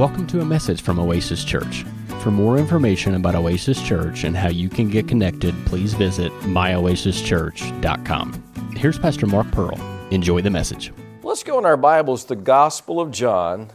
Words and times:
Welcome 0.00 0.26
to 0.28 0.40
a 0.40 0.44
message 0.46 0.80
from 0.80 0.98
Oasis 0.98 1.44
Church. 1.44 1.84
For 2.22 2.30
more 2.30 2.56
information 2.56 3.16
about 3.16 3.34
Oasis 3.34 3.82
Church 3.82 4.24
and 4.24 4.34
how 4.34 4.48
you 4.48 4.70
can 4.70 4.88
get 4.88 5.06
connected, 5.06 5.54
please 5.66 5.92
visit 5.92 6.32
myoasischurch.com. 6.40 8.72
Here's 8.76 8.98
Pastor 8.98 9.26
Mark 9.26 9.50
Pearl. 9.50 9.78
Enjoy 10.10 10.40
the 10.40 10.48
message. 10.48 10.90
Let's 11.22 11.42
go 11.42 11.58
in 11.58 11.66
our 11.66 11.76
Bibles, 11.76 12.24
the 12.24 12.34
Gospel 12.34 12.98
of 12.98 13.10
John, 13.10 13.70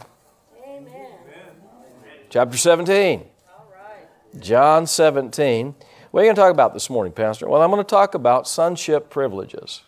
Amen. 0.67 1.11
chapter 2.31 2.57
17. 2.57 3.23
All 3.47 3.71
right. 3.71 4.41
John 4.41 4.87
17. 4.87 5.75
What 6.09 6.21
are 6.21 6.23
you 6.23 6.27
going 6.27 6.35
to 6.35 6.41
talk 6.41 6.51
about 6.51 6.73
this 6.73 6.89
morning, 6.89 7.13
Pastor? 7.13 7.47
Well, 7.47 7.61
I'm 7.61 7.69
going 7.69 7.83
to 7.83 7.87
talk 7.87 8.15
about 8.15 8.47
sonship 8.47 9.11
privileges. 9.11 9.83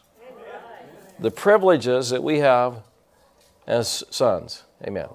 The 1.18 1.32
privileges 1.32 2.12
that 2.12 2.22
we 2.22 2.38
have 2.38 2.84
as 3.66 4.04
sons. 4.12 4.66
Amen. 4.86 5.08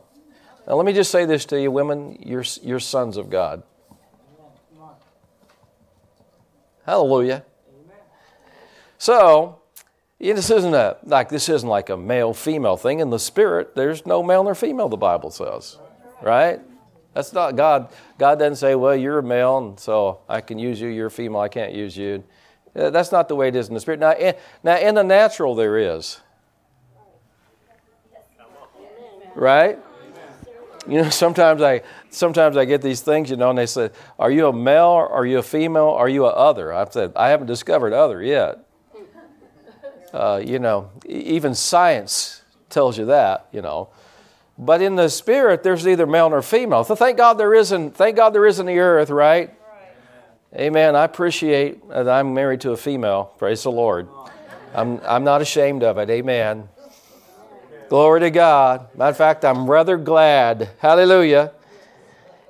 Now, 0.66 0.74
let 0.74 0.86
me 0.86 0.92
just 0.92 1.10
say 1.10 1.24
this 1.24 1.44
to 1.46 1.60
you, 1.60 1.70
women, 1.70 2.18
you're, 2.24 2.44
you're 2.62 2.80
sons 2.80 3.16
of 3.16 3.30
God. 3.30 3.62
Hallelujah. 6.86 7.44
So, 8.98 9.60
this 10.18 10.50
isn't 10.50 10.74
a 10.74 10.96
like 11.04 11.28
this 11.28 11.48
isn't 11.48 11.68
like 11.68 11.90
a 11.90 11.96
male 11.96 12.32
female 12.32 12.76
thing. 12.76 13.00
In 13.00 13.10
the 13.10 13.18
spirit, 13.18 13.74
there's 13.74 14.06
no 14.06 14.22
male 14.22 14.44
nor 14.44 14.54
female. 14.54 14.88
The 14.88 14.96
Bible 14.96 15.30
says, 15.30 15.78
right? 16.22 16.60
That's 17.14 17.32
not 17.32 17.56
God. 17.56 17.92
God 18.18 18.38
doesn't 18.38 18.56
say, 18.56 18.74
"Well, 18.74 18.96
you're 18.96 19.18
a 19.18 19.22
male, 19.22 19.58
and 19.58 19.78
so 19.78 20.20
I 20.28 20.40
can 20.40 20.58
use 20.58 20.80
you. 20.80 20.88
You're 20.88 21.08
a 21.08 21.10
female. 21.10 21.40
I 21.40 21.48
can't 21.48 21.72
use 21.72 21.96
you." 21.96 22.24
Uh, 22.74 22.90
That's 22.90 23.12
not 23.12 23.28
the 23.28 23.36
way 23.36 23.48
it 23.48 23.56
is 23.56 23.68
in 23.68 23.74
the 23.74 23.80
spirit. 23.80 24.00
Now, 24.00 24.12
in, 24.12 24.34
now 24.62 24.78
in 24.78 24.94
the 24.94 25.02
natural, 25.02 25.54
there 25.54 25.76
is, 25.76 26.20
right? 29.34 29.78
You 30.86 31.02
know, 31.02 31.10
sometimes 31.10 31.62
I 31.62 31.82
sometimes 32.10 32.56
I 32.56 32.64
get 32.64 32.82
these 32.82 33.00
things, 33.00 33.30
you 33.30 33.36
know, 33.36 33.50
and 33.50 33.58
they 33.58 33.66
say, 33.66 33.90
"Are 34.18 34.30
you 34.30 34.48
a 34.48 34.52
male? 34.52 34.86
Or 34.86 35.08
are 35.08 35.26
you 35.26 35.38
a 35.38 35.42
female? 35.42 35.88
Are 35.88 36.08
you 36.08 36.26
a 36.26 36.30
other?" 36.30 36.72
I've 36.72 36.92
said, 36.92 37.12
"I 37.16 37.28
haven't 37.28 37.46
discovered 37.46 37.92
other 37.92 38.22
yet." 38.22 38.58
Uh, 40.12 40.42
you 40.44 40.58
know, 40.58 40.90
even 41.06 41.54
science 41.54 42.42
tells 42.68 42.98
you 42.98 43.06
that, 43.06 43.46
you 43.50 43.62
know. 43.62 43.88
But 44.58 44.82
in 44.82 44.94
the 44.94 45.08
spirit, 45.08 45.62
there's 45.62 45.86
neither 45.86 46.06
male 46.06 46.28
nor 46.28 46.42
female. 46.42 46.84
So 46.84 46.94
thank 46.94 47.16
God 47.16 47.38
there 47.38 47.54
isn't. 47.54 47.96
Thank 47.96 48.16
God 48.16 48.34
there 48.34 48.44
isn't 48.44 48.66
the 48.66 48.78
earth, 48.78 49.08
right? 49.08 49.50
Amen. 50.54 50.94
I 50.96 51.04
appreciate 51.04 51.88
that 51.88 52.10
I'm 52.10 52.34
married 52.34 52.60
to 52.60 52.72
a 52.72 52.76
female. 52.76 53.32
Praise 53.38 53.62
the 53.62 53.70
Lord. 53.70 54.06
I'm 54.74 55.00
I'm 55.06 55.24
not 55.24 55.40
ashamed 55.40 55.82
of 55.82 55.96
it. 55.96 56.10
Amen. 56.10 56.68
Glory 57.92 58.20
to 58.20 58.30
God. 58.30 58.88
Matter 58.96 59.10
of 59.10 59.18
fact, 59.18 59.44
I'm 59.44 59.70
rather 59.70 59.98
glad. 59.98 60.70
Hallelujah. 60.78 61.52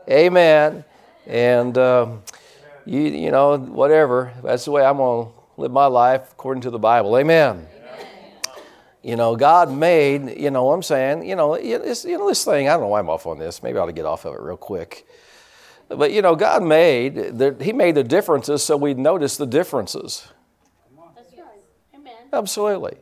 Amen. 0.08 0.84
And 1.26 1.76
um, 1.76 2.22
you 2.86 3.00
you 3.00 3.32
know 3.32 3.58
whatever. 3.58 4.32
That's 4.44 4.66
the 4.66 4.70
way 4.70 4.84
I'm 4.84 4.98
gonna 4.98 5.30
live 5.56 5.72
my 5.72 5.86
life 5.86 6.30
according 6.30 6.60
to 6.60 6.70
the 6.70 6.78
Bible. 6.78 7.18
Amen. 7.18 7.66
You 9.02 9.16
know, 9.16 9.34
God 9.34 9.72
made, 9.72 10.38
you 10.38 10.52
know 10.52 10.62
what 10.62 10.74
I'm 10.74 10.82
saying? 10.84 11.28
You 11.28 11.34
know, 11.34 11.54
it's, 11.54 12.04
you 12.04 12.18
know, 12.18 12.28
this 12.28 12.44
thing, 12.44 12.68
I 12.68 12.74
don't 12.74 12.82
know 12.82 12.86
why 12.86 13.00
I'm 13.00 13.10
off 13.10 13.26
on 13.26 13.40
this. 13.40 13.64
Maybe 13.64 13.78
I 13.78 13.82
ought 13.82 13.86
to 13.86 13.92
get 13.92 14.04
off 14.04 14.24
of 14.24 14.34
it 14.34 14.40
real 14.40 14.56
quick. 14.56 15.08
But, 15.88 16.12
you 16.12 16.22
know, 16.22 16.36
God 16.36 16.62
made, 16.62 17.16
the, 17.16 17.56
He 17.60 17.72
made 17.72 17.96
the 17.96 18.04
differences 18.04 18.62
so 18.62 18.76
we'd 18.76 18.96
notice 18.96 19.38
the 19.38 19.46
differences. 19.46 20.28
That's 21.16 21.36
right. 21.36 21.46
Amen. 21.96 22.14
Absolutely. 22.32 22.98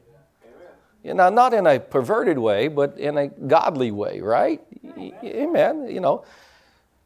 You 1.02 1.14
know, 1.14 1.30
not 1.30 1.54
in 1.54 1.66
a 1.66 1.80
perverted 1.80 2.38
way, 2.38 2.68
but 2.68 2.98
in 2.98 3.16
a 3.16 3.28
godly 3.28 3.90
way, 3.90 4.20
right? 4.20 4.60
Y- 4.82 5.12
Amen. 5.24 5.88
You 5.88 6.00
know, 6.00 6.24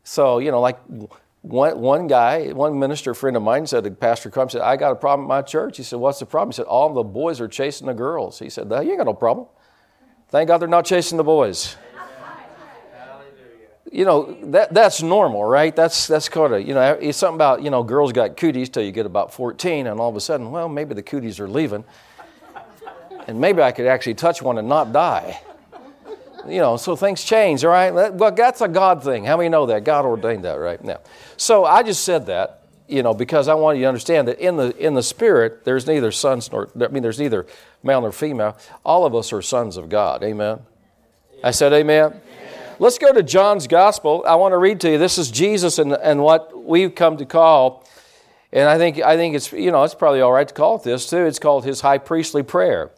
so, 0.02 0.38
you 0.38 0.50
know, 0.50 0.60
like 0.60 0.78
one, 1.42 1.78
one 1.78 2.06
guy, 2.06 2.48
one 2.52 2.78
minister 2.78 3.14
friend 3.14 3.36
of 3.36 3.42
mine 3.42 3.66
said 3.66 3.84
to 3.84 3.90
Pastor 3.90 4.30
Crump, 4.30 4.50
said, 4.50 4.62
I 4.62 4.76
got 4.76 4.92
a 4.92 4.96
problem 4.96 5.27
at 5.27 5.28
my 5.28 5.42
church. 5.42 5.77
He 5.77 5.83
said, 5.83 5.98
What's 5.98 6.18
the 6.18 6.27
problem? 6.27 6.50
He 6.50 6.56
said, 6.56 6.66
All 6.66 6.92
the 6.92 7.02
boys 7.02 7.40
are 7.40 7.48
chasing 7.48 7.86
the 7.86 7.94
girls. 7.94 8.38
He 8.38 8.50
said, 8.50 8.68
You 8.68 8.77
ain't 8.77 8.98
got 8.98 9.06
no 9.06 9.14
problem. 9.14 9.46
Thank 10.28 10.48
God 10.48 10.58
they're 10.58 10.68
not 10.68 10.84
chasing 10.84 11.16
the 11.16 11.24
boys. 11.24 11.77
You 13.92 14.04
know, 14.04 14.36
that, 14.50 14.74
that's 14.74 15.02
normal, 15.02 15.44
right? 15.44 15.77
That's, 15.77 16.08
that's 16.08 16.28
kind 16.28 16.52
of, 16.52 16.66
you 16.66 16.74
know, 16.74 16.98
it's 17.00 17.16
something 17.16 17.36
about, 17.36 17.62
you 17.62 17.70
know, 17.70 17.84
girls 17.84 18.12
got 18.12 18.36
cooties 18.36 18.68
till 18.68 18.83
you 18.83 18.90
get 18.90 19.06
about 19.06 19.33
14, 19.33 19.86
and 19.86 20.00
all 20.00 20.08
of 20.08 20.16
a 20.16 20.20
sudden, 20.20 20.50
well, 20.50 20.68
maybe 20.68 20.94
the 20.94 21.02
cooties 21.02 21.38
are 21.38 21.46
leaving. 21.46 21.84
And 23.27 23.40
maybe 23.40 23.62
I 23.62 23.73
could 23.73 23.86
actually 23.86 24.14
touch 24.14 24.42
one 24.42 24.58
and 24.58 24.68
not 24.68 24.92
die. 24.92 25.40
You 26.46 26.58
know, 26.58 26.77
so 26.77 26.95
things 26.95 27.24
change, 27.24 27.64
all 27.64 27.70
right? 27.70 27.90
Well, 27.90 28.33
that's 28.33 28.61
a 28.61 28.68
God 28.68 29.02
thing. 29.02 29.24
How 29.24 29.39
many 29.39 29.48
know 29.48 29.64
that? 29.67 29.85
God 29.85 30.05
ordained 30.05 30.45
that, 30.45 30.57
right? 30.57 30.83
Now, 30.85 31.01
so 31.39 31.64
I 31.64 31.83
just 31.83 32.05
said 32.05 32.27
that, 32.27 32.64
you 32.86 33.02
know, 33.02 33.14
because 33.14 33.48
I 33.48 33.55
want 33.55 33.79
you 33.79 33.84
to 33.84 33.89
understand 33.89 34.29
that 34.29 34.39
in 34.39 34.57
the 34.57 34.77
in 34.77 34.92
the 34.92 35.02
spirit, 35.02 35.64
there's 35.64 35.86
neither 35.86 36.13
sons 36.13 36.52
nor 36.52 36.68
I 36.79 36.89
mean, 36.89 37.02
there's 37.02 37.18
neither 37.18 37.46
male 37.83 38.02
nor 38.02 38.13
female. 38.13 38.58
All 38.84 39.07
of 39.07 39.14
us 39.14 39.33
are 39.33 39.40
sons 39.40 39.79
of 39.79 39.89
God. 39.89 40.23
Amen. 40.23 40.61
I 41.42 41.51
said, 41.51 41.73
Amen. 41.73 42.20
Let's 42.79 42.98
go 42.98 43.13
to 43.13 43.23
John's 43.23 43.67
Gospel. 43.67 44.24
I 44.27 44.34
want 44.34 44.52
to 44.52 44.58
read 44.58 44.80
to 44.80 44.90
you. 44.90 44.98
This 44.98 45.17
is 45.17 45.30
Jesus 45.30 45.79
and, 45.79 45.92
and 45.92 46.23
what 46.23 46.64
we've 46.64 46.95
come 46.95 47.17
to 47.18 47.24
call, 47.24 47.86
and 48.52 48.68
I 48.68 48.79
think 48.79 49.01
I 49.01 49.17
think 49.17 49.34
it's 49.34 49.52
you 49.52 49.70
know 49.70 49.84
it's 49.84 49.95
probably 49.95 50.20
all 50.20 50.33
right 50.33 50.46
to 50.46 50.55
call 50.55 50.77
it 50.77 50.83
this 50.83 51.08
too. 51.08 51.24
It's 51.24 51.39
called 51.39 51.64
His 51.64 51.83
High 51.83 51.98
Priestly 51.98 52.42
Prayer, 52.42 52.90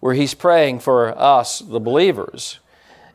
where 0.00 0.14
He's 0.14 0.34
praying 0.34 0.80
for 0.80 1.16
us, 1.18 1.60
the 1.60 1.80
believers. 1.80 2.60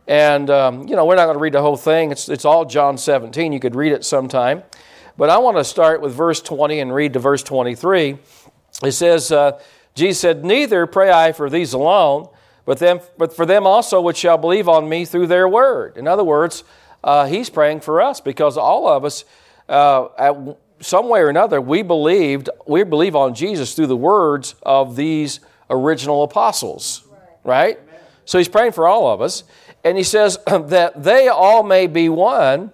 And, 0.07 0.49
um, 0.49 0.87
you 0.87 0.95
know, 0.95 1.05
we're 1.05 1.15
not 1.15 1.25
going 1.25 1.37
to 1.37 1.41
read 1.41 1.53
the 1.53 1.61
whole 1.61 1.77
thing. 1.77 2.11
It's, 2.11 2.27
it's 2.27 2.45
all 2.45 2.65
John 2.65 2.97
17. 2.97 3.53
You 3.53 3.59
could 3.59 3.75
read 3.75 3.93
it 3.93 4.03
sometime. 4.03 4.63
But 5.17 5.29
I 5.29 5.37
want 5.37 5.57
to 5.57 5.63
start 5.63 6.01
with 6.01 6.13
verse 6.13 6.41
20 6.41 6.79
and 6.79 6.93
read 6.93 7.13
to 7.13 7.19
verse 7.19 7.43
23. 7.43 8.17
It 8.83 8.91
says, 8.91 9.31
uh, 9.31 9.59
Jesus 9.95 10.19
said, 10.19 10.43
Neither 10.43 10.87
pray 10.87 11.11
I 11.11 11.31
for 11.31 11.49
these 11.49 11.73
alone, 11.73 12.27
but, 12.65 12.79
them, 12.79 12.99
but 13.17 13.35
for 13.35 13.45
them 13.45 13.67
also 13.67 14.01
which 14.01 14.17
shall 14.17 14.37
believe 14.37 14.67
on 14.67 14.89
me 14.89 15.05
through 15.05 15.27
their 15.27 15.47
word. 15.47 15.97
In 15.97 16.07
other 16.07 16.23
words, 16.23 16.63
uh, 17.03 17.27
he's 17.27 17.49
praying 17.49 17.81
for 17.81 18.01
us 18.01 18.19
because 18.19 18.57
all 18.57 18.87
of 18.87 19.05
us, 19.05 19.23
uh, 19.69 20.07
at 20.17 20.35
some 20.79 21.09
way 21.09 21.21
or 21.21 21.29
another, 21.29 21.61
we 21.61 21.81
believed, 21.81 22.49
we 22.67 22.83
believe 22.83 23.15
on 23.15 23.35
Jesus 23.35 23.75
through 23.75 23.87
the 23.87 23.97
words 23.97 24.55
of 24.63 24.95
these 24.95 25.39
original 25.69 26.23
apostles, 26.23 27.03
right? 27.43 27.79
So 28.25 28.37
he's 28.37 28.47
praying 28.47 28.71
for 28.71 28.87
all 28.87 29.11
of 29.11 29.21
us. 29.21 29.43
And 29.83 29.97
he 29.97 30.03
says 30.03 30.37
that 30.47 31.03
they 31.03 31.27
all 31.27 31.63
may 31.63 31.87
be 31.87 32.09
one, 32.09 32.71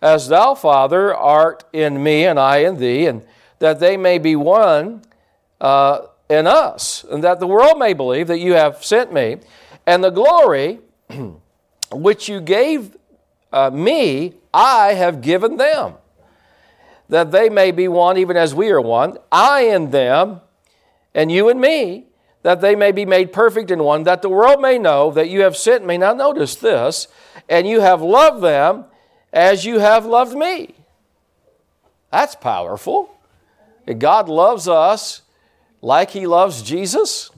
as 0.00 0.28
thou, 0.28 0.54
Father, 0.54 1.14
art 1.14 1.64
in 1.72 2.02
me 2.02 2.24
and 2.24 2.38
I 2.38 2.58
in 2.58 2.78
thee, 2.78 3.06
and 3.06 3.24
that 3.58 3.80
they 3.80 3.96
may 3.96 4.18
be 4.18 4.36
one 4.36 5.02
uh, 5.60 6.02
in 6.28 6.46
us, 6.46 7.04
and 7.04 7.24
that 7.24 7.40
the 7.40 7.46
world 7.46 7.78
may 7.78 7.92
believe 7.92 8.26
that 8.28 8.38
you 8.38 8.52
have 8.52 8.84
sent 8.84 9.12
me, 9.12 9.38
and 9.86 10.04
the 10.04 10.10
glory 10.10 10.80
which 11.92 12.28
you 12.28 12.40
gave 12.40 12.96
uh, 13.52 13.70
me, 13.70 14.34
I 14.52 14.94
have 14.94 15.20
given 15.20 15.56
them, 15.56 15.94
that 17.08 17.30
they 17.30 17.48
may 17.48 17.70
be 17.70 17.88
one 17.88 18.18
even 18.18 18.36
as 18.36 18.54
we 18.54 18.70
are 18.70 18.80
one, 18.80 19.18
I 19.32 19.62
in 19.62 19.90
them, 19.90 20.40
and 21.14 21.32
you 21.32 21.48
and 21.48 21.60
me, 21.60 22.06
that 22.46 22.60
they 22.60 22.76
may 22.76 22.92
be 22.92 23.04
made 23.04 23.32
perfect 23.32 23.72
in 23.72 23.82
one, 23.82 24.04
that 24.04 24.22
the 24.22 24.28
world 24.28 24.60
may 24.60 24.78
know 24.78 25.10
that 25.10 25.28
you 25.28 25.40
have 25.40 25.56
sent 25.56 25.84
me. 25.84 25.98
Now, 25.98 26.14
notice 26.14 26.54
this, 26.54 27.08
and 27.48 27.66
you 27.66 27.80
have 27.80 28.02
loved 28.02 28.40
them 28.40 28.84
as 29.32 29.64
you 29.64 29.80
have 29.80 30.06
loved 30.06 30.36
me. 30.36 30.76
That's 32.12 32.36
powerful. 32.36 33.10
God 33.98 34.28
loves 34.28 34.68
us 34.68 35.22
like 35.82 36.12
He 36.12 36.28
loves 36.28 36.62
Jesus. 36.62 37.32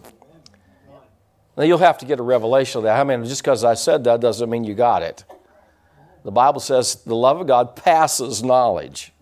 Now, 1.57 1.63
you'll 1.63 1.79
have 1.79 1.97
to 1.97 2.05
get 2.05 2.21
a 2.21 2.23
revelation 2.23 2.81
of 2.81 2.85
that. 2.85 3.01
I 3.01 3.03
mean, 3.03 3.25
just 3.25 3.43
because 3.43 3.65
I 3.65 3.73
said 3.73 4.05
that 4.05 4.21
doesn't 4.21 4.51
mean 4.51 4.65
you 4.65 4.75
got 4.75 5.03
it. 5.03 5.25
The 6.23 6.33
Bible 6.33 6.61
says 6.61 6.97
the 6.97 7.17
love 7.17 7.41
of 7.41 7.47
God 7.47 7.77
passes 7.77 8.43
knowledge. 8.43 9.15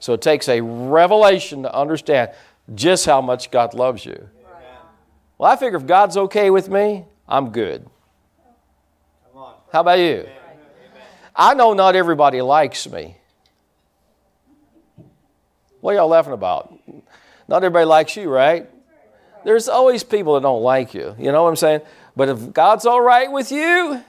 So 0.00 0.14
it 0.14 0.22
takes 0.22 0.48
a 0.48 0.62
revelation 0.62 1.64
to 1.64 1.74
understand 1.74 2.30
just 2.74 3.04
how 3.04 3.20
much 3.20 3.50
God 3.50 3.74
loves 3.74 4.06
you. 4.06 4.30
Well, 5.38 5.50
I 5.50 5.56
figure 5.56 5.76
if 5.76 5.86
God's 5.86 6.16
okay 6.16 6.50
with 6.50 6.68
me, 6.68 7.04
I'm 7.28 7.50
good. 7.50 7.86
How 9.72 9.80
about 9.80 9.98
you? 9.98 10.26
I 11.34 11.54
know 11.54 11.74
not 11.74 11.94
everybody 11.94 12.40
likes 12.40 12.88
me. 12.88 13.16
What 15.80 15.92
are 15.92 15.96
y'all 15.96 16.08
laughing 16.08 16.32
about? 16.32 16.72
Not 17.46 17.62
everybody 17.62 17.84
likes 17.84 18.16
you, 18.16 18.30
right? 18.30 18.68
There's 19.44 19.68
always 19.68 20.02
people 20.02 20.34
that 20.34 20.40
don't 20.40 20.62
like 20.62 20.94
you. 20.94 21.14
You 21.18 21.30
know 21.30 21.42
what 21.44 21.50
I'm 21.50 21.56
saying? 21.56 21.82
But 22.16 22.30
if 22.30 22.52
God's 22.52 22.86
all 22.86 23.00
right 23.00 23.30
with 23.30 23.52
you, 23.52 24.02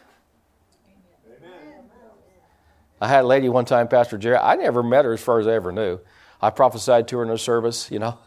I 2.99 3.07
had 3.07 3.25
a 3.25 3.27
lady 3.27 3.49
one 3.49 3.65
time, 3.65 3.87
Pastor 3.87 4.17
Jerry. 4.17 4.37
I 4.37 4.55
never 4.55 4.81
met 4.81 5.05
her 5.05 5.13
as 5.13 5.21
far 5.21 5.39
as 5.39 5.45
I 5.45 5.53
ever 5.53 5.71
knew. 5.71 5.99
I 6.41 6.51
prophesied 6.51 7.07
to 7.09 7.17
her 7.17 7.23
in 7.23 7.29
a 7.29 7.37
service, 7.37 7.89
you 7.89 7.99
know, 7.99 8.17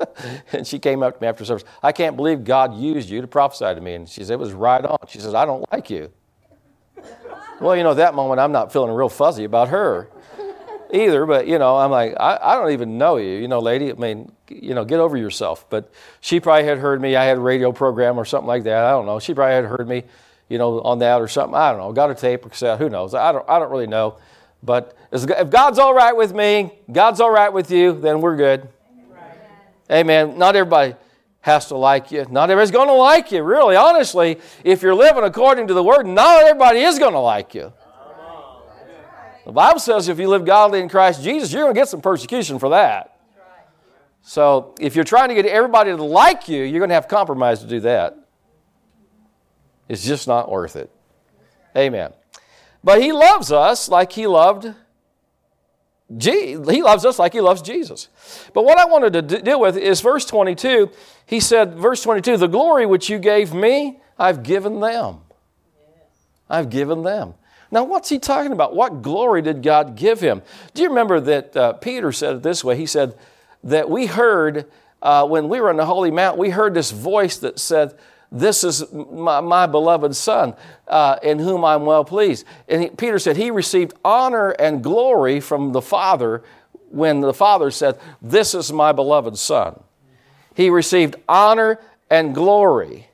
and 0.52 0.66
she 0.66 0.78
came 0.78 1.02
up 1.02 1.16
to 1.16 1.22
me 1.22 1.28
after 1.28 1.44
service. 1.44 1.64
I 1.82 1.92
can't 1.92 2.16
believe 2.16 2.44
God 2.44 2.74
used 2.74 3.10
you 3.10 3.20
to 3.20 3.26
prophesy 3.26 3.74
to 3.74 3.80
me. 3.80 3.94
And 3.94 4.08
she 4.08 4.24
said, 4.24 4.34
It 4.34 4.38
was 4.38 4.52
right 4.52 4.84
on. 4.84 4.98
She 5.08 5.18
says, 5.20 5.34
I 5.34 5.44
don't 5.44 5.70
like 5.70 5.90
you. 5.90 6.10
Well, 7.60 7.76
you 7.76 7.82
know, 7.82 7.90
at 7.90 7.96
that 7.96 8.14
moment, 8.14 8.40
I'm 8.40 8.52
not 8.52 8.72
feeling 8.72 8.92
real 8.92 9.08
fuzzy 9.08 9.44
about 9.44 9.68
her 9.68 10.08
either, 10.92 11.26
but, 11.26 11.46
you 11.46 11.58
know, 11.58 11.76
I'm 11.76 11.90
like, 11.90 12.14
I, 12.18 12.38
I 12.40 12.54
don't 12.54 12.70
even 12.70 12.98
know 12.98 13.16
you, 13.16 13.30
you 13.30 13.48
know, 13.48 13.58
lady. 13.58 13.90
I 13.90 13.94
mean, 13.94 14.32
you 14.48 14.74
know, 14.74 14.84
get 14.84 15.00
over 15.00 15.16
yourself. 15.16 15.68
But 15.68 15.92
she 16.20 16.40
probably 16.40 16.64
had 16.64 16.78
heard 16.78 17.00
me. 17.00 17.16
I 17.16 17.24
had 17.24 17.36
a 17.36 17.40
radio 17.40 17.72
program 17.72 18.18
or 18.18 18.24
something 18.24 18.46
like 18.46 18.64
that. 18.64 18.84
I 18.84 18.90
don't 18.90 19.06
know. 19.06 19.18
She 19.18 19.34
probably 19.34 19.54
had 19.54 19.64
heard 19.64 19.88
me, 19.88 20.04
you 20.48 20.58
know, 20.58 20.80
on 20.82 21.00
that 21.00 21.20
or 21.20 21.28
something. 21.28 21.54
I 21.54 21.70
don't 21.70 21.80
know. 21.80 21.92
Got 21.92 22.10
a 22.10 22.14
tape 22.14 22.46
or 22.46 22.48
cassette. 22.48 22.78
Who 22.78 22.88
knows? 22.88 23.12
I 23.14 23.32
don't, 23.32 23.48
I 23.48 23.58
don't 23.58 23.70
really 23.70 23.86
know. 23.86 24.18
But 24.62 24.96
if 25.12 25.50
God's 25.50 25.78
all 25.78 25.94
right 25.94 26.16
with 26.16 26.34
me, 26.34 26.72
God's 26.90 27.20
all 27.20 27.30
right 27.30 27.52
with 27.52 27.70
you, 27.70 27.98
then 27.98 28.20
we're 28.20 28.36
good. 28.36 28.68
Amen. 29.90 30.38
Not 30.38 30.56
everybody 30.56 30.94
has 31.40 31.66
to 31.68 31.76
like 31.76 32.10
you. 32.10 32.26
Not 32.30 32.50
everybody's 32.50 32.70
going 32.70 32.88
to 32.88 32.94
like 32.94 33.32
you, 33.32 33.42
really. 33.42 33.76
Honestly, 33.76 34.38
if 34.64 34.82
you're 34.82 34.94
living 34.94 35.24
according 35.24 35.68
to 35.68 35.74
the 35.74 35.82
Word, 35.82 36.06
not 36.06 36.42
everybody 36.42 36.80
is 36.80 36.98
going 36.98 37.14
to 37.14 37.20
like 37.20 37.54
you. 37.54 37.72
The 39.46 39.52
Bible 39.52 39.80
says 39.80 40.08
if 40.08 40.18
you 40.18 40.28
live 40.28 40.44
godly 40.44 40.80
in 40.80 40.90
Christ 40.90 41.22
Jesus, 41.22 41.50
you're 41.52 41.62
going 41.62 41.74
to 41.74 41.80
get 41.80 41.88
some 41.88 42.02
persecution 42.02 42.58
for 42.58 42.68
that. 42.70 43.18
So 44.20 44.74
if 44.78 44.94
you're 44.94 45.06
trying 45.06 45.30
to 45.30 45.34
get 45.34 45.46
everybody 45.46 45.90
to 45.90 46.02
like 46.02 46.48
you, 46.48 46.64
you're 46.64 46.80
going 46.80 46.90
to 46.90 46.94
have 46.94 47.08
compromise 47.08 47.60
to 47.60 47.66
do 47.66 47.80
that. 47.80 48.18
It's 49.88 50.04
just 50.04 50.28
not 50.28 50.50
worth 50.50 50.76
it. 50.76 50.90
Amen. 51.74 52.12
But 52.88 53.02
He 53.02 53.12
loves 53.12 53.52
us 53.52 53.90
like 53.90 54.12
He 54.12 54.26
loved 54.26 54.74
he 56.10 56.82
loves 56.82 57.04
us 57.04 57.18
like 57.18 57.34
he 57.34 57.40
loves 57.42 57.60
Jesus. 57.60 58.08
But 58.54 58.64
what 58.64 58.78
I 58.78 58.86
wanted 58.86 59.12
to 59.12 59.42
deal 59.42 59.60
with 59.60 59.76
is 59.76 60.00
verse 60.00 60.24
22. 60.24 60.90
He 61.26 61.38
said, 61.38 61.74
verse 61.74 62.02
22, 62.02 62.38
the 62.38 62.46
glory 62.46 62.86
which 62.86 63.10
you 63.10 63.18
gave 63.18 63.52
me, 63.52 64.00
I've 64.18 64.42
given 64.42 64.80
them. 64.80 65.18
I've 66.48 66.70
given 66.70 67.02
them. 67.02 67.34
Now, 67.70 67.84
what's 67.84 68.08
he 68.08 68.18
talking 68.18 68.52
about? 68.52 68.74
What 68.74 69.02
glory 69.02 69.42
did 69.42 69.62
God 69.62 69.96
give 69.96 70.20
him? 70.20 70.40
Do 70.72 70.80
you 70.80 70.88
remember 70.88 71.20
that 71.20 71.54
uh, 71.54 71.72
Peter 71.74 72.10
said 72.10 72.36
it 72.36 72.42
this 72.42 72.64
way? 72.64 72.74
He 72.74 72.86
said 72.86 73.14
that 73.64 73.90
we 73.90 74.06
heard, 74.06 74.64
uh, 75.02 75.26
when 75.26 75.50
we 75.50 75.60
were 75.60 75.68
on 75.68 75.76
the 75.76 75.84
Holy 75.84 76.10
Mount, 76.10 76.38
we 76.38 76.48
heard 76.48 76.72
this 76.72 76.90
voice 76.90 77.36
that 77.36 77.58
said, 77.58 77.98
This 78.30 78.62
is 78.62 78.92
my, 78.92 79.40
my 79.40 79.66
beloved 79.66 80.14
Son, 80.14 80.54
uh, 80.86 81.16
in 81.22 81.38
whom 81.38 81.64
I'm 81.64 81.86
well 81.86 82.04
pleased. 82.04 82.44
And 82.68 82.82
he, 82.82 82.90
Peter 82.90 83.18
said, 83.18 83.36
He 83.36 83.50
received 83.50 83.94
honor 84.04 84.50
and 84.50 84.82
glory 84.82 85.40
from 85.40 85.72
the 85.72 85.80
Father 85.80 86.42
when 86.90 87.20
the 87.20 87.34
Father 87.34 87.70
said, 87.70 87.98
This 88.20 88.54
is 88.54 88.72
my 88.72 88.92
beloved 88.92 89.38
Son. 89.38 89.82
He 90.54 90.70
received 90.70 91.16
honor 91.28 91.80
and 92.10 92.34
glory. 92.34 93.08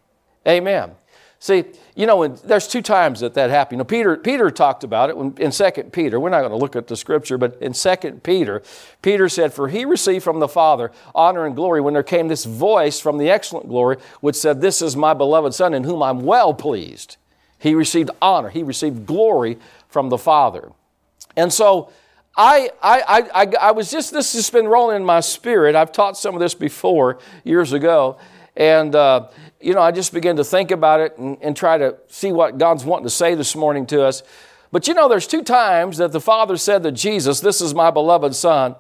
Amen. 0.47 0.93
See, 1.39 1.65
you 1.95 2.07
know, 2.07 2.27
there's 2.27 2.67
two 2.67 2.81
times 2.81 3.21
that 3.21 3.35
that 3.35 3.51
happened. 3.51 3.77
You 3.77 3.79
know, 3.79 3.85
Peter, 3.85 4.17
Peter 4.17 4.51
talked 4.51 4.83
about 4.83 5.11
it 5.11 5.41
in 5.41 5.51
2 5.51 5.71
Peter. 5.93 6.19
We're 6.19 6.31
not 6.31 6.41
going 6.41 6.53
to 6.53 6.57
look 6.57 6.75
at 6.75 6.87
the 6.87 6.97
scripture, 6.97 7.37
but 7.37 7.59
in 7.61 7.75
2 7.75 8.21
Peter, 8.23 8.63
Peter 9.03 9.29
said, 9.29 9.53
For 9.53 9.69
he 9.69 9.85
received 9.85 10.25
from 10.25 10.41
the 10.41 10.49
Father 10.49 10.91
honor 11.15 11.45
and 11.45 11.55
glory 11.55 11.83
when 11.83 11.93
there 11.93 12.03
came 12.03 12.29
this 12.29 12.47
voice 12.47 12.99
from 12.99 13.19
the 13.19 13.29
excellent 13.29 13.69
glory, 13.69 13.99
which 14.21 14.37
said, 14.37 14.61
This 14.61 14.81
is 14.81 14.97
my 14.97 15.13
beloved 15.13 15.53
Son 15.53 15.75
in 15.75 15.85
whom 15.85 16.03
I'm 16.03 16.21
well 16.21 16.55
pleased. 16.55 17.19
He 17.59 17.75
received 17.75 18.11
honor, 18.23 18.49
he 18.49 18.63
received 18.63 19.07
glory 19.07 19.59
from 19.89 20.09
the 20.09 20.19
Father. 20.19 20.73
And 21.37 21.53
so, 21.53 21.91
I, 22.37 22.71
I, 22.83 23.23
I, 23.33 23.47
I, 23.61 23.71
was 23.73 23.91
just, 23.91 24.13
this 24.13 24.33
has 24.33 24.51
been 24.51 24.67
rolling 24.67 24.97
in 24.97 25.05
my 25.05 25.21
spirit. 25.21 25.77
I've 25.77 25.93
taught 25.93 26.17
some 26.17 26.35
of 26.35 26.41
this 26.41 26.55
before 26.55 27.19
years 27.45 27.73
ago. 27.73 28.19
And, 28.57 28.95
uh, 28.95 29.29
you 29.65 29.73
know, 29.73 29.81
I 29.81 29.93
just 29.93 30.13
began 30.13 30.37
to 30.37 30.45
think 30.45 30.71
about 30.71 31.01
it 31.01 31.17
and, 31.17 31.39
and 31.41 31.57
try 31.57 31.79
to 31.79 31.97
see 32.09 32.33
what 32.33 32.59
God's 32.59 32.85
wanting 32.85 33.05
to 33.05 33.11
say 33.11 33.35
this 33.35 33.57
morning 33.57 33.87
to 33.87 34.05
us. 34.05 34.23
But 34.71 34.87
you 34.87 34.93
know, 34.93 35.09
there's 35.09 35.27
two 35.27 35.43
times 35.43 35.97
that 35.97 36.13
the 36.13 36.21
Father 36.21 36.57
said 36.59 36.83
to 36.83 36.93
Jesus, 36.93 37.41
This 37.41 37.61
is 37.61 37.75
my 37.75 37.91
beloved 37.91 38.35
Son. 38.35 38.77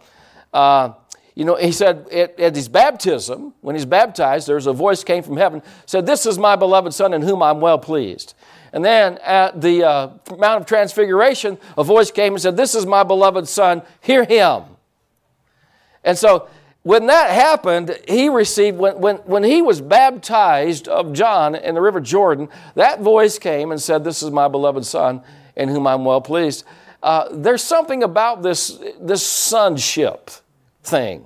Uh, 0.52 0.92
you 1.34 1.44
know, 1.44 1.56
he 1.56 1.72
said 1.72 2.06
at, 2.12 2.38
at, 2.38 2.54
his 2.54 2.68
baptism, 2.68 3.54
when 3.60 3.74
he's 3.74 3.86
baptized, 3.86 4.46
there's 4.46 4.66
a 4.66 4.72
voice 4.72 5.02
came 5.02 5.22
from 5.22 5.36
heaven, 5.36 5.62
said, 5.86 6.04
This 6.04 6.26
is 6.26 6.38
my 6.38 6.54
beloved 6.54 6.92
Son 6.92 7.14
in 7.14 7.22
whom 7.22 7.42
I'm 7.42 7.60
well 7.60 7.78
pleased. 7.78 8.34
And 8.72 8.84
then 8.84 9.18
at 9.24 9.60
the 9.60 9.84
uh, 9.84 10.10
Mount 10.36 10.60
of 10.60 10.66
Transfiguration, 10.66 11.58
a 11.78 11.84
voice 11.84 12.10
came 12.10 12.34
and 12.34 12.42
said, 12.42 12.56
This 12.56 12.74
is 12.74 12.84
my 12.84 13.04
beloved 13.04 13.48
Son, 13.48 13.82
hear 14.00 14.24
him. 14.24 14.64
And 16.04 16.18
so 16.18 16.48
when 16.84 17.06
that 17.06 17.30
happened, 17.30 17.98
he 18.06 18.28
received, 18.28 18.76
when, 18.76 19.00
when, 19.00 19.16
when 19.16 19.42
he 19.42 19.62
was 19.62 19.80
baptized 19.80 20.86
of 20.86 21.14
John 21.14 21.54
in 21.54 21.74
the 21.74 21.80
River 21.80 21.98
Jordan, 21.98 22.50
that 22.74 23.00
voice 23.00 23.38
came 23.38 23.72
and 23.72 23.80
said, 23.80 24.04
This 24.04 24.22
is 24.22 24.30
my 24.30 24.48
beloved 24.48 24.84
Son 24.84 25.22
in 25.56 25.70
whom 25.70 25.86
I'm 25.86 26.04
well 26.04 26.20
pleased. 26.20 26.64
Uh, 27.02 27.28
there's 27.32 27.62
something 27.62 28.02
about 28.02 28.42
this, 28.42 28.78
this 29.00 29.26
sonship 29.26 30.30
thing. 30.82 31.24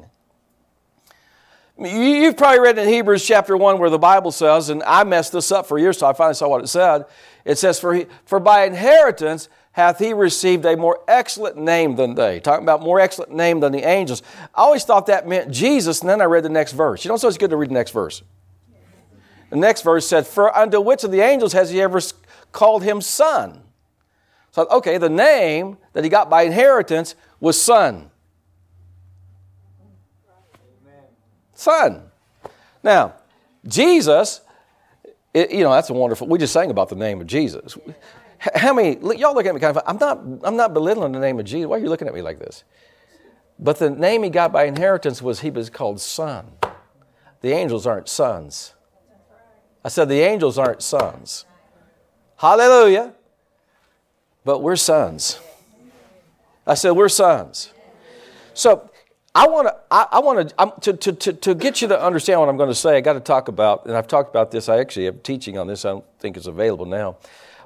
You've 1.76 2.36
probably 2.36 2.60
read 2.60 2.78
in 2.78 2.88
Hebrews 2.88 3.26
chapter 3.26 3.56
1 3.56 3.80
where 3.80 3.90
the 3.90 3.98
Bible 3.98 4.30
says, 4.30 4.68
and 4.68 4.80
I 4.84 5.02
messed 5.02 5.32
this 5.32 5.50
up 5.50 5.66
for 5.66 5.76
years, 5.76 5.98
so 5.98 6.06
I 6.06 6.12
finally 6.12 6.34
saw 6.34 6.48
what 6.48 6.62
it 6.62 6.68
said. 6.68 7.04
It 7.44 7.58
says, 7.58 7.80
For, 7.80 7.94
he, 7.94 8.06
for 8.26 8.38
by 8.38 8.64
inheritance 8.64 9.48
hath 9.78 10.00
he 10.00 10.12
received 10.12 10.64
a 10.66 10.76
more 10.76 10.98
excellent 11.06 11.56
name 11.56 11.94
than 11.94 12.16
they. 12.16 12.40
Talking 12.40 12.64
about 12.64 12.82
more 12.82 12.98
excellent 12.98 13.30
name 13.30 13.60
than 13.60 13.70
the 13.70 13.88
angels. 13.88 14.24
I 14.52 14.62
always 14.62 14.82
thought 14.82 15.06
that 15.06 15.28
meant 15.28 15.52
Jesus, 15.52 16.00
and 16.00 16.10
then 16.10 16.20
I 16.20 16.24
read 16.24 16.42
the 16.42 16.48
next 16.48 16.72
verse. 16.72 17.04
You 17.04 17.10
know, 17.10 17.16
so 17.16 17.28
it's 17.28 17.38
good 17.38 17.50
to 17.50 17.56
read 17.56 17.70
the 17.70 17.74
next 17.74 17.92
verse. 17.92 18.24
The 19.50 19.56
next 19.56 19.82
verse 19.82 20.06
said, 20.06 20.26
For 20.26 20.54
unto 20.54 20.80
which 20.80 21.04
of 21.04 21.12
the 21.12 21.20
angels 21.20 21.52
has 21.52 21.70
he 21.70 21.80
ever 21.80 22.00
called 22.50 22.82
him 22.82 23.00
son? 23.00 23.62
So, 24.50 24.66
okay, 24.66 24.98
the 24.98 25.08
name 25.08 25.78
that 25.92 26.02
he 26.02 26.10
got 26.10 26.28
by 26.28 26.42
inheritance 26.42 27.14
was 27.38 27.60
son. 27.60 28.10
Son. 31.54 32.02
Now, 32.82 33.14
Jesus, 33.64 34.40
it, 35.32 35.52
you 35.52 35.62
know, 35.62 35.70
that's 35.70 35.88
a 35.88 35.94
wonderful, 35.94 36.26
we 36.26 36.36
just 36.36 36.52
sang 36.52 36.72
about 36.72 36.88
the 36.88 36.96
name 36.96 37.20
of 37.20 37.28
Jesus. 37.28 37.78
How 38.38 38.72
many, 38.72 38.98
y'all 39.16 39.34
look 39.34 39.46
at 39.46 39.54
me 39.54 39.60
kind 39.60 39.76
of, 39.76 39.82
I'm 39.86 39.98
not, 39.98 40.20
I'm 40.44 40.56
not 40.56 40.72
belittling 40.72 41.12
the 41.12 41.18
name 41.18 41.38
of 41.40 41.44
Jesus. 41.44 41.66
Why 41.66 41.76
are 41.76 41.80
you 41.80 41.88
looking 41.88 42.06
at 42.06 42.14
me 42.14 42.22
like 42.22 42.38
this? 42.38 42.64
But 43.58 43.78
the 43.78 43.90
name 43.90 44.22
he 44.22 44.30
got 44.30 44.52
by 44.52 44.64
inheritance 44.64 45.20
was 45.20 45.40
he 45.40 45.50
was 45.50 45.68
called 45.70 46.00
son. 46.00 46.52
The 47.40 47.50
angels 47.50 47.86
aren't 47.86 48.08
sons. 48.08 48.74
I 49.84 49.88
said 49.88 50.08
the 50.08 50.20
angels 50.20 50.58
aren't 50.58 50.82
sons. 50.82 51.44
Hallelujah. 52.36 53.14
But 54.44 54.60
we're 54.60 54.76
sons. 54.76 55.40
I 56.66 56.74
said 56.74 56.92
we're 56.92 57.08
sons. 57.08 57.72
So 58.54 58.90
I 59.34 59.46
want 59.48 59.68
to, 59.68 59.76
I, 59.90 60.18
want 60.20 60.82
to, 60.82 60.92
to, 60.92 61.12
to, 61.12 61.32
to 61.32 61.54
get 61.54 61.82
you 61.82 61.88
to 61.88 62.00
understand 62.00 62.40
what 62.40 62.48
I'm 62.48 62.56
going 62.56 62.70
to 62.70 62.74
say. 62.74 62.96
I 62.96 63.00
got 63.00 63.14
to 63.14 63.20
talk 63.20 63.48
about, 63.48 63.86
and 63.86 63.96
I've 63.96 64.08
talked 64.08 64.30
about 64.30 64.50
this. 64.50 64.68
I 64.68 64.78
actually 64.78 65.06
have 65.06 65.22
teaching 65.22 65.58
on 65.58 65.66
this. 65.66 65.84
I 65.84 65.90
don't 65.90 66.04
think 66.18 66.36
it's 66.36 66.46
available 66.46 66.86
now. 66.86 67.16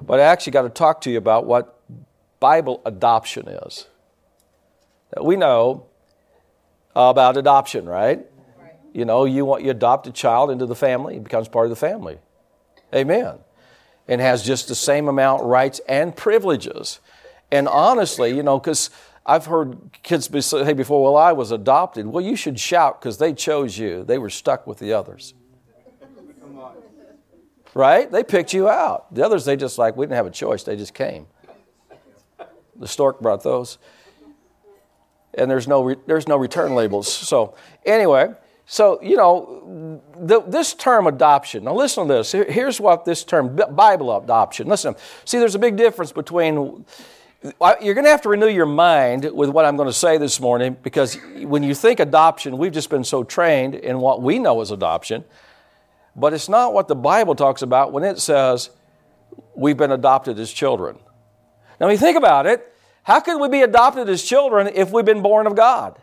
But 0.05 0.19
I 0.19 0.23
actually 0.23 0.51
got 0.51 0.63
to 0.63 0.69
talk 0.69 1.01
to 1.01 1.11
you 1.11 1.17
about 1.17 1.45
what 1.45 1.79
Bible 2.39 2.81
adoption 2.85 3.47
is. 3.47 3.87
We 5.21 5.35
know 5.35 5.85
about 6.95 7.37
adoption, 7.37 7.85
right? 7.85 8.19
right? 8.59 8.73
You 8.93 9.05
know, 9.05 9.25
you 9.25 9.45
want 9.45 9.63
you 9.63 9.71
adopt 9.71 10.07
a 10.07 10.11
child 10.11 10.51
into 10.51 10.65
the 10.65 10.75
family, 10.75 11.15
it 11.15 11.23
becomes 11.23 11.47
part 11.47 11.65
of 11.65 11.69
the 11.69 11.75
family. 11.75 12.17
Amen. 12.93 13.37
And 14.07 14.19
has 14.19 14.43
just 14.43 14.67
the 14.67 14.75
same 14.75 15.07
amount 15.07 15.43
rights 15.43 15.79
and 15.87 16.15
privileges. 16.15 16.99
And 17.51 17.67
honestly, 17.67 18.35
you 18.35 18.43
know, 18.43 18.59
because 18.59 18.89
I've 19.25 19.45
heard 19.45 19.77
kids 20.03 20.29
say 20.45 20.73
before, 20.73 21.01
well, 21.03 21.15
I 21.15 21.31
was 21.31 21.51
adopted. 21.51 22.07
Well, 22.07 22.23
you 22.23 22.35
should 22.35 22.59
shout 22.59 22.99
because 22.99 23.19
they 23.19 23.33
chose 23.33 23.77
you. 23.77 24.03
They 24.03 24.17
were 24.17 24.29
stuck 24.29 24.67
with 24.67 24.79
the 24.79 24.91
others 24.91 25.33
right? 27.73 28.11
They 28.11 28.23
picked 28.23 28.53
you 28.53 28.69
out. 28.69 29.13
The 29.13 29.25
others, 29.25 29.45
they 29.45 29.55
just 29.55 29.77
like, 29.77 29.97
we 29.97 30.05
didn't 30.05 30.15
have 30.15 30.27
a 30.27 30.31
choice. 30.31 30.63
They 30.63 30.75
just 30.75 30.93
came. 30.93 31.27
The 32.75 32.87
stork 32.87 33.21
brought 33.21 33.43
those. 33.43 33.77
And 35.35 35.49
there's 35.49 35.67
no, 35.67 35.83
re- 35.83 35.95
there's 36.05 36.27
no 36.27 36.37
return 36.37 36.75
labels. 36.75 37.11
So, 37.11 37.55
anyway, 37.85 38.33
so, 38.65 39.01
you 39.01 39.17
know, 39.17 40.01
the, 40.17 40.41
this 40.41 40.73
term 40.73 41.07
adoption, 41.07 41.63
now 41.63 41.73
listen 41.73 42.07
to 42.07 42.13
this. 42.13 42.31
Here, 42.31 42.45
here's 42.49 42.79
what 42.79 43.05
this 43.05 43.23
term, 43.23 43.55
Bible 43.71 44.15
adoption, 44.15 44.67
listen. 44.67 44.95
See, 45.25 45.39
there's 45.39 45.55
a 45.55 45.59
big 45.59 45.75
difference 45.75 46.11
between, 46.11 46.85
you're 47.43 47.93
going 47.93 48.05
to 48.05 48.11
have 48.11 48.21
to 48.21 48.29
renew 48.29 48.47
your 48.47 48.65
mind 48.65 49.25
with 49.33 49.49
what 49.49 49.65
I'm 49.65 49.75
going 49.75 49.89
to 49.89 49.93
say 49.93 50.17
this 50.17 50.39
morning 50.39 50.77
because 50.81 51.17
when 51.41 51.63
you 51.63 51.75
think 51.75 51.99
adoption, 51.99 52.57
we've 52.57 52.71
just 52.71 52.89
been 52.89 53.03
so 53.03 53.23
trained 53.23 53.75
in 53.75 53.99
what 53.99 54.21
we 54.21 54.39
know 54.39 54.61
as 54.61 54.71
adoption 54.71 55.25
but 56.15 56.33
it's 56.33 56.49
not 56.49 56.73
what 56.73 56.87
the 56.87 56.95
Bible 56.95 57.35
talks 57.35 57.61
about 57.61 57.91
when 57.91 58.03
it 58.03 58.19
says 58.19 58.69
we've 59.55 59.77
been 59.77 59.91
adopted 59.91 60.39
as 60.39 60.51
children. 60.51 60.97
Now, 61.79 61.87
when 61.87 61.93
you 61.93 61.99
think 61.99 62.17
about 62.17 62.45
it, 62.45 62.71
how 63.03 63.19
could 63.19 63.39
we 63.39 63.49
be 63.49 63.61
adopted 63.61 64.07
as 64.09 64.23
children 64.23 64.69
if 64.73 64.91
we've 64.91 65.05
been 65.05 65.21
born 65.21 65.47
of 65.47 65.55
God? 65.55 65.99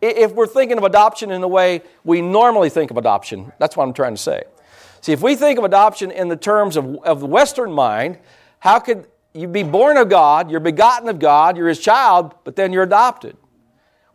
If 0.00 0.32
we're 0.32 0.46
thinking 0.46 0.78
of 0.78 0.84
adoption 0.84 1.30
in 1.30 1.40
the 1.40 1.48
way 1.48 1.82
we 2.04 2.20
normally 2.20 2.70
think 2.70 2.90
of 2.90 2.96
adoption, 2.96 3.52
that's 3.58 3.76
what 3.76 3.84
I'm 3.84 3.92
trying 3.92 4.14
to 4.14 4.20
say. 4.20 4.42
See, 5.00 5.12
if 5.12 5.22
we 5.22 5.34
think 5.34 5.58
of 5.58 5.64
adoption 5.64 6.10
in 6.10 6.28
the 6.28 6.36
terms 6.36 6.76
of, 6.76 6.96
of 7.04 7.20
the 7.20 7.26
Western 7.26 7.72
mind, 7.72 8.18
how 8.60 8.78
could 8.78 9.06
you 9.34 9.48
be 9.48 9.62
born 9.62 9.96
of 9.96 10.08
God, 10.08 10.50
you're 10.50 10.60
begotten 10.60 11.08
of 11.08 11.18
God, 11.18 11.56
you're 11.56 11.68
his 11.68 11.80
child, 11.80 12.34
but 12.44 12.56
then 12.56 12.72
you're 12.72 12.82
adopted? 12.82 13.36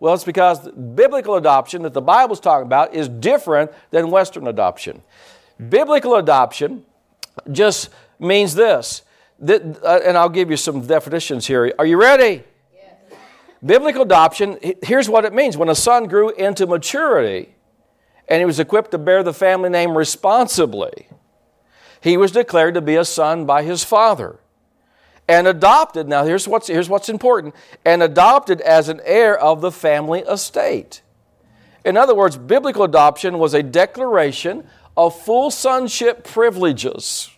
Well, 0.04 0.14
it's 0.14 0.26
because 0.26 0.70
biblical 0.70 1.36
adoption 1.36 1.84
that 1.84 1.94
the 1.94 2.02
Bible's 2.02 2.42
talking 2.42 2.66
about 2.66 2.94
is 2.94 3.08
different 3.08 3.72
than 3.90 4.12
Western 4.12 4.48
adoption. 4.48 5.02
Biblical 5.70 6.16
adoption 6.16 6.84
just 7.50 7.88
means 8.20 8.54
this, 8.54 9.04
that, 9.40 9.62
uh, 9.82 10.02
and 10.04 10.18
I'll 10.18 10.28
give 10.28 10.52
you 10.52 10.58
some 10.58 10.86
definitions 10.86 11.48
here. 11.48 11.74
Are 11.80 11.86
you 11.86 11.96
ready? 11.96 12.44
Yes. 12.74 13.18
Biblical 13.66 14.02
adoption, 14.02 14.60
here's 14.84 15.08
what 15.08 15.24
it 15.24 15.34
means. 15.34 15.56
When 15.56 15.70
a 15.70 15.76
son 15.76 16.08
grew 16.08 16.32
into 16.32 16.68
maturity 16.68 17.56
and 18.28 18.40
he 18.40 18.46
was 18.46 18.60
equipped 18.60 18.92
to 18.92 18.98
bear 18.98 19.24
the 19.24 19.34
family 19.34 19.70
name 19.70 19.98
responsibly, 19.98 21.08
he 22.02 22.18
was 22.18 22.34
declared 22.34 22.74
to 22.74 22.82
be 22.82 22.98
a 22.98 23.06
son 23.06 23.46
by 23.46 23.64
his 23.64 23.86
father 23.86 24.38
and 25.28 25.48
adopted. 25.48 26.08
Now, 26.08 26.24
here's 26.24 26.48
what's, 26.48 26.68
here's 26.68 26.90
what's 26.90 27.10
important 27.10 27.56
and 27.86 28.04
adopted 28.04 28.62
as 28.62 28.90
an 28.90 29.02
heir 29.04 29.38
of 29.38 29.62
the 29.62 29.72
family 29.72 30.22
estate. 30.22 31.02
In 31.86 31.98
other 31.98 32.16
words, 32.16 32.38
biblical 32.38 32.84
adoption 32.84 33.40
was 33.40 33.54
a 33.54 33.64
declaration 33.64 34.68
of 34.96 35.20
full 35.20 35.52
sonship 35.52 36.24
privileges. 36.24 37.30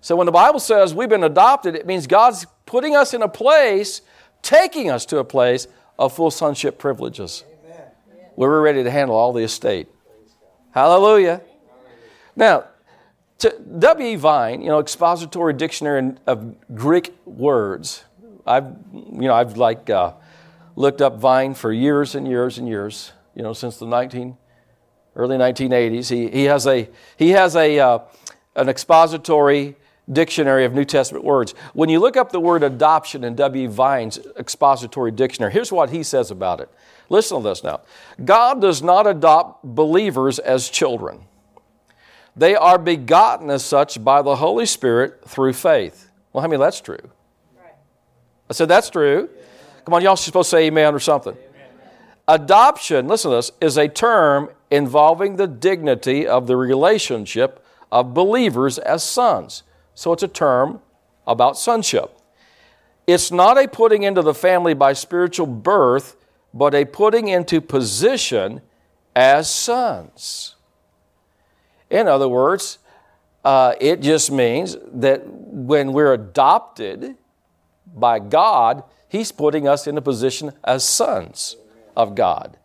So 0.00 0.16
when 0.16 0.26
the 0.26 0.32
Bible 0.32 0.60
says 0.60 0.94
we've 0.94 1.08
been 1.08 1.24
adopted, 1.24 1.74
it 1.74 1.86
means 1.86 2.06
God's 2.06 2.46
putting 2.66 2.94
us 2.94 3.14
in 3.14 3.22
a 3.22 3.28
place, 3.28 4.02
taking 4.42 4.90
us 4.90 5.04
to 5.06 5.18
a 5.18 5.24
place 5.24 5.68
of 5.98 6.12
full 6.12 6.30
sonship 6.30 6.78
privileges. 6.78 7.44
Amen. 7.64 7.82
Where 8.34 8.48
we're 8.48 8.62
ready 8.62 8.84
to 8.84 8.90
handle 8.90 9.16
all 9.16 9.32
the 9.32 9.42
estate. 9.42 9.88
Hallelujah. 10.70 11.40
Now, 12.36 12.64
W.E. 13.38 14.16
Vine, 14.16 14.62
you 14.62 14.68
know, 14.68 14.80
expository 14.80 15.52
dictionary 15.52 16.14
of 16.26 16.56
Greek 16.74 17.14
words. 17.24 18.04
I've, 18.44 18.74
you 18.92 19.28
know, 19.28 19.34
I've 19.34 19.56
like 19.56 19.88
uh, 19.88 20.14
looked 20.74 21.00
up 21.00 21.18
Vine 21.18 21.54
for 21.54 21.72
years 21.72 22.14
and 22.14 22.26
years 22.26 22.58
and 22.58 22.66
years. 22.66 23.12
You 23.36 23.42
know, 23.44 23.52
since 23.52 23.76
the 23.76 23.86
19, 23.86 24.36
early 25.18 25.36
1980s. 25.36 26.08
He, 26.08 26.28
he 26.30 26.44
has 26.44 26.66
a 26.66 26.88
he 27.16 27.30
has 27.30 27.54
a 27.56 27.78
uh, 27.78 27.98
an 28.56 28.68
expository 28.68 29.76
dictionary 30.10 30.64
of 30.64 30.72
New 30.72 30.84
Testament 30.84 31.24
words. 31.24 31.52
When 31.74 31.90
you 31.90 32.00
look 32.00 32.16
up 32.16 32.32
the 32.32 32.40
word 32.40 32.62
adoption 32.62 33.24
in 33.24 33.34
W. 33.34 33.68
Vine's 33.68 34.18
expository 34.38 35.10
dictionary, 35.10 35.52
here's 35.52 35.70
what 35.70 35.90
he 35.90 36.02
says 36.02 36.30
about 36.30 36.60
it. 36.60 36.70
Listen 37.10 37.42
to 37.42 37.48
this 37.48 37.62
now. 37.62 37.82
God 38.24 38.60
does 38.60 38.82
not 38.82 39.06
adopt 39.06 39.64
believers 39.64 40.38
as 40.38 40.70
children. 40.70 41.20
They 42.36 42.54
are 42.54 42.78
begotten 42.78 43.50
as 43.50 43.64
such 43.64 44.02
by 44.02 44.22
the 44.22 44.36
Holy 44.36 44.66
Spirit 44.66 45.22
through 45.26 45.54
faith. 45.54 46.10
Well, 46.32 46.42
how 46.42 46.48
many 46.48 46.60
that's 46.60 46.80
true? 46.80 46.98
I 48.48 48.52
said 48.52 48.68
that's 48.68 48.90
true. 48.90 49.28
Come 49.84 49.94
on, 49.94 50.02
y'all 50.02 50.16
supposed 50.16 50.50
to 50.50 50.56
say 50.56 50.66
amen 50.66 50.94
or 50.94 51.00
something. 51.00 51.36
Adoption, 52.26 53.08
listen 53.08 53.30
to 53.30 53.36
this, 53.36 53.50
is 53.60 53.78
a 53.78 53.88
term 53.88 54.50
involving 54.70 55.36
the 55.36 55.46
dignity 55.46 56.26
of 56.26 56.46
the 56.46 56.56
relationship 56.56 57.64
of 57.90 58.12
believers 58.12 58.78
as 58.78 59.02
sons. 59.02 59.62
So 59.94 60.12
it's 60.12 60.22
a 60.22 60.28
term 60.28 60.80
about 61.26 61.58
sonship. 61.58 62.14
It's 63.06 63.32
not 63.32 63.56
a 63.56 63.66
putting 63.66 64.02
into 64.02 64.20
the 64.20 64.34
family 64.34 64.74
by 64.74 64.92
spiritual 64.92 65.46
birth, 65.46 66.16
but 66.52 66.74
a 66.74 66.84
putting 66.84 67.28
into 67.28 67.60
position 67.60 68.60
as 69.16 69.50
sons. 69.50 70.56
In 71.90 72.06
other 72.08 72.28
words, 72.28 72.78
uh, 73.44 73.74
it 73.80 74.00
just 74.00 74.30
means 74.30 74.76
that 74.92 75.26
when 75.26 75.92
we're 75.92 76.12
adopted 76.12 77.16
by 77.94 78.18
God, 78.18 78.82
He's 79.08 79.32
putting 79.32 79.66
us 79.66 79.86
in 79.86 79.96
a 79.96 80.02
position 80.02 80.52
as 80.64 80.84
sons 80.86 81.56
of 81.96 82.14
God. 82.14 82.58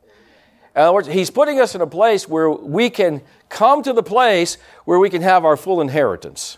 In 0.75 0.81
other 0.81 0.93
words, 0.93 1.07
He's 1.07 1.29
putting 1.29 1.59
us 1.59 1.73
in 1.75 1.81
a 1.81 1.87
place 1.87 2.27
where 2.27 2.49
we 2.49 2.89
can 2.89 3.21
come 3.49 3.83
to 3.83 3.93
the 3.93 4.03
place 4.03 4.57
where 4.85 4.99
we 4.99 5.09
can 5.09 5.21
have 5.21 5.45
our 5.45 5.55
full 5.55 5.79
inheritance. 5.79 6.57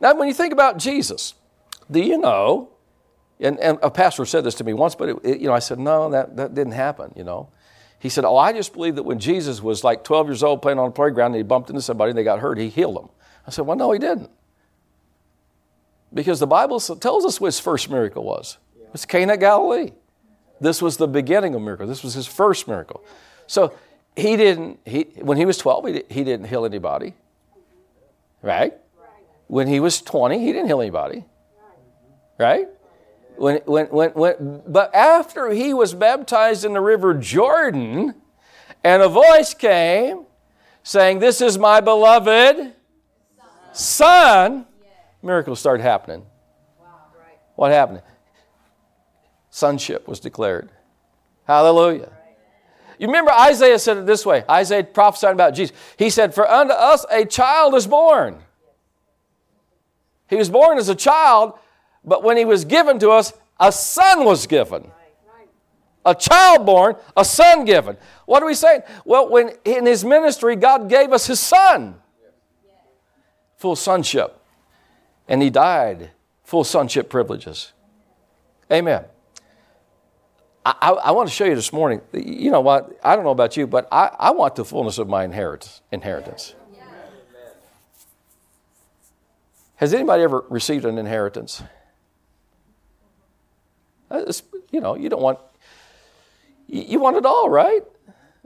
Now, 0.00 0.14
when 0.14 0.28
you 0.28 0.34
think 0.34 0.52
about 0.52 0.78
Jesus, 0.78 1.34
do 1.90 2.00
you 2.00 2.18
know? 2.18 2.70
And, 3.40 3.58
and 3.58 3.78
a 3.82 3.90
pastor 3.90 4.24
said 4.24 4.44
this 4.44 4.54
to 4.56 4.64
me 4.64 4.72
once, 4.72 4.94
but 4.94 5.08
it, 5.08 5.16
it, 5.24 5.40
you 5.40 5.48
know, 5.48 5.54
I 5.54 5.58
said, 5.58 5.78
no, 5.78 6.10
that, 6.10 6.36
that 6.36 6.54
didn't 6.54 6.74
happen, 6.74 7.12
you 7.16 7.24
know. 7.24 7.48
He 8.02 8.08
said, 8.08 8.24
oh, 8.24 8.36
I 8.36 8.52
just 8.52 8.72
believe 8.72 8.96
that 8.96 9.04
when 9.04 9.20
Jesus 9.20 9.62
was 9.62 9.84
like 9.84 10.02
12 10.02 10.26
years 10.26 10.42
old 10.42 10.60
playing 10.60 10.80
on 10.80 10.88
a 10.88 10.90
playground 10.90 11.28
and 11.28 11.36
he 11.36 11.44
bumped 11.44 11.70
into 11.70 11.80
somebody 11.80 12.10
and 12.10 12.18
they 12.18 12.24
got 12.24 12.40
hurt, 12.40 12.58
he 12.58 12.68
healed 12.68 12.96
them. 12.96 13.08
I 13.46 13.52
said, 13.52 13.64
well, 13.64 13.76
no, 13.76 13.92
he 13.92 14.00
didn't. 14.00 14.28
Because 16.12 16.40
the 16.40 16.48
Bible 16.48 16.80
tells 16.80 17.24
us 17.24 17.40
what 17.40 17.46
his 17.46 17.60
first 17.60 17.88
miracle 17.88 18.24
was. 18.24 18.58
It 18.74 18.92
was 18.92 19.04
Cana 19.04 19.36
Galilee. 19.36 19.92
This 20.60 20.82
was 20.82 20.96
the 20.96 21.06
beginning 21.06 21.54
of 21.54 21.62
miracle. 21.62 21.86
This 21.86 22.02
was 22.02 22.14
his 22.14 22.26
first 22.26 22.66
miracle. 22.66 23.04
So 23.46 23.72
he 24.16 24.36
didn't, 24.36 24.80
he, 24.84 25.02
when 25.20 25.36
he 25.36 25.44
was 25.44 25.56
12, 25.58 25.86
he, 25.86 26.02
he 26.10 26.24
didn't 26.24 26.48
heal 26.48 26.64
anybody. 26.64 27.14
Right? 28.42 28.74
When 29.46 29.68
he 29.68 29.78
was 29.78 30.02
20, 30.02 30.40
he 30.40 30.46
didn't 30.46 30.66
heal 30.66 30.80
anybody. 30.80 31.24
Right? 32.36 32.66
When, 33.42 33.56
when, 33.64 33.86
when, 33.86 34.10
when, 34.10 34.62
but 34.68 34.94
after 34.94 35.50
he 35.50 35.74
was 35.74 35.94
baptized 35.94 36.64
in 36.64 36.74
the 36.74 36.80
river 36.80 37.12
Jordan, 37.12 38.14
and 38.84 39.02
a 39.02 39.08
voice 39.08 39.52
came 39.52 40.26
saying, 40.84 41.18
This 41.18 41.40
is 41.40 41.58
my 41.58 41.80
beloved 41.80 42.72
son, 43.72 44.64
miracles 45.24 45.58
started 45.58 45.82
happening. 45.82 46.24
What 47.56 47.72
happened? 47.72 48.02
Sonship 49.50 50.06
was 50.06 50.20
declared. 50.20 50.70
Hallelujah. 51.44 52.12
You 52.96 53.08
remember 53.08 53.32
Isaiah 53.32 53.80
said 53.80 53.96
it 53.96 54.06
this 54.06 54.24
way 54.24 54.44
Isaiah 54.48 54.84
prophesied 54.84 55.32
about 55.32 55.54
Jesus. 55.54 55.76
He 55.98 56.10
said, 56.10 56.32
For 56.32 56.48
unto 56.48 56.74
us 56.74 57.04
a 57.10 57.24
child 57.24 57.74
is 57.74 57.88
born. 57.88 58.38
He 60.28 60.36
was 60.36 60.48
born 60.48 60.78
as 60.78 60.88
a 60.88 60.94
child, 60.94 61.54
but 62.04 62.22
when 62.22 62.36
he 62.36 62.44
was 62.44 62.64
given 62.64 62.98
to 63.00 63.10
us, 63.10 63.32
a 63.58 63.70
son 63.70 64.24
was 64.24 64.46
given. 64.46 64.90
A 66.04 66.14
child 66.14 66.66
born, 66.66 66.96
a 67.16 67.24
son 67.24 67.64
given. 67.64 67.96
What 68.26 68.42
are 68.42 68.46
we 68.46 68.54
saying? 68.54 68.82
Well, 69.04 69.30
when 69.30 69.52
in 69.64 69.86
his 69.86 70.04
ministry, 70.04 70.56
God 70.56 70.88
gave 70.88 71.12
us 71.12 71.26
his 71.26 71.38
son. 71.38 71.94
Full 73.58 73.76
sonship. 73.76 74.40
And 75.28 75.40
he 75.40 75.48
died. 75.48 76.10
Full 76.42 76.64
sonship 76.64 77.08
privileges. 77.08 77.72
Amen. 78.70 79.04
I, 80.66 80.90
I, 80.90 81.10
want 81.10 81.28
to 81.28 81.34
show 81.34 81.44
you 81.44 81.54
this 81.56 81.72
morning. 81.72 82.00
You 82.12 82.50
know 82.50 82.60
what? 82.60 82.98
I 83.02 83.16
don't 83.16 83.24
know 83.24 83.30
about 83.30 83.56
you, 83.56 83.66
but 83.66 83.88
I, 83.90 84.10
I 84.16 84.30
want 84.30 84.54
the 84.54 84.64
fullness 84.64 84.98
of 84.98 85.08
my 85.08 85.24
inheritance. 85.24 85.80
inheritance. 85.90 86.54
Has 89.76 89.92
anybody 89.92 90.22
ever 90.22 90.44
received 90.48 90.84
an 90.84 90.98
inheritance? 90.98 91.62
Uh, 94.12 94.32
you 94.70 94.80
know, 94.80 94.94
you 94.94 95.08
don't 95.08 95.22
want, 95.22 95.38
you 96.66 97.00
want 97.00 97.16
it 97.16 97.24
all, 97.24 97.48
right? 97.48 97.82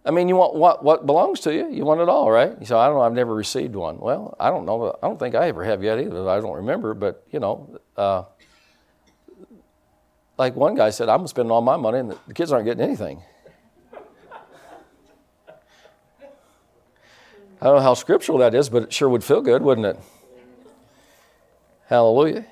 I 0.05 0.13
mean, 0.13 0.29
you 0.29 0.37
want 0.37 0.55
what, 0.55 0.85
what 0.85 1.05
belongs 1.05 1.41
to 1.41 1.53
you. 1.53 1.69
You 1.69 1.85
want 1.85 2.01
it 2.01 2.09
all, 2.09 2.31
right? 2.31 2.57
You 2.61 2.67
say, 2.67 2.77
I 2.77 2.87
don't 2.87 2.97
know, 2.97 3.03
I've 3.03 3.13
never 3.13 3.35
received 3.35 3.75
one. 3.75 3.99
Well, 3.99 4.37
I 4.39 4.51
don't 4.51 4.65
know. 4.65 4.97
I 5.03 5.07
don't 5.09 5.19
think 5.19 5.35
I 5.35 5.49
ever 5.49 5.65
have 5.65 5.83
yet 5.83 5.99
either. 5.99 6.29
I 6.29 6.41
don't 6.41 6.55
remember, 6.55 6.95
but, 6.95 7.27
you 7.33 7.41
know, 7.41 7.81
uh, 7.97 8.23
like 10.39 10.55
one 10.55 10.77
guy 10.77 10.91
said, 10.91 11.09
I'm 11.09 11.27
spending 11.27 11.51
all 11.51 11.63
my 11.63 11.77
money 11.77 11.99
and 11.99 12.17
the 12.29 12.35
kids 12.35 12.53
aren't 12.53 12.67
getting 12.67 12.85
anything. 12.85 13.23
I 17.61 17.65
don't 17.65 17.77
know 17.77 17.83
how 17.83 17.95
scriptural 17.95 18.39
that 18.39 18.55
is, 18.55 18.69
but 18.69 18.85
it 18.85 18.93
sure 18.93 19.09
would 19.09 19.25
feel 19.25 19.41
good, 19.41 19.63
wouldn't 19.63 19.87
it? 19.87 19.99
Hallelujah. 21.87 22.45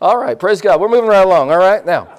All 0.00 0.18
right, 0.18 0.38
praise 0.38 0.60
God. 0.60 0.80
We're 0.80 0.88
moving 0.88 1.08
right 1.08 1.24
along. 1.24 1.50
All 1.50 1.58
right, 1.58 1.84
now, 1.84 2.18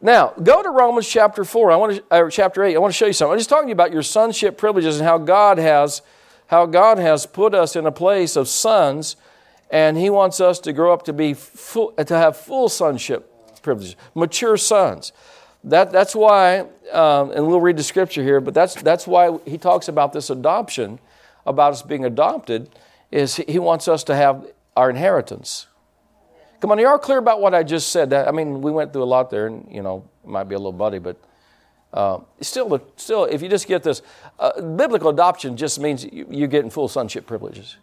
now 0.00 0.28
go 0.42 0.62
to 0.62 0.70
Romans 0.70 1.08
chapter 1.08 1.44
four. 1.44 1.72
I 1.72 1.76
want 1.76 2.02
to, 2.10 2.30
chapter 2.30 2.62
eight. 2.62 2.76
I 2.76 2.78
want 2.78 2.92
to 2.92 2.96
show 2.96 3.06
you 3.06 3.12
something. 3.12 3.32
I'm 3.32 3.38
just 3.38 3.48
talking 3.48 3.66
to 3.66 3.70
you 3.70 3.74
about 3.74 3.92
your 3.92 4.02
sonship 4.02 4.58
privileges 4.58 4.98
and 4.98 5.06
how 5.06 5.18
God 5.18 5.58
has, 5.58 6.02
how 6.48 6.66
God 6.66 6.98
has 6.98 7.26
put 7.26 7.54
us 7.54 7.76
in 7.76 7.86
a 7.86 7.92
place 7.92 8.36
of 8.36 8.48
sons, 8.48 9.16
and 9.70 9.96
He 9.96 10.10
wants 10.10 10.40
us 10.40 10.58
to 10.60 10.72
grow 10.72 10.92
up 10.92 11.04
to 11.04 11.12
be 11.12 11.34
full, 11.34 11.92
to 11.92 12.16
have 12.16 12.36
full 12.36 12.68
sonship 12.68 13.30
privileges, 13.62 13.96
mature 14.14 14.56
sons. 14.56 15.12
That, 15.64 15.90
that's 15.90 16.14
why, 16.14 16.66
um, 16.92 17.30
and 17.30 17.46
we'll 17.46 17.60
read 17.60 17.78
the 17.78 17.82
scripture 17.82 18.22
here, 18.22 18.42
but 18.42 18.52
that's, 18.52 18.74
that's 18.82 19.06
why 19.06 19.38
he 19.46 19.56
talks 19.56 19.88
about 19.88 20.12
this 20.12 20.28
adoption, 20.28 20.98
about 21.46 21.72
us 21.72 21.82
being 21.82 22.04
adopted 22.04 22.68
is 23.10 23.36
He 23.36 23.58
wants 23.58 23.88
us 23.88 24.04
to 24.04 24.14
have 24.14 24.46
our 24.76 24.90
inheritance. 24.90 25.66
Come 26.64 26.72
on, 26.72 26.78
you 26.78 26.86
are 26.86 26.98
clear 26.98 27.18
about 27.18 27.42
what 27.42 27.54
I 27.54 27.62
just 27.62 27.90
said. 27.90 28.14
I 28.14 28.30
mean, 28.30 28.62
we 28.62 28.72
went 28.72 28.94
through 28.94 29.02
a 29.02 29.04
lot 29.04 29.28
there, 29.28 29.48
and 29.48 29.68
you 29.70 29.82
know, 29.82 30.08
it 30.24 30.30
might 30.30 30.44
be 30.44 30.54
a 30.54 30.58
little 30.58 30.72
buddy, 30.72 30.98
but 30.98 31.18
uh, 31.92 32.20
still, 32.40 32.80
still, 32.96 33.26
if 33.26 33.42
you 33.42 33.50
just 33.50 33.68
get 33.68 33.82
this, 33.82 34.00
uh, 34.38 34.62
biblical 34.62 35.10
adoption 35.10 35.58
just 35.58 35.78
means 35.78 36.06
you, 36.06 36.26
you're 36.30 36.48
getting 36.48 36.70
full 36.70 36.88
sonship 36.88 37.26
privileges. 37.26 37.76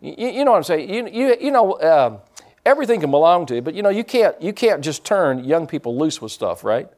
You, 0.00 0.14
you 0.16 0.44
know 0.44 0.52
what 0.52 0.58
I'm 0.58 0.62
saying? 0.62 0.94
You, 0.94 1.08
you, 1.08 1.36
you 1.40 1.50
know, 1.50 1.72
uh, 1.72 2.20
everything 2.64 3.00
can 3.00 3.10
belong 3.10 3.46
to 3.46 3.56
you, 3.56 3.62
but 3.62 3.74
you 3.74 3.82
know, 3.82 3.90
you 3.90 4.04
can't, 4.04 4.40
you 4.40 4.52
can't 4.52 4.80
just 4.80 5.04
turn 5.04 5.42
young 5.42 5.66
people 5.66 5.98
loose 5.98 6.22
with 6.22 6.30
stuff, 6.30 6.62
right? 6.62 6.88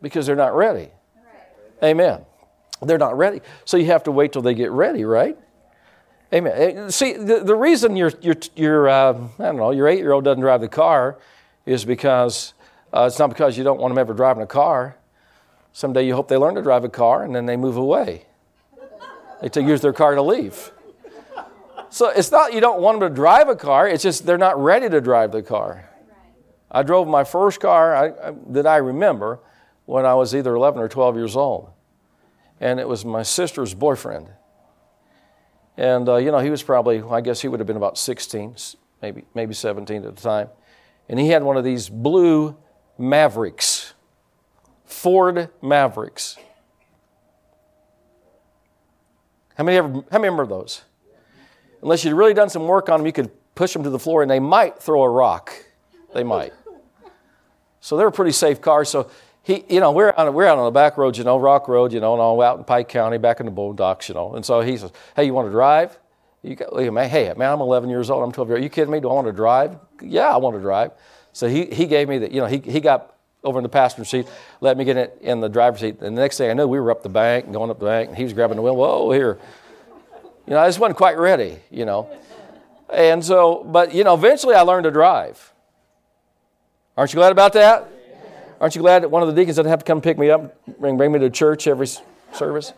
Because 0.00 0.26
they're 0.26 0.34
not 0.34 0.56
ready. 0.56 0.88
Amen. 1.80 2.22
They're 2.82 2.98
not 2.98 3.16
ready. 3.16 3.40
So 3.66 3.76
you 3.76 3.86
have 3.86 4.02
to 4.02 4.10
wait 4.10 4.32
till 4.32 4.42
they 4.42 4.54
get 4.54 4.72
ready, 4.72 5.04
right? 5.04 5.38
Amen. 6.32 6.78
Uh, 6.78 6.90
see, 6.90 7.12
the, 7.12 7.40
the 7.40 7.54
reason 7.54 7.94
your, 7.94 8.10
your, 8.22 8.34
your 8.56 8.88
uh, 8.88 9.12
I 9.38 9.42
don't 9.42 9.56
know, 9.56 9.70
your 9.70 9.86
eight 9.86 9.98
year 9.98 10.12
old 10.12 10.24
doesn't 10.24 10.40
drive 10.40 10.62
the 10.62 10.68
car 10.68 11.18
is 11.66 11.84
because 11.84 12.54
uh, 12.92 13.04
it's 13.06 13.18
not 13.18 13.28
because 13.28 13.58
you 13.58 13.64
don't 13.64 13.78
want 13.78 13.92
them 13.92 13.98
ever 13.98 14.14
driving 14.14 14.42
a 14.42 14.46
car. 14.46 14.96
Someday 15.72 16.06
you 16.06 16.14
hope 16.14 16.28
they 16.28 16.36
learn 16.36 16.54
to 16.54 16.62
drive 16.62 16.84
a 16.84 16.88
car 16.88 17.24
and 17.24 17.34
then 17.34 17.46
they 17.46 17.56
move 17.56 17.76
away. 17.76 18.26
They 19.42 19.48
to 19.50 19.62
use 19.62 19.80
their 19.80 19.92
car 19.92 20.14
to 20.14 20.22
leave. 20.22 20.70
So 21.90 22.08
it's 22.08 22.30
not 22.30 22.54
you 22.54 22.60
don't 22.60 22.80
want 22.80 23.00
them 23.00 23.10
to 23.10 23.14
drive 23.14 23.48
a 23.48 23.56
car, 23.56 23.86
it's 23.86 24.02
just 24.02 24.24
they're 24.24 24.38
not 24.38 24.58
ready 24.58 24.88
to 24.88 25.00
drive 25.00 25.32
the 25.32 25.42
car. 25.42 25.90
I 26.70 26.82
drove 26.82 27.06
my 27.06 27.24
first 27.24 27.60
car 27.60 27.94
I, 27.94 28.28
I, 28.28 28.34
that 28.48 28.66
I 28.66 28.76
remember 28.76 29.40
when 29.84 30.06
I 30.06 30.14
was 30.14 30.34
either 30.34 30.54
11 30.54 30.80
or 30.80 30.88
12 30.88 31.16
years 31.16 31.36
old. 31.36 31.70
And 32.60 32.80
it 32.80 32.88
was 32.88 33.04
my 33.04 33.22
sister's 33.22 33.74
boyfriend. 33.74 34.28
And, 35.76 36.08
uh, 36.08 36.16
you 36.16 36.30
know, 36.30 36.38
he 36.38 36.50
was 36.50 36.62
probably, 36.62 37.02
I 37.02 37.20
guess 37.20 37.40
he 37.40 37.48
would 37.48 37.60
have 37.60 37.66
been 37.66 37.76
about 37.76 37.96
16, 37.96 38.56
maybe, 39.00 39.24
maybe 39.34 39.54
17 39.54 40.04
at 40.04 40.16
the 40.16 40.22
time. 40.22 40.48
And 41.08 41.18
he 41.18 41.28
had 41.28 41.42
one 41.42 41.56
of 41.56 41.64
these 41.64 41.88
blue 41.88 42.56
Mavericks, 42.98 43.94
Ford 44.84 45.48
Mavericks. 45.62 46.36
How 49.54 49.64
many, 49.64 49.78
ever, 49.78 49.88
how 49.88 50.18
many 50.18 50.30
remember 50.30 50.46
those? 50.46 50.82
Unless 51.82 52.04
you'd 52.04 52.14
really 52.14 52.34
done 52.34 52.48
some 52.48 52.66
work 52.66 52.88
on 52.88 53.00
them, 53.00 53.06
you 53.06 53.12
could 53.12 53.30
push 53.54 53.72
them 53.72 53.82
to 53.82 53.90
the 53.90 53.98
floor 53.98 54.22
and 54.22 54.30
they 54.30 54.40
might 54.40 54.78
throw 54.78 55.02
a 55.02 55.08
rock. 55.08 55.52
They 56.14 56.22
might. 56.22 56.52
So 57.80 57.96
they're 57.96 58.06
a 58.06 58.12
pretty 58.12 58.32
safe 58.32 58.60
car. 58.60 58.84
So 58.84 59.10
he, 59.42 59.64
you 59.68 59.80
know, 59.80 59.90
we're 59.92 60.12
on, 60.12 60.32
we're 60.34 60.46
out 60.46 60.58
on 60.58 60.64
the 60.66 60.70
back 60.70 60.96
road, 60.96 61.16
you 61.16 61.24
know, 61.24 61.38
Rock 61.38 61.66
Road, 61.68 61.92
you 61.92 62.00
know, 62.00 62.12
and 62.12 62.22
all 62.22 62.40
out 62.40 62.58
in 62.58 62.64
Pike 62.64 62.88
County, 62.88 63.18
back 63.18 63.40
in 63.40 63.46
the 63.46 63.52
Boondocks, 63.52 64.08
you 64.08 64.14
know. 64.14 64.34
And 64.34 64.44
so 64.44 64.60
he 64.60 64.76
says, 64.76 64.92
"Hey, 65.16 65.24
you 65.24 65.34
want 65.34 65.48
to 65.48 65.52
drive?" 65.52 65.98
You 66.42 66.56
man, 66.90 67.08
hey, 67.08 67.32
man, 67.36 67.52
I'm 67.52 67.60
11 67.60 67.88
years 67.88 68.10
old. 68.10 68.24
I'm 68.24 68.32
12 68.32 68.48
years 68.48 68.56
old. 68.56 68.60
Are 68.60 68.64
you 68.64 68.68
kidding 68.68 68.90
me? 68.90 68.98
Do 68.98 69.08
I 69.08 69.12
want 69.12 69.28
to 69.28 69.32
drive? 69.32 69.76
Yeah, 70.00 70.28
I 70.28 70.38
want 70.38 70.56
to 70.56 70.60
drive. 70.60 70.90
So 71.32 71.48
he, 71.48 71.66
he 71.66 71.86
gave 71.86 72.08
me 72.08 72.18
the, 72.18 72.32
you 72.32 72.40
know, 72.40 72.46
he, 72.46 72.58
he 72.58 72.80
got 72.80 73.14
over 73.44 73.58
in 73.58 73.62
the 73.62 73.68
passenger 73.68 74.04
seat, 74.04 74.26
let 74.60 74.76
me 74.76 74.84
get 74.84 74.96
in, 74.96 75.10
in 75.20 75.40
the 75.40 75.48
driver's 75.48 75.80
seat. 75.80 76.00
And 76.00 76.16
the 76.16 76.20
next 76.20 76.38
thing 76.38 76.50
I 76.50 76.54
knew, 76.54 76.66
we 76.66 76.78
were 76.80 76.90
up 76.90 77.02
the 77.02 77.08
bank 77.08 77.50
going 77.52 77.70
up 77.70 77.78
the 77.78 77.86
bank, 77.86 78.08
and 78.08 78.16
he 78.16 78.24
was 78.24 78.32
grabbing 78.32 78.56
the 78.56 78.62
wheel. 78.62 78.76
Whoa, 78.76 79.10
here. 79.12 79.38
You 80.46 80.54
know, 80.54 80.60
I 80.60 80.68
just 80.68 80.78
wasn't 80.78 80.96
quite 80.96 81.18
ready, 81.18 81.58
you 81.70 81.84
know. 81.84 82.08
And 82.92 83.24
so, 83.24 83.64
but, 83.64 83.94
you 83.94 84.04
know, 84.04 84.14
eventually 84.14 84.54
I 84.54 84.62
learned 84.62 84.84
to 84.84 84.90
drive. 84.90 85.52
Aren't 86.96 87.12
you 87.12 87.18
glad 87.18 87.32
about 87.32 87.52
that? 87.54 87.88
Aren't 88.62 88.76
you 88.76 88.80
glad 88.80 89.02
that 89.02 89.08
one 89.08 89.22
of 89.22 89.28
the 89.28 89.34
deacons 89.34 89.56
doesn't 89.56 89.68
have 89.68 89.80
to 89.80 89.84
come 89.84 90.00
pick 90.00 90.16
me 90.16 90.30
up, 90.30 90.56
bring, 90.78 90.96
bring 90.96 91.10
me 91.10 91.18
to 91.18 91.30
church 91.30 91.66
every 91.66 91.88
service? 92.32 92.72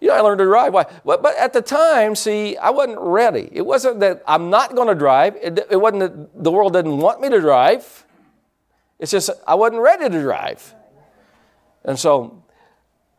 You 0.00 0.08
know, 0.08 0.14
I 0.14 0.20
learned 0.20 0.38
to 0.38 0.44
drive. 0.44 0.72
Why? 0.72 0.86
But 1.04 1.36
at 1.36 1.52
the 1.52 1.62
time, 1.62 2.14
see, 2.14 2.56
I 2.56 2.70
wasn't 2.70 3.00
ready. 3.00 3.48
It 3.50 3.66
wasn't 3.66 3.98
that 4.00 4.22
I'm 4.28 4.50
not 4.50 4.76
going 4.76 4.86
to 4.86 4.94
drive. 4.94 5.34
It, 5.42 5.66
it 5.68 5.80
wasn't 5.80 6.00
that 6.00 6.44
the 6.44 6.52
world 6.52 6.74
didn't 6.74 6.98
want 6.98 7.20
me 7.20 7.28
to 7.28 7.40
drive. 7.40 8.06
It's 9.00 9.10
just 9.10 9.30
I 9.48 9.56
wasn't 9.56 9.82
ready 9.82 10.08
to 10.08 10.22
drive. 10.22 10.76
And 11.84 11.98
so 11.98 12.44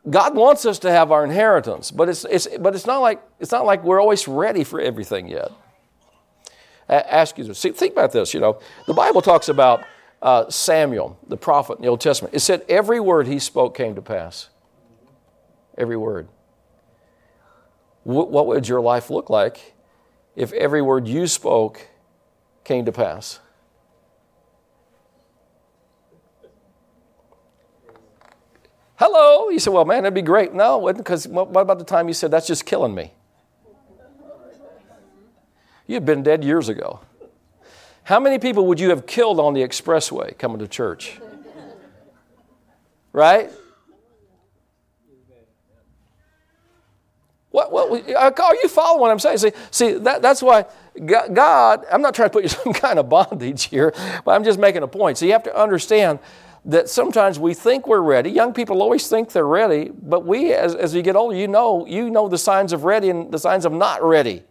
God 0.10 0.34
wants 0.36 0.66
us 0.66 0.80
to 0.80 0.92
have 0.92 1.12
our 1.12 1.26
inheritance, 1.26 1.92
but 1.92 2.08
it's, 2.08 2.24
it's, 2.24 2.48
but 2.60 2.74
it's, 2.74 2.86
not, 2.86 3.00
like, 3.00 3.22
it's 3.42 3.52
not 3.52 3.66
like 3.66 3.84
we're 3.84 4.00
always 4.00 4.30
ready 4.30 4.64
for 4.64 4.80
everything 4.80 5.28
yet 5.28 5.52
ask 6.88 7.38
you 7.38 7.44
to 7.46 7.56
see, 7.56 7.72
think 7.72 7.94
about 7.94 8.12
this. 8.12 8.34
You 8.34 8.40
know, 8.40 8.60
the 8.86 8.94
Bible 8.94 9.22
talks 9.22 9.50
about 9.50 9.84
uh, 10.22 10.50
Samuel, 10.50 11.18
the 11.28 11.38
prophet 11.38 11.78
in 11.78 11.84
the 11.84 11.88
Old 11.88 12.02
Testament. 12.02 12.34
It 12.34 12.40
said 12.40 12.64
every 12.70 13.00
word 13.00 13.28
he 13.28 13.40
spoke 13.40 13.76
came 13.76 13.96
to 13.96 14.02
pass. 14.02 14.50
Every 15.78 15.98
word. 15.98 16.28
W- 18.06 18.28
what 18.28 18.48
would 18.48 18.68
your 18.68 18.82
life 18.82 19.10
look 19.10 19.30
like 19.30 19.74
if 20.36 20.54
every 20.54 20.82
word 20.82 21.08
you 21.08 21.28
spoke 21.28 21.88
came 22.64 22.86
to 22.86 22.92
pass? 22.92 23.40
Hello. 28.98 29.50
You 29.50 29.60
said, 29.60 29.74
well, 29.74 29.86
man, 29.86 30.04
that'd 30.04 30.14
be 30.14 30.22
great. 30.22 30.54
No, 30.54 30.94
because 30.94 31.28
what 31.28 31.50
about 31.60 31.80
the 31.80 31.84
time 31.84 32.08
you 32.08 32.14
said, 32.14 32.32
that's 32.32 32.48
just 32.48 32.66
killing 32.66 32.96
me? 32.96 33.15
You'd 35.88 36.06
been 36.06 36.24
dead 36.24 36.44
years 36.44 36.70
ago. 36.70 37.02
How 38.04 38.20
many 38.20 38.40
people 38.40 38.68
would 38.68 38.80
you 38.80 38.90
have 38.90 39.06
killed 39.06 39.40
on 39.40 39.54
the 39.54 39.62
expressway 39.62 40.38
coming 40.38 40.60
to 40.60 40.68
church? 40.68 41.20
Right? 43.12 43.50
What, 47.50 47.72
what, 47.72 47.90
are 48.10 48.56
you 48.56 48.68
following 48.68 49.00
what 49.00 49.12
I'm 49.12 49.20
saying? 49.20 49.38
See, 49.38 49.52
see 49.72 49.94
that, 49.94 50.22
that's 50.22 50.42
why 50.42 50.66
God, 51.06 51.86
I'm 51.90 52.02
not 52.02 52.14
trying 52.14 52.30
to 52.30 52.34
put 52.34 52.44
you 52.44 52.50
some 52.64 52.74
kind 52.74 53.00
of 53.00 53.08
bondage 53.08 53.66
here, 53.66 53.94
but 54.26 54.32
I'm 54.32 54.44
just 54.44 54.60
making 54.60 54.84
a 54.84 54.88
point. 54.88 55.18
So 55.18 55.26
you 55.26 55.32
have 55.32 55.44
to 55.44 55.58
understand 55.58 56.20
that 56.66 56.90
sometimes 56.90 57.40
we 57.40 57.54
think 57.54 57.88
we're 57.88 58.02
ready. 58.02 58.30
Young 58.30 58.54
people 58.54 58.82
always 58.82 59.08
think 59.08 59.32
they're 59.32 59.48
ready, 59.48 59.90
but 59.90 60.26
we, 60.26 60.52
as, 60.52 60.76
as 60.76 60.94
you 60.94 61.02
get 61.02 61.16
older, 61.16 61.36
you 61.36 61.48
know, 61.48 61.86
you 61.86 62.10
know 62.10 62.28
the 62.28 62.38
signs 62.38 62.74
of 62.74 62.84
ready 62.84 63.10
and 63.10 63.32
the 63.32 63.40
signs 63.40 63.66
of 63.66 63.72
not 63.72 64.04
ready 64.04 64.44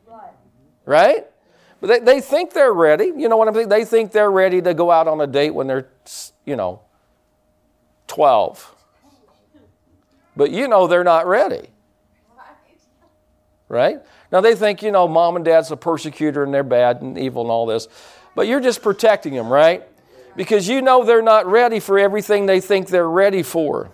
right? 0.86 1.26
But 1.80 1.88
they, 1.88 2.14
they 2.14 2.20
think 2.22 2.52
they're 2.52 2.72
ready. 2.72 3.12
You 3.14 3.28
know 3.28 3.36
what 3.36 3.46
I'm 3.46 3.54
saying? 3.54 3.68
They 3.68 3.84
think 3.84 4.12
they're 4.12 4.30
ready 4.30 4.62
to 4.62 4.72
go 4.72 4.90
out 4.90 5.06
on 5.06 5.20
a 5.20 5.26
date 5.26 5.50
when 5.50 5.66
they're, 5.66 5.86
you 6.46 6.56
know, 6.56 6.80
12. 8.06 8.74
But 10.36 10.50
you 10.50 10.66
know 10.66 10.86
they're 10.86 11.04
not 11.04 11.26
ready. 11.26 11.68
Right? 13.68 14.00
Now 14.32 14.40
they 14.40 14.54
think, 14.54 14.82
you 14.82 14.92
know, 14.92 15.06
mom 15.08 15.36
and 15.36 15.44
dad's 15.44 15.70
a 15.70 15.76
persecutor 15.76 16.42
and 16.42 16.54
they're 16.54 16.62
bad 16.62 17.02
and 17.02 17.18
evil 17.18 17.42
and 17.42 17.50
all 17.50 17.66
this. 17.66 17.88
But 18.34 18.46
you're 18.46 18.60
just 18.60 18.82
protecting 18.82 19.34
them, 19.34 19.48
right? 19.48 19.82
Because 20.36 20.68
you 20.68 20.82
know 20.82 21.04
they're 21.04 21.22
not 21.22 21.46
ready 21.46 21.80
for 21.80 21.98
everything 21.98 22.46
they 22.46 22.60
think 22.60 22.88
they're 22.88 23.08
ready 23.08 23.42
for. 23.42 23.90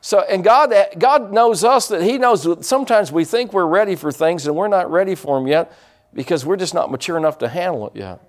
So, 0.00 0.20
and 0.20 0.42
God, 0.42 0.72
eh, 0.72 0.86
God 0.98 1.32
knows 1.32 1.64
us 1.64 1.88
that 1.88 2.02
He 2.02 2.18
knows 2.18 2.42
that 2.44 2.64
sometimes 2.64 3.12
we 3.12 3.24
think 3.24 3.52
we're 3.52 3.66
ready 3.66 3.94
for 3.94 4.10
things 4.10 4.46
and 4.46 4.56
we're 4.56 4.68
not 4.68 4.90
ready 4.90 5.14
for 5.14 5.38
them 5.38 5.46
yet 5.46 5.72
because 6.14 6.44
we're 6.44 6.56
just 6.56 6.74
not 6.74 6.90
mature 6.90 7.16
enough 7.16 7.38
to 7.38 7.48
handle 7.48 7.86
it 7.88 7.96
yet. 7.96 8.20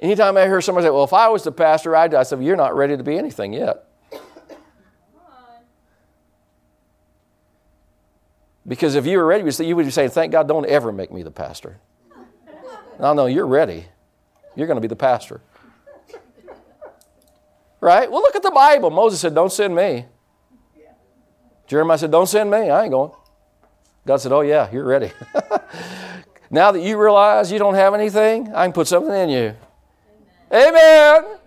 Anytime 0.00 0.36
I 0.36 0.46
hear 0.46 0.60
somebody 0.60 0.86
say, 0.86 0.90
Well, 0.90 1.04
if 1.04 1.12
I 1.12 1.28
was 1.28 1.42
the 1.42 1.52
pastor, 1.52 1.96
I'd, 1.96 2.14
I 2.14 2.22
said, 2.22 2.42
You're 2.42 2.56
not 2.56 2.76
ready 2.76 2.96
to 2.96 3.02
be 3.02 3.18
anything 3.18 3.52
yet. 3.52 3.84
Because 8.66 8.94
if 8.94 9.06
you 9.06 9.16
were 9.16 9.24
ready, 9.24 9.50
you 9.64 9.74
would 9.74 9.86
be 9.86 9.90
saying, 9.90 10.10
Thank 10.10 10.32
God, 10.32 10.46
don't 10.46 10.66
ever 10.66 10.92
make 10.92 11.10
me 11.10 11.22
the 11.22 11.30
pastor. 11.30 11.78
No, 13.00 13.12
no, 13.14 13.26
you're 13.26 13.46
ready. 13.46 13.86
You're 14.54 14.66
going 14.66 14.76
to 14.76 14.80
be 14.80 14.88
the 14.88 14.96
pastor. 14.96 15.40
Right? 17.80 18.10
Well, 18.10 18.20
look 18.20 18.34
at 18.34 18.42
the 18.42 18.50
Bible. 18.50 18.90
Moses 18.90 19.20
said, 19.20 19.34
Don't 19.34 19.52
send 19.52 19.74
me. 19.74 20.06
Jeremiah 21.66 21.98
said, 21.98 22.10
Don't 22.10 22.26
send 22.26 22.50
me. 22.50 22.70
I 22.70 22.84
ain't 22.84 22.90
going. 22.90 23.12
God 24.08 24.22
said, 24.22 24.32
Oh, 24.32 24.40
yeah, 24.40 24.70
you're 24.72 24.86
ready. 24.86 25.12
now 26.50 26.72
that 26.72 26.80
you 26.80 26.98
realize 26.98 27.52
you 27.52 27.58
don't 27.58 27.74
have 27.74 27.92
anything, 27.92 28.48
I 28.54 28.64
can 28.64 28.72
put 28.72 28.88
something 28.88 29.12
in 29.12 29.28
you. 29.28 29.54
Amen. 30.50 31.24
Amen. 31.24 31.38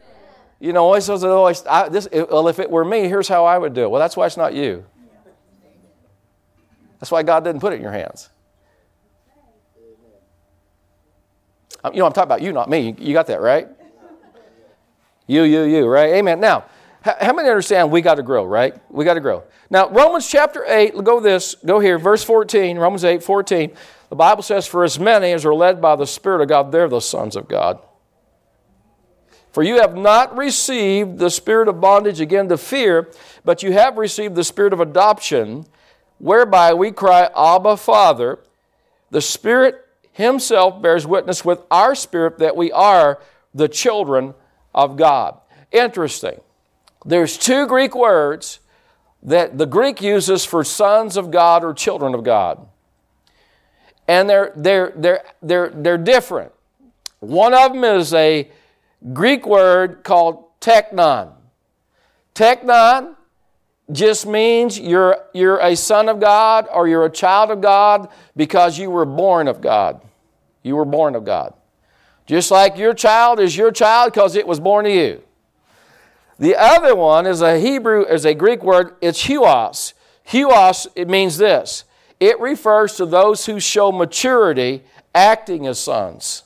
You 0.59 0.71
know, 0.71 0.83
always 0.83 1.05
says, 1.05 1.23
always, 1.23 1.65
I, 1.65 1.89
this, 1.89 2.07
well, 2.13 2.47
if 2.49 2.59
it 2.59 2.69
were 2.69 2.85
me, 2.85 3.07
here's 3.07 3.27
how 3.27 3.45
I 3.45 3.57
would 3.57 3.73
do 3.73 3.81
it. 3.81 3.89
Well, 3.89 3.99
that's 3.99 4.15
why 4.15 4.27
it's 4.27 4.37
not 4.37 4.53
you. 4.53 4.85
That's 6.99 7.09
why 7.09 7.23
God 7.23 7.43
didn't 7.43 7.61
put 7.61 7.73
it 7.73 7.77
in 7.77 7.81
your 7.81 7.93
hands. 7.93 8.29
Um, 11.83 11.93
you 11.93 11.99
know, 11.99 12.05
I'm 12.05 12.13
talking 12.13 12.27
about 12.27 12.43
you, 12.43 12.53
not 12.53 12.69
me. 12.69 12.95
You 12.99 13.13
got 13.13 13.25
that, 13.25 13.41
right? 13.41 13.69
You, 15.25 15.41
you, 15.41 15.63
you, 15.63 15.87
right? 15.87 16.13
Amen. 16.13 16.39
Now, 16.39 16.65
how 17.01 17.33
many 17.33 17.49
understand 17.49 17.91
we 17.91 18.01
got 18.01 18.15
to 18.15 18.23
grow, 18.23 18.45
right? 18.45 18.75
We 18.89 19.05
got 19.05 19.15
to 19.15 19.21
grow. 19.21 19.43
Now, 19.71 19.89
Romans 19.89 20.27
chapter 20.27 20.63
8, 20.65 21.03
go 21.03 21.19
this, 21.19 21.55
go 21.65 21.79
here, 21.79 21.97
verse 21.97 22.23
14, 22.23 22.77
Romans 22.77 23.03
8, 23.03 23.23
14. 23.23 23.71
The 24.09 24.15
Bible 24.15 24.43
says, 24.43 24.67
For 24.67 24.83
as 24.83 24.99
many 24.99 25.31
as 25.31 25.43
are 25.45 25.53
led 25.53 25.81
by 25.81 25.95
the 25.95 26.05
Spirit 26.05 26.41
of 26.41 26.49
God, 26.49 26.71
they're 26.71 26.87
the 26.87 26.99
sons 26.99 27.35
of 27.35 27.47
God. 27.47 27.79
For 29.51 29.63
you 29.63 29.81
have 29.81 29.97
not 29.97 30.37
received 30.37 31.17
the 31.17 31.29
spirit 31.29 31.67
of 31.67 31.81
bondage 31.81 32.21
again 32.21 32.47
to 32.49 32.57
fear, 32.57 33.09
but 33.43 33.63
you 33.63 33.73
have 33.73 33.97
received 33.97 34.35
the 34.35 34.43
spirit 34.43 34.71
of 34.71 34.79
adoption, 34.79 35.65
whereby 36.19 36.73
we 36.73 36.91
cry, 36.91 37.29
Abba, 37.35 37.77
Father. 37.77 38.39
The 39.09 39.21
Spirit 39.21 39.85
Himself 40.13 40.81
bears 40.81 41.05
witness 41.05 41.43
with 41.43 41.61
our 41.69 41.95
spirit 41.95 42.37
that 42.37 42.55
we 42.55 42.71
are 42.71 43.19
the 43.53 43.67
children 43.67 44.35
of 44.73 44.95
God. 44.95 45.37
Interesting. 45.71 46.39
There's 47.05 47.37
two 47.37 47.67
Greek 47.67 47.95
words 47.95 48.59
that 49.23 49.57
the 49.57 49.65
Greek 49.65 50.01
uses 50.01 50.45
for 50.45 50.63
sons 50.63 51.17
of 51.17 51.31
God 51.31 51.63
or 51.63 51.73
children 51.73 52.13
of 52.13 52.23
God. 52.23 52.67
And 54.07 54.29
they're, 54.29 54.51
they're, 54.55 54.93
they're, 54.95 55.23
they're, 55.41 55.69
they're 55.69 55.97
different. 55.97 56.51
One 57.19 57.53
of 57.53 57.73
them 57.73 57.83
is 57.83 58.13
a 58.13 58.49
Greek 59.13 59.45
word 59.45 60.03
called 60.03 60.59
teknon. 60.59 61.33
Teknon 62.33 63.15
just 63.91 64.25
means 64.25 64.79
you're, 64.79 65.17
you're 65.33 65.59
a 65.59 65.75
son 65.75 66.09
of 66.09 66.19
God 66.19 66.67
or 66.71 66.87
you're 66.87 67.05
a 67.05 67.11
child 67.11 67.51
of 67.51 67.61
God 67.61 68.09
because 68.35 68.79
you 68.79 68.89
were 68.89 69.05
born 69.05 69.47
of 69.47 69.61
God. 69.61 70.01
You 70.63 70.75
were 70.75 70.85
born 70.85 71.15
of 71.15 71.25
God. 71.25 71.53
Just 72.25 72.51
like 72.51 72.77
your 72.77 72.93
child 72.93 73.39
is 73.39 73.57
your 73.57 73.71
child 73.71 74.13
because 74.13 74.35
it 74.35 74.47
was 74.47 74.59
born 74.59 74.85
to 74.85 74.91
you. 74.91 75.23
The 76.41 76.55
other 76.55 76.95
one 76.95 77.27
is 77.27 77.43
a 77.43 77.59
Hebrew, 77.59 78.03
is 78.03 78.25
a 78.25 78.33
Greek 78.33 78.63
word, 78.63 78.95
it's 78.99 79.27
huios. 79.27 79.93
Huios, 80.27 80.87
it 80.95 81.07
means 81.07 81.37
this. 81.37 81.83
It 82.19 82.39
refers 82.39 82.95
to 82.95 83.05
those 83.05 83.45
who 83.45 83.59
show 83.59 83.91
maturity 83.91 84.81
acting 85.13 85.67
as 85.67 85.77
sons 85.77 86.41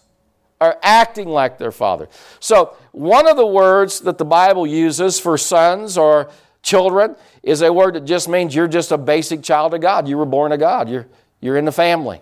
or 0.60 0.76
acting 0.84 1.30
like 1.30 1.58
their 1.58 1.72
father. 1.72 2.10
So, 2.42 2.76
one 2.92 3.26
of 3.26 3.38
the 3.38 3.46
words 3.46 4.02
that 4.02 4.18
the 4.18 4.26
Bible 4.26 4.68
uses 4.68 5.18
for 5.18 5.38
sons 5.38 5.98
or 5.98 6.30
children 6.62 7.16
is 7.42 7.62
a 7.62 7.72
word 7.72 7.96
that 7.96 8.04
just 8.04 8.28
means 8.28 8.54
you're 8.54 8.68
just 8.68 8.92
a 8.92 8.98
basic 8.98 9.44
child 9.44 9.74
of 9.74 9.80
God. 9.80 10.10
You 10.10 10.18
were 10.18 10.26
born 10.26 10.52
of 10.52 10.60
God. 10.60 10.90
You're, 10.90 11.08
you're 11.40 11.56
in 11.56 11.64
the 11.64 11.72
family. 11.72 12.22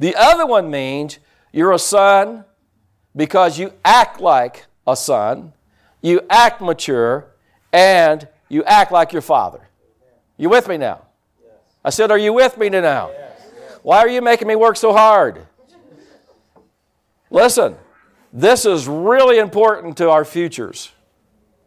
The 0.00 0.16
other 0.16 0.46
one 0.46 0.68
means 0.68 1.20
you're 1.52 1.72
a 1.72 1.78
son 1.78 2.44
because 3.14 3.56
you 3.56 3.72
act 3.84 4.20
like 4.20 4.66
a 4.84 4.96
son, 4.96 5.52
you 6.06 6.20
act 6.30 6.60
mature, 6.60 7.26
and 7.72 8.26
you 8.48 8.62
act 8.64 8.92
like 8.92 9.12
your 9.12 9.22
father. 9.22 9.68
You 10.36 10.48
with 10.48 10.68
me 10.68 10.76
now? 10.76 11.02
I 11.84 11.90
said, 11.90 12.10
Are 12.10 12.18
you 12.18 12.32
with 12.32 12.56
me 12.58 12.68
now? 12.68 13.10
Why 13.82 13.98
are 13.98 14.08
you 14.08 14.20
making 14.20 14.48
me 14.48 14.56
work 14.56 14.76
so 14.76 14.92
hard? 14.92 15.46
Listen, 17.30 17.76
this 18.32 18.64
is 18.64 18.86
really 18.86 19.38
important 19.38 19.96
to 19.98 20.10
our 20.10 20.24
futures. 20.24 20.92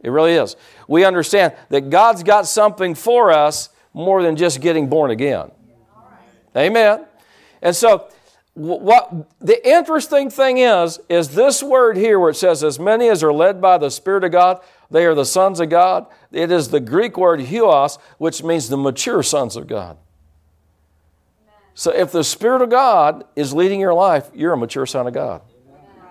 It 0.02 0.10
really 0.10 0.32
is. 0.32 0.56
We 0.88 1.04
understand 1.04 1.54
that 1.68 1.90
God's 1.90 2.22
got 2.22 2.46
something 2.46 2.94
for 2.94 3.30
us 3.32 3.68
more 3.92 4.22
than 4.22 4.36
just 4.36 4.60
getting 4.60 4.88
born 4.88 5.10
again. 5.10 5.50
Amen. 6.56 7.04
And 7.60 7.76
so, 7.76 8.08
what 8.54 9.28
the 9.40 9.68
interesting 9.68 10.28
thing 10.28 10.58
is 10.58 10.98
is 11.08 11.30
this 11.30 11.62
word 11.62 11.96
here 11.96 12.18
where 12.18 12.30
it 12.30 12.34
says 12.34 12.64
as 12.64 12.78
many 12.78 13.08
as 13.08 13.22
are 13.22 13.32
led 13.32 13.60
by 13.60 13.78
the 13.78 13.90
spirit 13.90 14.24
of 14.24 14.32
god 14.32 14.60
they 14.90 15.06
are 15.06 15.14
the 15.14 15.24
sons 15.24 15.60
of 15.60 15.68
god 15.68 16.06
it 16.32 16.50
is 16.50 16.68
the 16.68 16.80
greek 16.80 17.16
word 17.16 17.40
huios 17.40 17.98
which 18.18 18.42
means 18.42 18.68
the 18.68 18.76
mature 18.76 19.22
sons 19.22 19.54
of 19.54 19.68
god 19.68 19.96
so 21.74 21.92
if 21.92 22.10
the 22.10 22.24
spirit 22.24 22.60
of 22.60 22.70
god 22.70 23.24
is 23.36 23.54
leading 23.54 23.78
your 23.78 23.94
life 23.94 24.28
you're 24.34 24.52
a 24.52 24.56
mature 24.56 24.84
son 24.84 25.06
of 25.06 25.14
god 25.14 25.42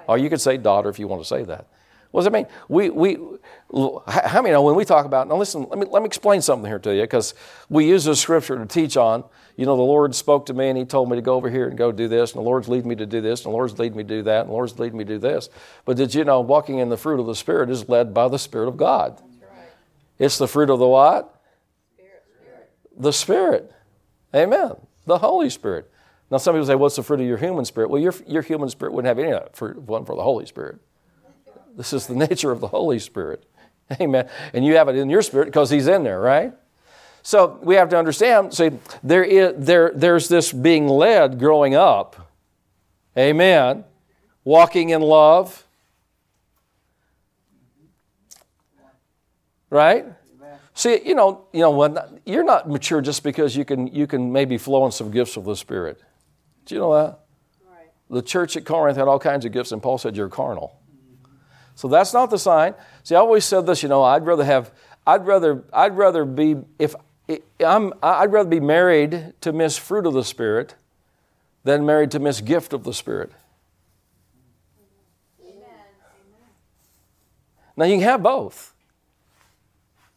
or 0.08 0.18
you 0.18 0.30
could 0.30 0.42
say 0.42 0.56
daughter 0.56 0.88
if 0.88 0.98
you 0.98 1.08
want 1.08 1.22
to 1.22 1.28
say 1.28 1.44
that 1.44 1.68
what 2.12 2.22
does 2.22 2.28
it 2.28 2.34
mean? 2.34 2.48
We, 2.68 2.90
we, 2.90 3.18
how 4.08 4.42
many 4.42 4.52
know 4.52 4.64
when 4.64 4.74
we 4.74 4.84
talk 4.84 5.06
about, 5.06 5.28
now 5.28 5.38
listen, 5.38 5.68
let 5.70 5.78
me, 5.78 5.86
let 5.86 6.02
me 6.02 6.08
explain 6.08 6.42
something 6.42 6.68
here 6.68 6.80
to 6.80 6.96
you 6.96 7.02
because 7.02 7.36
we 7.70 7.88
use 7.88 8.04
this 8.06 8.20
scripture 8.20 8.58
to 8.58 8.66
teach 8.66 8.98
on. 8.98 9.24
You 9.60 9.66
know, 9.66 9.76
the 9.76 9.82
Lord 9.82 10.16
spoke 10.16 10.46
to 10.46 10.54
me 10.54 10.70
and 10.70 10.78
He 10.78 10.86
told 10.86 11.10
me 11.10 11.18
to 11.18 11.22
go 11.22 11.36
over 11.36 11.50
here 11.50 11.68
and 11.68 11.78
go 11.78 11.92
do 11.92 12.08
this, 12.08 12.32
and 12.32 12.40
the 12.40 12.46
Lord's 12.46 12.70
leading 12.70 12.88
me 12.88 12.96
to 12.96 13.06
do 13.06 13.20
this, 13.20 13.44
and 13.44 13.52
the 13.52 13.58
Lord's 13.58 13.78
leading 13.78 13.98
me 13.98 14.04
to 14.04 14.08
do 14.08 14.24
that, 14.24 14.44
and 14.44 14.50
the 14.50 14.54
Lord's 14.54 14.80
leading 14.80 14.98
me 14.98 15.04
to 15.04 15.16
do 15.16 15.20
this. 15.20 15.50
But 15.84 15.98
did 15.98 16.16
you 16.16 16.24
know 16.24 16.40
walking 16.40 16.78
in 16.78 16.88
the 16.88 16.96
fruit 16.96 17.20
of 17.20 17.26
the 17.26 17.36
Spirit 17.36 17.70
is 17.70 17.90
led 17.90 18.14
by 18.14 18.30
the 18.30 18.40
Spirit 18.40 18.70
of 18.70 18.78
God? 18.78 19.22
It's 20.18 20.38
the 20.38 20.48
fruit 20.48 20.70
of 20.70 20.80
the 20.80 20.88
what? 20.88 21.42
Spirit. 21.94 22.72
The 22.98 23.12
Spirit. 23.12 23.72
Amen. 24.34 24.78
The 25.06 25.18
Holy 25.18 25.50
Spirit. 25.50 25.92
Now, 26.32 26.38
some 26.38 26.56
people 26.56 26.66
say, 26.66 26.76
What's 26.76 26.96
the 26.96 27.04
fruit 27.04 27.20
of 27.20 27.28
your 27.28 27.38
human 27.38 27.66
spirit? 27.66 27.90
Well, 27.90 28.02
your, 28.02 28.14
your 28.28 28.44
human 28.44 28.70
spirit 28.70 28.94
wouldn't 28.94 29.10
have 29.10 29.20
any 29.20 29.34
of 29.34 29.44
that 29.44 29.58
fruit, 29.58 29.78
one 29.82 30.06
for 30.06 30.16
the 30.16 30.24
Holy 30.24 30.46
Spirit. 30.46 30.80
This 31.76 31.92
is 31.92 32.08
the 32.08 32.16
nature 32.16 32.52
of 32.52 32.62
the 32.62 32.70
Holy 32.70 33.00
Spirit. 33.00 33.44
Amen. 34.00 34.30
And 34.54 34.64
you 34.66 34.78
have 34.78 34.88
it 34.88 34.96
in 34.96 35.10
your 35.10 35.22
spirit 35.22 35.48
because 35.48 35.70
He's 35.70 35.88
in 35.88 36.04
there, 36.04 36.22
right? 36.22 36.54
So 37.22 37.60
we 37.62 37.76
have 37.76 37.90
to 37.90 37.98
understand, 37.98 38.54
see, 38.54 38.72
there 39.04 39.24
is, 39.24 39.54
there, 39.58 39.92
there's 39.94 40.28
this 40.28 40.52
being 40.52 40.88
led 40.88 41.40
growing 41.40 41.76
up. 41.76 42.32
Amen. 43.18 43.84
Walking 44.44 44.90
in 44.90 45.02
love. 45.02 45.66
Right? 49.70 50.06
See, 50.80 51.02
you 51.06 51.14
know, 51.14 51.46
you 51.52 51.60
know, 51.60 51.72
when 51.72 51.98
you're 52.26 52.46
not 52.46 52.70
mature 52.70 53.02
just 53.02 53.22
because 53.22 53.54
you 53.54 53.66
can 53.66 53.88
you 53.88 54.08
can 54.08 54.32
maybe 54.32 54.58
flow 54.58 54.86
in 54.86 54.94
some 54.94 55.12
gifts 55.12 55.36
of 55.36 55.44
the 55.44 55.58
Spirit. 55.58 56.02
Do 56.66 56.74
you 56.74 56.80
know 56.80 56.94
that? 56.94 57.20
Right. 57.70 57.90
The 58.10 58.22
church 58.22 58.56
at 58.56 58.64
Corinth 58.64 58.98
had 58.98 59.10
all 59.10 59.20
kinds 59.20 59.44
of 59.44 59.52
gifts, 59.52 59.74
and 59.74 59.84
Paul 59.84 59.98
said 59.98 60.16
you're 60.16 60.30
carnal. 60.30 60.80
So 61.76 61.90
that's 61.90 62.14
not 62.14 62.30
the 62.30 62.38
sign. 62.38 62.76
See, 63.04 63.14
I 63.14 63.20
always 63.20 63.44
said 63.44 63.66
this, 63.66 63.84
you 63.84 63.90
know, 63.90 64.04
I'd 64.04 64.26
rather 64.26 64.46
have, 64.46 64.72
I'd 65.06 65.26
rather, 65.26 65.66
I'd 65.74 65.98
rather 65.98 66.24
be, 66.24 66.56
if 66.78 66.96
I'm, 67.60 67.94
I'd 68.02 68.32
rather 68.32 68.50
be 68.50 68.60
married 68.60 69.34
to 69.42 69.54
Miss 69.54 69.78
Fruit 69.78 70.06
of 70.06 70.14
the 70.14 70.24
Spirit 70.24 70.76
than 71.64 71.86
married 71.86 72.12
to 72.12 72.20
Miss 72.20 72.42
Gift 72.42 72.74
of 72.74 72.84
the 72.84 72.94
Spirit. 72.94 73.32
Amen. 75.42 75.62
Now 77.78 77.86
you 77.86 77.96
can 77.96 78.04
have 78.04 78.24
both, 78.24 78.74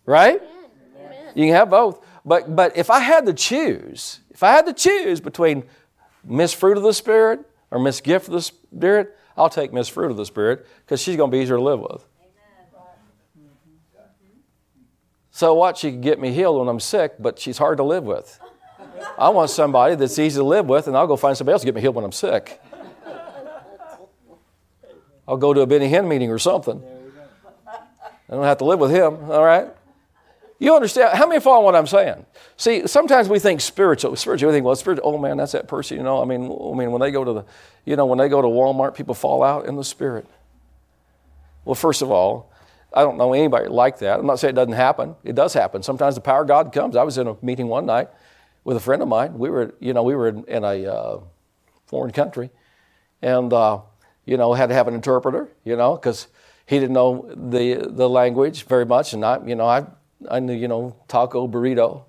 right? 0.07 0.40
Amen. 0.40 1.33
You 1.35 1.46
can 1.46 1.55
have 1.55 1.70
both. 1.70 2.05
But, 2.25 2.55
but 2.55 2.77
if 2.77 2.88
I 2.88 3.01
had 3.01 3.27
to 3.27 3.35
choose, 3.35 4.20
if 4.31 4.42
I 4.42 4.53
had 4.53 4.66
to 4.66 4.72
choose 4.72 5.20
between 5.20 5.64
Miss 6.25 6.53
Fruit 6.53 6.77
of 6.77 6.83
the 6.83 6.94
Spirit 6.94 7.40
or 7.70 7.79
Miss 7.79 8.01
Gift 8.01 8.29
of 8.29 8.35
the 8.35 8.42
Spirit, 8.42 9.16
I'll 9.37 9.51
take 9.51 9.72
Miss 9.72 9.88
Fruit 9.88 10.11
of 10.11 10.16
the 10.16 10.27
Spirit 10.27 10.66
because 10.85 11.01
she's 11.03 11.16
going 11.16 11.31
to 11.31 11.37
be 11.37 11.42
easier 11.42 11.57
to 11.57 11.62
live 11.62 11.81
with. 11.81 12.07
So 15.32 15.54
what? 15.54 15.78
She 15.78 15.90
can 15.90 16.02
get 16.02 16.20
me 16.20 16.32
healed 16.32 16.58
when 16.58 16.68
I'm 16.68 16.78
sick, 16.78 17.14
but 17.18 17.38
she's 17.38 17.58
hard 17.58 17.78
to 17.78 17.82
live 17.82 18.04
with. 18.04 18.38
I 19.18 19.30
want 19.30 19.50
somebody 19.50 19.94
that's 19.94 20.18
easy 20.18 20.38
to 20.38 20.44
live 20.44 20.66
with, 20.66 20.86
and 20.86 20.96
I'll 20.96 21.06
go 21.06 21.16
find 21.16 21.36
somebody 21.36 21.54
else 21.54 21.62
to 21.62 21.66
get 21.66 21.74
me 21.74 21.80
healed 21.80 21.94
when 21.94 22.04
I'm 22.04 22.12
sick. 22.12 22.60
I'll 25.26 25.38
go 25.38 25.54
to 25.54 25.62
a 25.62 25.66
Benny 25.66 25.88
Hinn 25.88 26.06
meeting 26.06 26.30
or 26.30 26.38
something. 26.38 26.82
I 27.66 28.34
don't 28.34 28.44
have 28.44 28.58
to 28.58 28.64
live 28.64 28.78
with 28.78 28.90
him, 28.90 29.30
all 29.30 29.44
right? 29.44 29.68
You 30.58 30.74
understand? 30.76 31.16
How 31.16 31.26
many 31.26 31.40
follow 31.40 31.64
what 31.64 31.74
I'm 31.74 31.86
saying? 31.86 32.24
See, 32.56 32.86
sometimes 32.86 33.28
we 33.28 33.38
think 33.38 33.60
spiritual. 33.60 34.14
Spiritual, 34.14 34.50
we 34.50 34.54
think, 34.54 34.64
well, 34.64 34.76
spiritual. 34.76 35.14
Oh 35.14 35.18
man, 35.18 35.38
that's 35.38 35.52
that 35.52 35.66
person. 35.66 35.96
You 35.96 36.02
know, 36.04 36.22
I 36.22 36.24
mean, 36.24 36.44
I 36.44 36.76
mean, 36.76 36.92
when 36.92 37.00
they 37.00 37.10
go 37.10 37.24
to 37.24 37.32
the, 37.32 37.44
you 37.84 37.96
know, 37.96 38.06
when 38.06 38.18
they 38.18 38.28
go 38.28 38.40
to 38.40 38.48
Walmart, 38.48 38.94
people 38.94 39.14
fall 39.14 39.42
out 39.42 39.66
in 39.66 39.76
the 39.76 39.82
spirit. 39.82 40.26
Well, 41.64 41.74
first 41.74 42.02
of 42.02 42.10
all, 42.10 42.51
I 42.94 43.02
don't 43.02 43.16
know 43.16 43.33
anybody 43.33 43.68
like 43.68 43.98
that. 43.98 44.18
I'm 44.18 44.26
not 44.26 44.38
saying 44.38 44.52
it 44.52 44.57
doesn't 44.57 44.74
happen. 44.74 45.16
It 45.24 45.35
does 45.35 45.55
happen. 45.55 45.83
Sometimes 45.83 46.14
the 46.14 46.20
power 46.20 46.42
of 46.42 46.48
God 46.48 46.72
comes. 46.72 46.96
I 46.96 47.02
was 47.02 47.18
in 47.18 47.26
a 47.26 47.37
meeting 47.42 47.68
one 47.68 47.87
night 47.87 48.09
with 48.64 48.76
a 48.76 48.81
friend 48.81 49.02
of 49.02 49.09
mine. 49.09 49.38
We 49.38 49.50
were, 49.50 49.74
you 49.81 49.92
know, 49.92 50.02
we 50.02 50.14
were 50.14 50.28
in, 50.28 50.44
in 50.44 50.64
a 50.64 50.87
uh, 50.87 51.20
foreign 51.87 52.12
country, 52.12 52.50
and 53.20 53.52
uh, 53.52 53.81
you 54.24 54.37
know, 54.37 54.52
had 54.55 54.68
to 54.68 54.74
have 54.74 54.88
an 54.88 54.94
interpreter. 54.94 55.50
You 55.64 55.76
know, 55.76 55.96
because 55.96 56.28
he 56.66 56.78
didn't 56.78 56.94
know 56.94 57.31
the 57.35 57.87
the 57.88 58.09
language 58.09 58.64
very 58.64 58.87
much, 58.87 59.12
and 59.12 59.24
I, 59.24 59.44
you 59.44 59.55
know, 59.55 59.66
I 59.66 59.87
I 60.31 60.40
knew, 60.40 60.55
you 60.55 60.68
know, 60.68 60.96
taco, 61.09 61.48
burrito. 61.48 62.05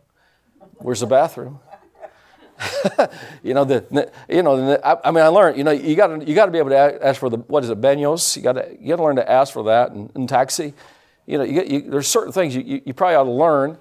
Where's 0.77 0.99
the 0.99 1.07
bathroom? 1.07 1.59
you 3.43 3.53
know, 3.53 3.63
the, 3.63 4.11
you 4.29 4.43
know, 4.43 4.65
the, 4.65 4.87
I, 4.87 5.09
I, 5.09 5.11
mean, 5.11 5.23
I 5.23 5.27
learned, 5.27 5.57
you 5.57 5.63
know, 5.63 5.71
you 5.71 5.95
got 5.95 6.07
to 6.07 6.25
you 6.25 6.35
got 6.35 6.45
to 6.45 6.51
be 6.51 6.57
able 6.57 6.69
to 6.69 7.05
ask 7.05 7.19
for 7.19 7.29
the, 7.29 7.37
what 7.37 7.63
is 7.63 7.69
it, 7.69 7.81
baños? 7.81 8.35
You 8.35 8.41
got 8.41 8.53
to 8.53 8.77
you 8.79 8.89
got 8.89 8.97
to 8.97 9.03
learn 9.03 9.15
to 9.17 9.29
ask 9.29 9.53
for 9.53 9.63
that 9.65 9.91
in, 9.91 10.11
in 10.15 10.27
taxi. 10.27 10.73
You 11.25 11.37
know, 11.37 11.43
you, 11.43 11.63
you, 11.63 11.81
there's 11.81 12.07
certain 12.07 12.33
things 12.33 12.55
you, 12.55 12.81
you, 12.85 12.93
probably 12.93 13.15
ought 13.15 13.23
to 13.23 13.31
learn 13.31 13.77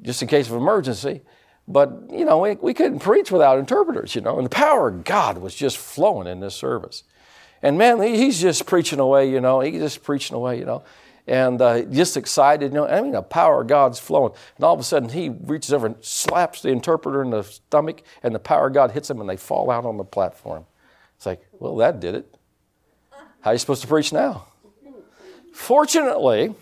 just 0.00 0.22
in 0.22 0.28
case 0.28 0.48
of 0.48 0.54
emergency. 0.54 1.22
But, 1.66 2.08
you 2.10 2.24
know, 2.24 2.38
we, 2.38 2.54
we 2.54 2.72
couldn't 2.72 3.00
preach 3.00 3.30
without 3.30 3.58
interpreters, 3.58 4.14
you 4.14 4.20
know, 4.20 4.36
and 4.36 4.46
the 4.46 4.50
power 4.50 4.88
of 4.88 5.04
God 5.04 5.38
was 5.38 5.54
just 5.54 5.76
flowing 5.76 6.28
in 6.28 6.40
this 6.40 6.54
service. 6.54 7.02
And 7.62 7.76
man, 7.76 8.00
he, 8.00 8.16
he's 8.16 8.40
just 8.40 8.64
preaching 8.64 9.00
away, 9.00 9.28
you 9.28 9.40
know, 9.40 9.60
he's 9.60 9.80
just 9.80 10.04
preaching 10.04 10.36
away, 10.36 10.58
you 10.58 10.64
know 10.64 10.84
and 11.28 11.60
uh, 11.60 11.82
just 11.82 12.16
excited. 12.16 12.72
You 12.72 12.78
know, 12.78 12.88
I 12.88 13.00
mean, 13.00 13.12
the 13.12 13.22
power 13.22 13.60
of 13.60 13.66
God's 13.66 13.98
flowing. 13.98 14.32
And 14.56 14.64
all 14.64 14.74
of 14.74 14.80
a 14.80 14.84
sudden, 14.84 15.10
he 15.10 15.28
reaches 15.28 15.72
over 15.72 15.86
and 15.86 15.96
slaps 16.00 16.62
the 16.62 16.70
interpreter 16.70 17.22
in 17.22 17.30
the 17.30 17.42
stomach, 17.42 18.02
and 18.22 18.34
the 18.34 18.38
power 18.38 18.68
of 18.68 18.72
God 18.72 18.92
hits 18.92 19.08
them, 19.08 19.20
and 19.20 19.28
they 19.28 19.36
fall 19.36 19.70
out 19.70 19.84
on 19.84 19.96
the 19.96 20.04
platform. 20.04 20.64
It's 21.16 21.26
like, 21.26 21.46
well, 21.52 21.76
that 21.76 22.00
did 22.00 22.14
it. 22.14 22.34
How 23.40 23.50
are 23.50 23.52
you 23.52 23.58
supposed 23.58 23.82
to 23.82 23.88
preach 23.88 24.12
now? 24.12 24.46
Fortunately, 25.52 26.54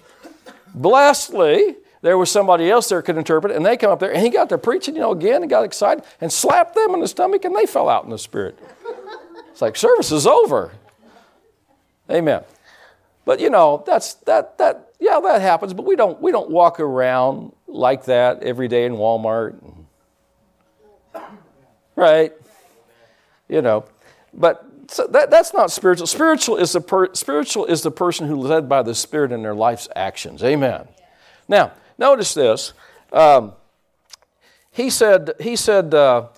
blessedly, 0.75 1.77
there 2.03 2.19
was 2.19 2.31
somebody 2.31 2.71
else 2.71 2.89
there 2.89 3.03
could 3.03 3.17
interpret 3.17 3.55
and 3.55 3.65
they 3.65 3.77
come 3.77 3.91
up 3.91 3.99
there, 4.01 4.13
and 4.13 4.23
he 4.23 4.31
got 4.31 4.49
to 4.49 4.59
preaching, 4.59 4.95
you 4.95 5.01
know, 5.01 5.13
again, 5.13 5.43
and 5.43 5.51
got 5.51 5.65
excited, 5.65 6.05
and 6.21 6.33
slapped 6.33 6.75
them 6.75 6.95
in 6.95 7.01
the 7.01 7.09
stomach, 7.09 7.45
and 7.45 7.55
they 7.55 7.67
fell 7.67 7.89
out 7.89 8.05
in 8.05 8.11
the 8.11 8.19
spirit. 8.19 8.59
It's 9.51 9.63
like, 9.63 9.77
service 9.77 10.13
is 10.13 10.27
over. 10.27 10.73
Amen. 12.11 12.43
But 13.27 13.41
you 13.41 13.51
know, 13.51 13.83
that's 13.85 14.15
that 14.25 14.57
that 14.57 14.93
yeah, 14.99 15.21
that 15.23 15.43
happens, 15.43 15.75
but 15.75 15.85
we 15.85 15.97
don't 15.97 16.23
we 16.23 16.33
don't 16.33 16.49
walk 16.49 16.81
around 16.81 17.53
like 17.67 18.07
that 18.07 18.43
every 18.43 18.69
day 18.69 18.87
in 18.87 18.95
Walmart. 18.95 19.61
Right? 21.97 22.33
You 23.49 23.63
know, 23.63 23.85
but 24.33 24.65
so 24.89 25.07
that, 25.09 25.31
that's 25.31 25.53
not 25.53 25.71
spiritual. 25.73 26.07
Spiritual 26.07 26.57
is, 26.59 26.73
the 26.73 26.81
per, 26.81 27.13
spiritual 27.15 27.67
is 27.67 27.83
the 27.83 27.91
person 27.91 28.29
who's 28.29 28.45
led 28.45 28.69
by 28.69 28.83
the 28.83 28.95
Spirit 28.95 29.33
in 29.33 29.43
their 29.43 29.55
life's 29.55 29.89
actions. 29.97 30.45
Amen. 30.45 30.87
Now, 31.49 31.73
notice 31.99 32.35
this. 32.35 32.73
Um, 33.13 33.55
he 34.71 34.91
said, 34.91 35.33
he 35.41 35.57
said 35.57 35.95
uh, 35.95 36.29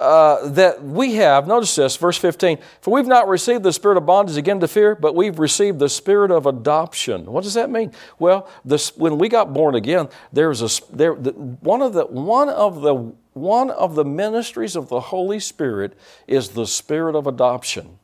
uh, 0.00 0.48
that 0.50 0.82
we 0.82 1.14
have, 1.14 1.46
notice 1.46 1.74
this, 1.74 1.96
verse 1.96 2.18
15, 2.18 2.58
for 2.80 2.92
we've 2.92 3.06
not 3.06 3.28
received 3.28 3.62
the 3.62 3.72
spirit 3.72 3.96
of 3.96 4.04
bondage 4.04 4.36
again 4.36 4.60
to 4.60 4.68
fear, 4.68 4.94
but 4.94 5.14
we've 5.14 5.38
received 5.38 5.78
the 5.78 5.88
spirit 5.88 6.30
of 6.30 6.46
adoption. 6.46 7.24
What 7.26 7.44
does 7.44 7.54
that 7.54 7.70
mean? 7.70 7.92
Well, 8.18 8.48
this, 8.64 8.96
when 8.96 9.16
we 9.18 9.28
got 9.28 9.54
born 9.54 9.74
again, 9.74 10.08
there's 10.32 10.60
a, 10.60 10.94
there, 10.94 11.14
the, 11.14 11.32
one, 11.32 11.80
of 11.80 11.94
the, 11.94 12.04
one, 12.06 12.48
of 12.48 12.82
the, 12.82 12.94
one 13.32 13.70
of 13.70 13.94
the 13.94 14.04
ministries 14.04 14.76
of 14.76 14.88
the 14.88 15.00
Holy 15.00 15.40
Spirit 15.40 15.96
is 16.26 16.50
the 16.50 16.66
spirit 16.66 17.14
of 17.14 17.26
adoption. 17.26 17.98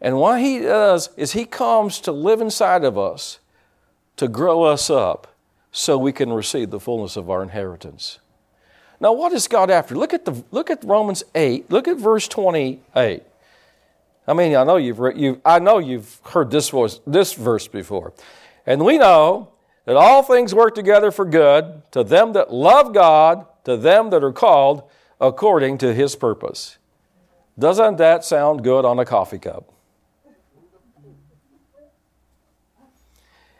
And 0.00 0.18
what 0.18 0.40
he 0.40 0.58
does 0.58 1.10
is 1.16 1.32
he 1.32 1.44
comes 1.44 2.00
to 2.00 2.12
live 2.12 2.40
inside 2.40 2.84
of 2.84 2.98
us 2.98 3.38
to 4.16 4.28
grow 4.28 4.64
us 4.64 4.90
up 4.90 5.34
so 5.70 5.96
we 5.96 6.12
can 6.12 6.32
receive 6.32 6.70
the 6.70 6.80
fullness 6.80 7.16
of 7.16 7.30
our 7.30 7.42
inheritance. 7.42 8.18
Now, 9.00 9.12
what 9.12 9.32
is 9.32 9.46
God 9.48 9.70
after? 9.70 9.94
Look 9.94 10.14
at, 10.14 10.24
the, 10.24 10.42
look 10.50 10.70
at 10.70 10.82
Romans 10.84 11.22
8. 11.34 11.70
Look 11.70 11.88
at 11.88 11.98
verse 11.98 12.28
28. 12.28 13.22
I 14.28 14.32
mean, 14.32 14.56
I 14.56 14.64
know 14.64 14.76
you've, 14.76 14.98
you 15.16 15.40
I 15.44 15.58
know 15.58 15.78
you've 15.78 16.20
heard 16.24 16.50
this, 16.50 16.70
voice, 16.70 17.00
this 17.06 17.34
verse 17.34 17.68
before. 17.68 18.12
And 18.66 18.84
we 18.84 18.98
know 18.98 19.52
that 19.84 19.96
all 19.96 20.22
things 20.22 20.54
work 20.54 20.74
together 20.74 21.10
for 21.10 21.24
good 21.24 21.82
to 21.92 22.02
them 22.02 22.32
that 22.32 22.52
love 22.52 22.92
God, 22.92 23.46
to 23.64 23.76
them 23.76 24.10
that 24.10 24.24
are 24.24 24.32
called 24.32 24.82
according 25.20 25.78
to 25.78 25.94
his 25.94 26.16
purpose. 26.16 26.78
Doesn't 27.58 27.96
that 27.98 28.24
sound 28.24 28.64
good 28.64 28.84
on 28.84 28.98
a 28.98 29.04
coffee 29.04 29.38
cup? 29.38 29.72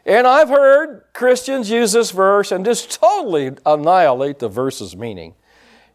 And 0.07 0.25
I've 0.25 0.47
heard 0.47 1.03
Christians 1.11 1.69
use 1.69 1.91
this 1.91 2.11
verse 2.11 2.53
and 2.53 2.63
just 2.63 2.99
totally 2.99 3.51
annihilate 3.65 4.39
the 4.39 4.47
verse's 4.47 4.95
meaning. 4.95 5.35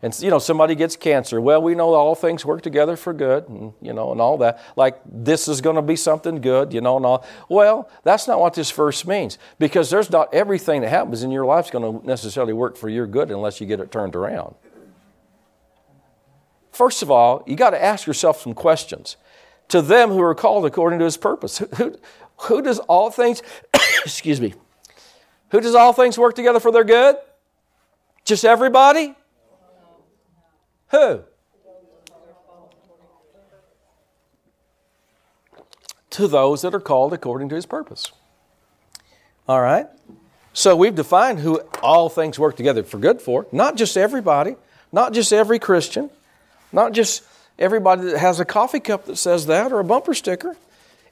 And 0.03 0.17
you 0.21 0.31
know, 0.31 0.41
somebody 0.41 0.75
gets 0.75 0.97
cancer. 0.97 1.41
Well, 1.41 1.63
we 1.63 1.77
know 1.77 1.95
all 1.95 2.15
things 2.17 2.45
work 2.45 2.61
together 2.63 2.97
for 2.97 3.13
good, 3.13 3.49
and 3.49 3.73
you 3.81 3.93
know, 3.93 4.11
and 4.11 4.21
all 4.21 4.37
that. 4.39 4.61
Like 4.77 5.01
this 5.07 5.47
is 5.47 5.61
going 5.61 5.77
to 5.77 5.83
be 5.83 5.95
something 5.95 6.41
good, 6.41 6.75
you 6.75 6.81
know, 6.81 6.97
and 6.97 7.07
all. 7.07 7.25
Well, 7.49 7.89
that's 8.03 8.27
not 8.27 8.41
what 8.41 8.55
this 8.55 8.71
verse 8.73 9.07
means 9.07 9.39
because 9.61 9.91
there's 9.91 10.11
not 10.11 10.35
everything 10.35 10.83
that 10.83 10.91
happens 10.91 11.23
in 11.23 11.31
your 11.31 11.47
life 11.47 11.67
is 11.67 11.71
going 11.71 12.01
to 12.01 12.07
necessarily 12.07 12.53
work 12.53 12.77
for 12.77 12.89
your 12.89 13.07
good 13.07 13.31
unless 13.31 13.61
you 13.61 13.67
get 13.67 13.79
it 13.79 13.93
turned 13.93 14.17
around. 14.17 14.57
First 16.73 17.03
of 17.03 17.11
all, 17.11 17.45
you 17.47 17.55
got 17.55 17.71
to 17.71 17.83
ask 17.83 18.07
yourself 18.07 18.43
some 18.43 18.55
questions. 18.55 19.17
To 19.69 19.81
them 19.81 20.11
who 20.11 20.21
are 20.21 20.35
called 20.35 20.67
according 20.67 20.99
to 20.99 21.05
His 21.05 21.17
purpose, 21.17 21.59
who, 21.77 21.95
does 22.63 22.79
all 22.81 23.11
things 23.11 23.43
excuse 24.05 24.41
me, 24.41 24.55
who 25.51 25.61
does 25.61 25.75
all 25.75 25.93
things 25.93 26.19
work 26.19 26.35
together 26.35 26.61
for 26.61 26.73
their 26.73 26.85
good? 26.85 27.17
Just 28.25 28.45
everybody? 28.45 29.15
Who? 30.91 31.23
To 36.11 36.29
those 36.29 36.63
that 36.63 36.75
are 36.75 36.81
called 36.81 37.13
according 37.13 37.49
to 37.49 37.55
his 37.55 37.67
purpose. 37.67 38.13
All 39.49 39.61
right? 39.61 39.87
So 40.53 40.77
we've 40.77 40.95
defined 40.95 41.41
who 41.41 41.61
all 41.83 42.09
things 42.11 42.39
work 42.39 42.57
together 42.57 42.83
for 42.83 42.99
good 42.99 43.23
for. 43.23 43.47
Not 43.51 43.77
just 43.77 43.97
everybody, 43.97 44.57
not 44.93 45.15
just 45.15 45.33
every 45.33 45.59
Christian, 45.59 46.11
not 46.73 46.93
just 46.93 47.23
everybody 47.59 48.03
that 48.03 48.19
has 48.19 48.39
a 48.39 48.45
coffee 48.45 48.81
cup 48.81 49.07
that 49.07 49.17
says 49.17 49.47
that 49.47 49.73
or 49.73 49.81
a 49.81 49.85
bumper 49.85 50.13
sticker. 50.13 50.57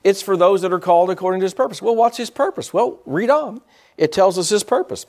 It's 0.03 0.23
for 0.23 0.37
those 0.37 0.63
that 0.63 0.73
are 0.73 0.81
called 0.81 1.11
according 1.11 1.41
to 1.41 1.45
his 1.45 1.55
purpose. 1.55 1.83
Well, 1.83 1.97
what's 1.97 2.17
his 2.17 2.31
purpose? 2.31 2.73
Well, 2.73 3.01
read 3.05 3.31
on. 3.31 3.61
It 3.97 4.13
tells 4.13 4.39
us 4.39 4.49
his 4.49 4.65
purpose. 4.65 5.05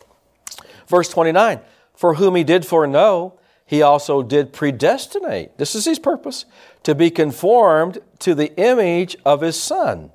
Verse 0.88 1.10
29 1.10 1.62
For 1.96 2.16
whom 2.16 2.36
he 2.36 2.44
did 2.44 2.66
foreknow, 2.66 3.40
he 3.66 3.82
also 3.82 4.22
did 4.22 4.52
predestinate. 4.52 5.58
This 5.58 5.76
is 5.76 5.86
his 5.86 5.98
purpose 5.98 6.46
to 6.84 6.94
be 6.94 7.10
conformed 7.10 8.00
to 8.20 8.36
the 8.36 8.54
image 8.60 9.16
of 9.24 9.40
his 9.40 9.62
son, 9.62 10.12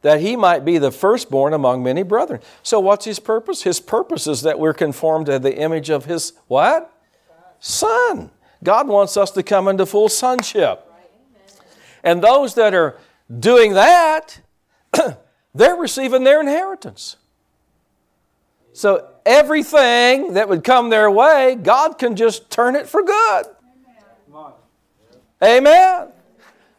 that 0.00 0.22
he 0.22 0.34
might 0.34 0.64
be 0.64 0.78
the 0.78 0.90
firstborn 0.90 1.52
among 1.52 1.82
many 1.82 2.02
brethren. 2.02 2.40
So, 2.62 2.80
what's 2.80 3.04
his 3.04 3.18
purpose? 3.18 3.64
His 3.64 3.80
purpose 3.80 4.26
is 4.26 4.40
that 4.42 4.58
we're 4.58 4.72
conformed 4.72 5.26
to 5.26 5.38
the 5.38 5.54
image 5.54 5.90
of 5.90 6.06
his 6.06 6.32
what? 6.46 6.90
Son. 7.60 8.30
God 8.62 8.88
wants 8.88 9.18
us 9.18 9.30
to 9.32 9.42
come 9.42 9.68
into 9.68 9.84
full 9.84 10.08
sonship. 10.08 10.90
And 12.02 12.22
those 12.22 12.54
that 12.54 12.72
are 12.72 12.98
doing 13.38 13.74
that, 13.74 14.40
they're 15.54 15.76
receiving 15.76 16.24
their 16.24 16.40
inheritance. 16.40 17.16
So 18.72 19.08
everything 19.24 20.34
that 20.34 20.48
would 20.48 20.64
come 20.64 20.90
their 20.90 21.10
way, 21.10 21.54
God 21.54 21.98
can 21.98 22.16
just 22.16 22.50
turn 22.50 22.74
it 22.74 22.88
for 22.88 23.02
good. 23.02 23.44
Amen. 25.42 26.08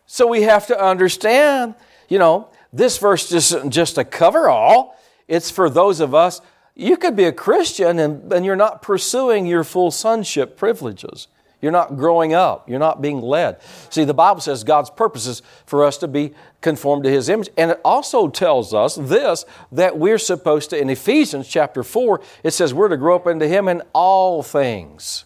So 0.05 0.27
we 0.27 0.43
have 0.43 0.67
to 0.67 0.79
understand, 0.79 1.75
you 2.09 2.19
know, 2.19 2.49
this 2.73 2.97
verse 2.97 3.31
isn't 3.31 3.71
just 3.71 3.97
a 3.97 4.03
cover 4.03 4.49
all, 4.49 4.99
it's 5.27 5.49
for 5.49 5.69
those 5.69 5.99
of 5.99 6.13
us. 6.13 6.41
You 6.75 6.97
could 6.97 7.15
be 7.15 7.23
a 7.23 7.31
Christian 7.31 7.99
and, 7.99 8.31
and 8.33 8.45
you're 8.45 8.57
not 8.57 8.81
pursuing 8.81 9.45
your 9.45 9.63
full 9.63 9.91
sonship 9.91 10.57
privileges. 10.57 11.27
You're 11.61 11.71
not 11.71 11.97
growing 11.97 12.33
up. 12.33 12.69
You're 12.69 12.79
not 12.79 13.01
being 13.01 13.21
led. 13.21 13.61
See, 13.89 14.03
the 14.03 14.13
Bible 14.13 14.41
says 14.41 14.63
God's 14.63 14.89
purpose 14.89 15.25
is 15.25 15.41
for 15.65 15.83
us 15.83 15.97
to 15.97 16.07
be 16.07 16.33
conformed 16.61 17.03
to 17.05 17.11
His 17.11 17.29
image. 17.29 17.49
And 17.57 17.71
it 17.71 17.81
also 17.83 18.27
tells 18.27 18.73
us 18.73 18.95
this 18.95 19.45
that 19.71 19.97
we're 19.97 20.17
supposed 20.17 20.69
to, 20.71 20.79
in 20.79 20.89
Ephesians 20.89 21.47
chapter 21.47 21.83
4, 21.83 22.21
it 22.43 22.51
says 22.51 22.73
we're 22.73 22.89
to 22.89 22.97
grow 22.97 23.15
up 23.15 23.27
into 23.27 23.47
Him 23.47 23.67
in 23.67 23.81
all 23.93 24.43
things. 24.43 25.25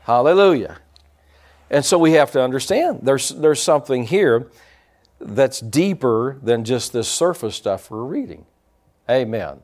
Hallelujah. 0.00 0.78
And 1.70 1.84
so 1.84 1.98
we 1.98 2.12
have 2.12 2.30
to 2.32 2.42
understand 2.42 3.00
there's, 3.02 3.28
there's 3.28 3.62
something 3.62 4.04
here 4.04 4.50
that's 5.20 5.60
deeper 5.60 6.38
than 6.42 6.64
just 6.64 6.92
this 6.92 7.08
surface 7.08 7.56
stuff 7.56 7.90
we're 7.90 8.04
reading. 8.04 8.46
Amen. 9.10 9.60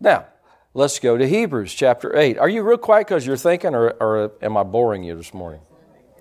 Now, 0.00 0.26
Let's 0.74 0.98
go 0.98 1.18
to 1.18 1.28
Hebrews 1.28 1.74
chapter 1.74 2.16
8. 2.16 2.38
Are 2.38 2.48
you 2.48 2.62
real 2.62 2.78
quiet 2.78 3.06
because 3.06 3.26
you're 3.26 3.36
thinking, 3.36 3.74
or, 3.74 3.90
or 3.90 4.32
am 4.40 4.56
I 4.56 4.62
boring 4.62 5.04
you 5.04 5.14
this 5.14 5.34
morning? 5.34 5.60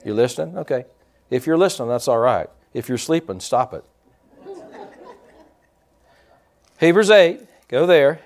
You 0.04 0.14
listening? 0.14 0.58
Okay. 0.58 0.84
If 1.30 1.48
you're 1.48 1.58
listening, 1.58 1.88
that's 1.88 2.10
all 2.10 2.20
right. 2.20 2.50
If 2.74 2.90
you're 2.90 2.98
sleeping, 2.98 3.40
stop 3.40 3.74
it. 3.74 3.86
Hebrews 6.82 7.10
8, 7.10 7.40
go 7.70 7.86
there. 7.86 8.20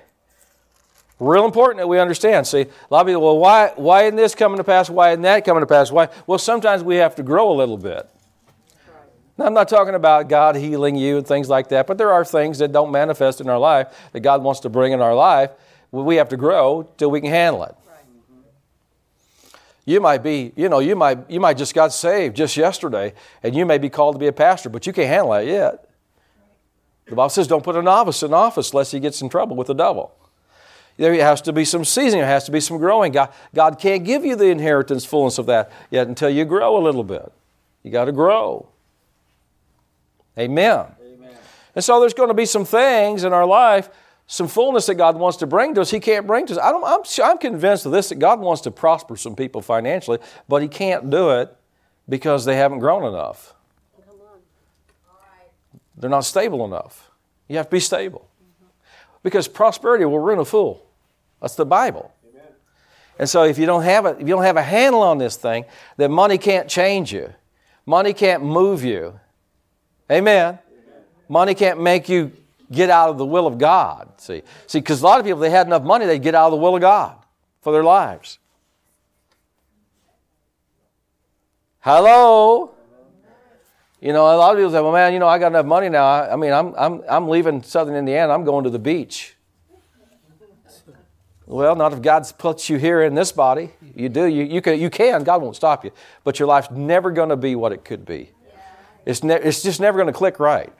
Real 1.19 1.45
important 1.45 1.77
that 1.77 1.87
we 1.87 1.99
understand. 1.99 2.47
See, 2.47 2.61
a 2.61 2.67
lot 2.89 3.01
of 3.01 3.07
people, 3.07 3.21
well, 3.21 3.37
why, 3.37 3.73
why 3.75 4.03
isn't 4.03 4.15
this 4.15 4.33
coming 4.33 4.57
to 4.57 4.63
pass? 4.63 4.89
Why 4.89 5.11
isn't 5.11 5.21
that 5.21 5.45
coming 5.45 5.61
to 5.61 5.67
pass? 5.67 5.91
Why? 5.91 6.09
Well, 6.25 6.39
sometimes 6.39 6.81
we 6.81 6.95
have 6.95 7.15
to 7.15 7.23
grow 7.23 7.51
a 7.51 7.55
little 7.55 7.77
bit. 7.77 8.09
Now, 9.37 9.45
I'm 9.45 9.53
not 9.53 9.67
talking 9.67 9.93
about 9.93 10.29
God 10.29 10.55
healing 10.55 10.95
you 10.95 11.17
and 11.17 11.27
things 11.27 11.49
like 11.49 11.69
that, 11.69 11.85
but 11.85 11.97
there 11.97 12.11
are 12.11 12.25
things 12.25 12.57
that 12.59 12.71
don't 12.71 12.91
manifest 12.91 13.41
in 13.41 13.49
our 13.49 13.59
life 13.59 14.09
that 14.13 14.21
God 14.21 14.41
wants 14.41 14.61
to 14.61 14.69
bring 14.69 14.93
in 14.93 15.01
our 15.01 15.13
life 15.13 15.51
we 16.03 16.17
have 16.17 16.29
to 16.29 16.37
grow 16.37 16.89
till 16.97 17.11
we 17.11 17.21
can 17.21 17.29
handle 17.29 17.63
it. 17.63 17.75
You 19.85 20.01
might 20.01 20.23
be, 20.23 20.51
you 20.55 20.67
know, 20.67 20.79
you 20.79 20.95
might, 20.95 21.29
you 21.29 21.39
might 21.39 21.57
just 21.57 21.75
got 21.75 21.93
saved 21.93 22.35
just 22.35 22.57
yesterday, 22.57 23.13
and 23.43 23.55
you 23.55 23.65
may 23.65 23.77
be 23.77 23.89
called 23.89 24.15
to 24.15 24.19
be 24.19 24.27
a 24.27 24.33
pastor, 24.33 24.67
but 24.67 24.87
you 24.87 24.93
can't 24.93 25.07
handle 25.07 25.31
that 25.31 25.45
yet. 25.45 25.87
The 27.05 27.15
Bible 27.15 27.29
says, 27.29 27.45
don't 27.45 27.63
put 27.63 27.75
a 27.75 27.83
novice 27.83 28.23
in 28.23 28.33
office 28.33 28.73
lest 28.73 28.91
he 28.91 28.99
gets 28.99 29.21
in 29.21 29.29
trouble 29.29 29.55
with 29.55 29.67
the 29.67 29.75
devil. 29.75 30.11
There 30.97 31.13
has 31.13 31.41
to 31.43 31.53
be 31.53 31.65
some 31.65 31.85
seasoning, 31.85 32.21
there 32.21 32.29
has 32.29 32.45
to 32.45 32.51
be 32.51 32.61
some 32.61 32.77
growing. 32.77 33.11
God, 33.11 33.31
God 33.53 33.77
can't 33.77 34.03
give 34.03 34.25
you 34.25 34.35
the 34.35 34.47
inheritance 34.47 35.05
fullness 35.05 35.37
of 35.37 35.45
that 35.45 35.71
yet 35.91 36.07
until 36.07 36.29
you 36.29 36.45
grow 36.45 36.77
a 36.77 36.81
little 36.81 37.03
bit. 37.03 37.31
You 37.83 37.91
got 37.91 38.05
to 38.05 38.11
grow. 38.11 38.69
Amen. 40.37 40.85
Amen. 40.99 41.35
And 41.75 41.83
so 41.83 41.99
there's 41.99 42.13
going 42.13 42.29
to 42.29 42.33
be 42.33 42.45
some 42.45 42.65
things 42.65 43.23
in 43.23 43.33
our 43.33 43.45
life 43.45 43.89
some 44.27 44.47
fullness 44.47 44.87
that 44.87 44.95
God 44.95 45.17
wants 45.17 45.37
to 45.37 45.47
bring 45.47 45.75
to 45.75 45.81
us, 45.81 45.91
He 45.91 45.99
can't 45.99 46.25
bring 46.25 46.47
to 46.47 46.53
us. 46.53 46.59
I 46.59 46.69
am 46.69 46.83
I'm, 46.83 47.01
I'm 47.23 47.37
convinced 47.37 47.85
of 47.85 47.91
this 47.91 48.09
that 48.09 48.15
God 48.15 48.39
wants 48.39 48.61
to 48.63 48.71
prosper 48.71 49.15
some 49.15 49.35
people 49.35 49.61
financially, 49.61 50.19
but 50.47 50.61
He 50.61 50.67
can't 50.67 51.09
do 51.09 51.31
it 51.31 51.55
because 52.09 52.45
they 52.45 52.55
haven't 52.55 52.79
grown 52.79 53.03
enough. 53.03 53.53
They're 55.97 56.09
not 56.09 56.25
stable 56.25 56.65
enough. 56.65 57.09
You 57.47 57.57
have 57.57 57.67
to 57.67 57.71
be 57.71 57.79
stable. 57.79 58.27
Because 59.23 59.47
prosperity 59.47 60.05
will 60.05 60.19
ruin 60.19 60.39
a 60.39 60.45
fool. 60.45 60.85
That's 61.41 61.55
the 61.55 61.65
Bible. 61.65 62.11
And 63.17 63.29
so 63.29 63.43
if 63.43 63.57
you 63.57 63.65
don't 63.65 63.83
have 63.83 64.05
it, 64.05 64.17
if 64.19 64.21
you 64.21 64.33
don't 64.33 64.43
have 64.43 64.57
a 64.57 64.61
handle 64.61 65.01
on 65.01 65.17
this 65.19 65.37
thing, 65.37 65.65
then 65.95 66.11
money 66.11 66.37
can't 66.37 66.67
change 66.67 67.13
you. 67.13 67.33
Money 67.85 68.13
can't 68.13 68.43
move 68.43 68.83
you. 68.83 69.19
Amen. 70.11 70.59
Money 71.29 71.55
can't 71.55 71.81
make 71.81 72.09
you 72.09 72.33
get 72.71 72.89
out 72.89 73.09
of 73.09 73.17
the 73.17 73.25
will 73.25 73.47
of 73.47 73.57
God. 73.57 74.09
See, 74.19 74.43
see, 74.67 74.79
because 74.79 75.01
a 75.01 75.05
lot 75.05 75.19
of 75.19 75.25
people, 75.25 75.39
they 75.39 75.49
had 75.49 75.67
enough 75.67 75.83
money, 75.83 76.05
they'd 76.05 76.21
get 76.21 76.35
out 76.35 76.47
of 76.47 76.51
the 76.51 76.57
will 76.57 76.75
of 76.75 76.81
God 76.81 77.17
for 77.61 77.71
their 77.71 77.83
lives. 77.83 78.39
Hello. 81.79 82.71
You 84.01 84.13
know, 84.13 84.25
a 84.25 84.37
lot 84.37 84.51
of 84.51 84.57
people 84.57 84.71
say, 84.71 84.81
"Well, 84.81 84.91
man, 84.91 85.13
you 85.13 85.19
know, 85.19 85.27
I 85.27 85.39
got 85.39 85.47
enough 85.47 85.65
money 85.65 85.89
now. 85.89 86.05
I, 86.05 86.33
I 86.33 86.35
mean, 86.35 86.51
I'm, 86.51 86.73
I'm, 86.75 87.03
I'm 87.09 87.27
leaving 87.27 87.63
Southern 87.63 87.95
Indiana. 87.95 88.33
I'm 88.33 88.43
going 88.43 88.63
to 88.63 88.69
the 88.69 88.79
beach." 88.79 89.35
Well, 91.47 91.75
not 91.75 91.93
if 91.93 92.01
God's 92.01 92.31
put 92.31 92.69
you 92.69 92.77
here 92.77 93.03
in 93.03 93.13
this 93.13 93.31
body. 93.31 93.71
You 93.95 94.09
do. 94.09 94.25
You, 94.25 94.43
you, 94.43 94.61
can, 94.61 94.79
you 94.79 94.89
can. 94.89 95.23
God 95.23 95.41
won't 95.41 95.55
stop 95.55 95.85
you. 95.85 95.91
But 96.23 96.39
your 96.39 96.47
life's 96.47 96.71
never 96.71 97.11
going 97.11 97.29
to 97.29 97.35
be 97.35 97.55
what 97.55 97.71
it 97.71 97.85
could 97.85 98.03
be. 98.03 98.31
It's, 99.05 99.23
ne- 99.23 99.41
it's 99.41 99.61
just 99.61 99.79
never 99.79 99.97
going 99.97 100.11
to 100.11 100.17
click 100.17 100.39
right. 100.39 100.73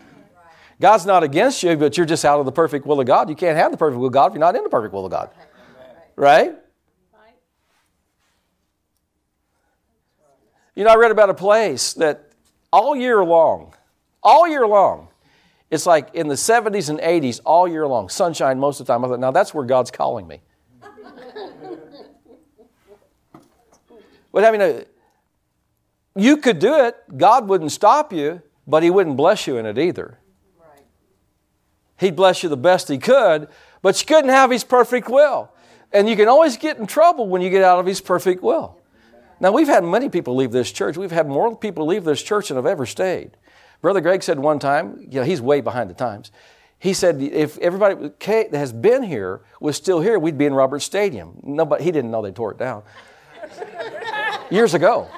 God's 0.80 1.06
not 1.06 1.24
against 1.24 1.64
you, 1.64 1.78
but 1.78 1.98
you're 1.98 2.06
just 2.06 2.26
out 2.26 2.40
of 2.40 2.46
the 2.46 2.52
perfect 2.52 2.86
will 2.86 3.00
of 3.00 3.08
God. 3.08 3.30
You 3.30 3.36
can't 3.36 3.58
have 3.58 3.72
the 3.72 3.78
perfect 3.78 3.98
will 4.00 4.08
of 4.08 4.14
God 4.14 4.28
if 4.28 4.34
you're 4.34 4.40
not 4.40 4.56
in 4.56 4.64
the 4.64 4.70
perfect 4.70 4.94
will 4.94 5.06
of 5.06 5.12
God. 5.12 5.30
Right? 6.16 6.56
You 10.76 10.84
know, 10.84 10.92
I 10.92 10.96
read 10.96 11.12
about 11.12 11.30
a 11.30 11.34
place 11.34 11.94
that 11.94 12.32
all 12.72 12.96
year 12.98 13.24
long, 13.24 13.74
all 14.22 14.46
year 14.48 14.68
long, 14.68 15.08
it's 15.72 15.86
like 15.86 16.14
in 16.14 16.28
the 16.28 16.36
70s 16.36 16.90
and 16.90 17.00
80s, 17.00 17.40
all 17.46 17.66
year 17.68 17.88
long, 17.88 18.10
sunshine 18.10 18.60
most 18.60 18.82
of 18.82 18.88
the 18.88 18.94
time. 18.94 19.06
I 19.06 19.08
thought, 19.08 19.22
now 19.22 19.32
that's 19.32 19.54
where 19.54 19.66
God's 19.66 19.92
calling 19.92 20.28
me. 20.28 20.42
but 24.34 24.44
I 24.44 24.52
mean, 24.52 24.62
uh, 24.62 24.84
you 26.18 26.38
could 26.38 26.60
do 26.60 26.86
it, 26.86 26.98
God 27.16 27.48
wouldn't 27.48 27.72
stop 27.72 28.12
you, 28.12 28.42
but 28.68 28.84
He 28.84 28.90
wouldn't 28.90 29.16
bless 29.16 29.48
you 29.48 29.56
in 29.58 29.66
it 29.66 29.78
either. 29.78 30.20
He'd 31.98 32.16
bless 32.16 32.44
you 32.44 32.50
the 32.50 32.58
best 32.58 32.88
He 32.88 32.98
could, 32.98 33.48
but 33.82 34.00
you 34.00 34.06
couldn't 34.06 34.32
have 34.32 34.52
His 34.52 34.64
perfect 34.64 35.10
will. 35.10 35.52
And 35.92 36.10
you 36.10 36.16
can 36.16 36.28
always 36.28 36.58
get 36.58 36.78
in 36.78 36.88
trouble 36.88 37.28
when 37.28 37.42
you 37.42 37.50
get 37.50 37.64
out 37.64 37.80
of 37.80 37.86
His 37.86 38.02
perfect 38.02 38.44
will. 38.44 38.82
Now, 39.40 39.52
we've 39.52 39.68
had 39.68 39.84
many 39.84 40.10
people 40.10 40.36
leave 40.36 40.52
this 40.52 40.72
church. 40.72 40.98
We've 40.98 41.12
had 41.12 41.28
more 41.28 41.56
people 41.56 41.86
leave 41.86 42.04
this 42.04 42.24
church 42.24 42.48
than 42.48 42.58
have 42.58 42.66
ever 42.66 42.86
stayed. 42.86 43.32
Brother 43.82 44.02
Greg 44.02 44.24
said 44.24 44.40
one 44.40 44.60
time, 44.60 44.98
you 45.02 45.20
know, 45.20 45.24
he's 45.24 45.42
way 45.42 45.62
behind 45.62 45.90
the 45.90 45.94
times. 45.94 46.32
He 46.80 46.94
said, 46.94 47.22
if 47.22 47.58
everybody 47.60 48.12
that 48.20 48.54
has 48.54 48.74
been 48.74 49.04
here 49.04 49.42
was 49.60 49.76
still 49.76 50.02
here, 50.02 50.18
we'd 50.20 50.38
be 50.38 50.46
in 50.46 50.54
Roberts 50.54 50.86
Stadium. 50.86 51.40
Nobody, 51.44 51.84
he 51.84 51.92
didn't 51.92 52.12
know 52.12 52.22
they 52.22 52.32
tore 52.32 52.52
it 52.52 52.58
down. 52.58 52.84
Years 54.50 54.74
ago. 54.74 55.10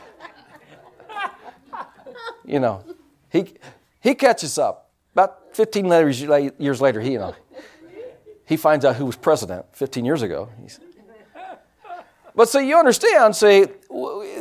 You 2.46 2.60
know, 2.60 2.84
he, 3.30 3.54
he 4.02 4.16
catches 4.16 4.58
up. 4.58 4.87
About 5.58 5.74
15 5.74 6.60
years 6.60 6.82
later, 6.82 7.02
he, 7.02 7.14
you 7.14 7.20
know, 7.20 7.36
he 8.46 8.58
finds 8.58 8.86
out 8.86 8.96
who 8.96 9.06
was 9.06 9.16
president 9.16 9.66
15 9.74 10.06
years 10.06 10.22
ago. 10.22 10.50
He's, 10.62 10.80
but 12.36 12.48
so 12.48 12.60
you 12.60 12.78
understand, 12.78 13.36
see, 13.36 13.66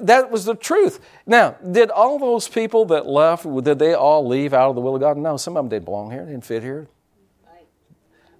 that 0.00 0.30
was 0.30 0.44
the 0.44 0.54
truth. 0.54 1.00
Now, 1.24 1.52
did 1.70 1.90
all 1.90 2.18
those 2.18 2.46
people 2.46 2.84
that 2.86 3.06
left, 3.06 3.46
did 3.64 3.78
they 3.78 3.94
all 3.94 4.26
leave 4.26 4.52
out 4.52 4.68
of 4.68 4.74
the 4.74 4.82
will 4.82 4.96
of 4.96 5.00
God? 5.00 5.16
No, 5.16 5.38
some 5.38 5.56
of 5.56 5.64
them 5.64 5.70
didn't 5.70 5.86
belong 5.86 6.10
here, 6.10 6.26
didn't 6.26 6.44
fit 6.44 6.62
here. 6.62 6.88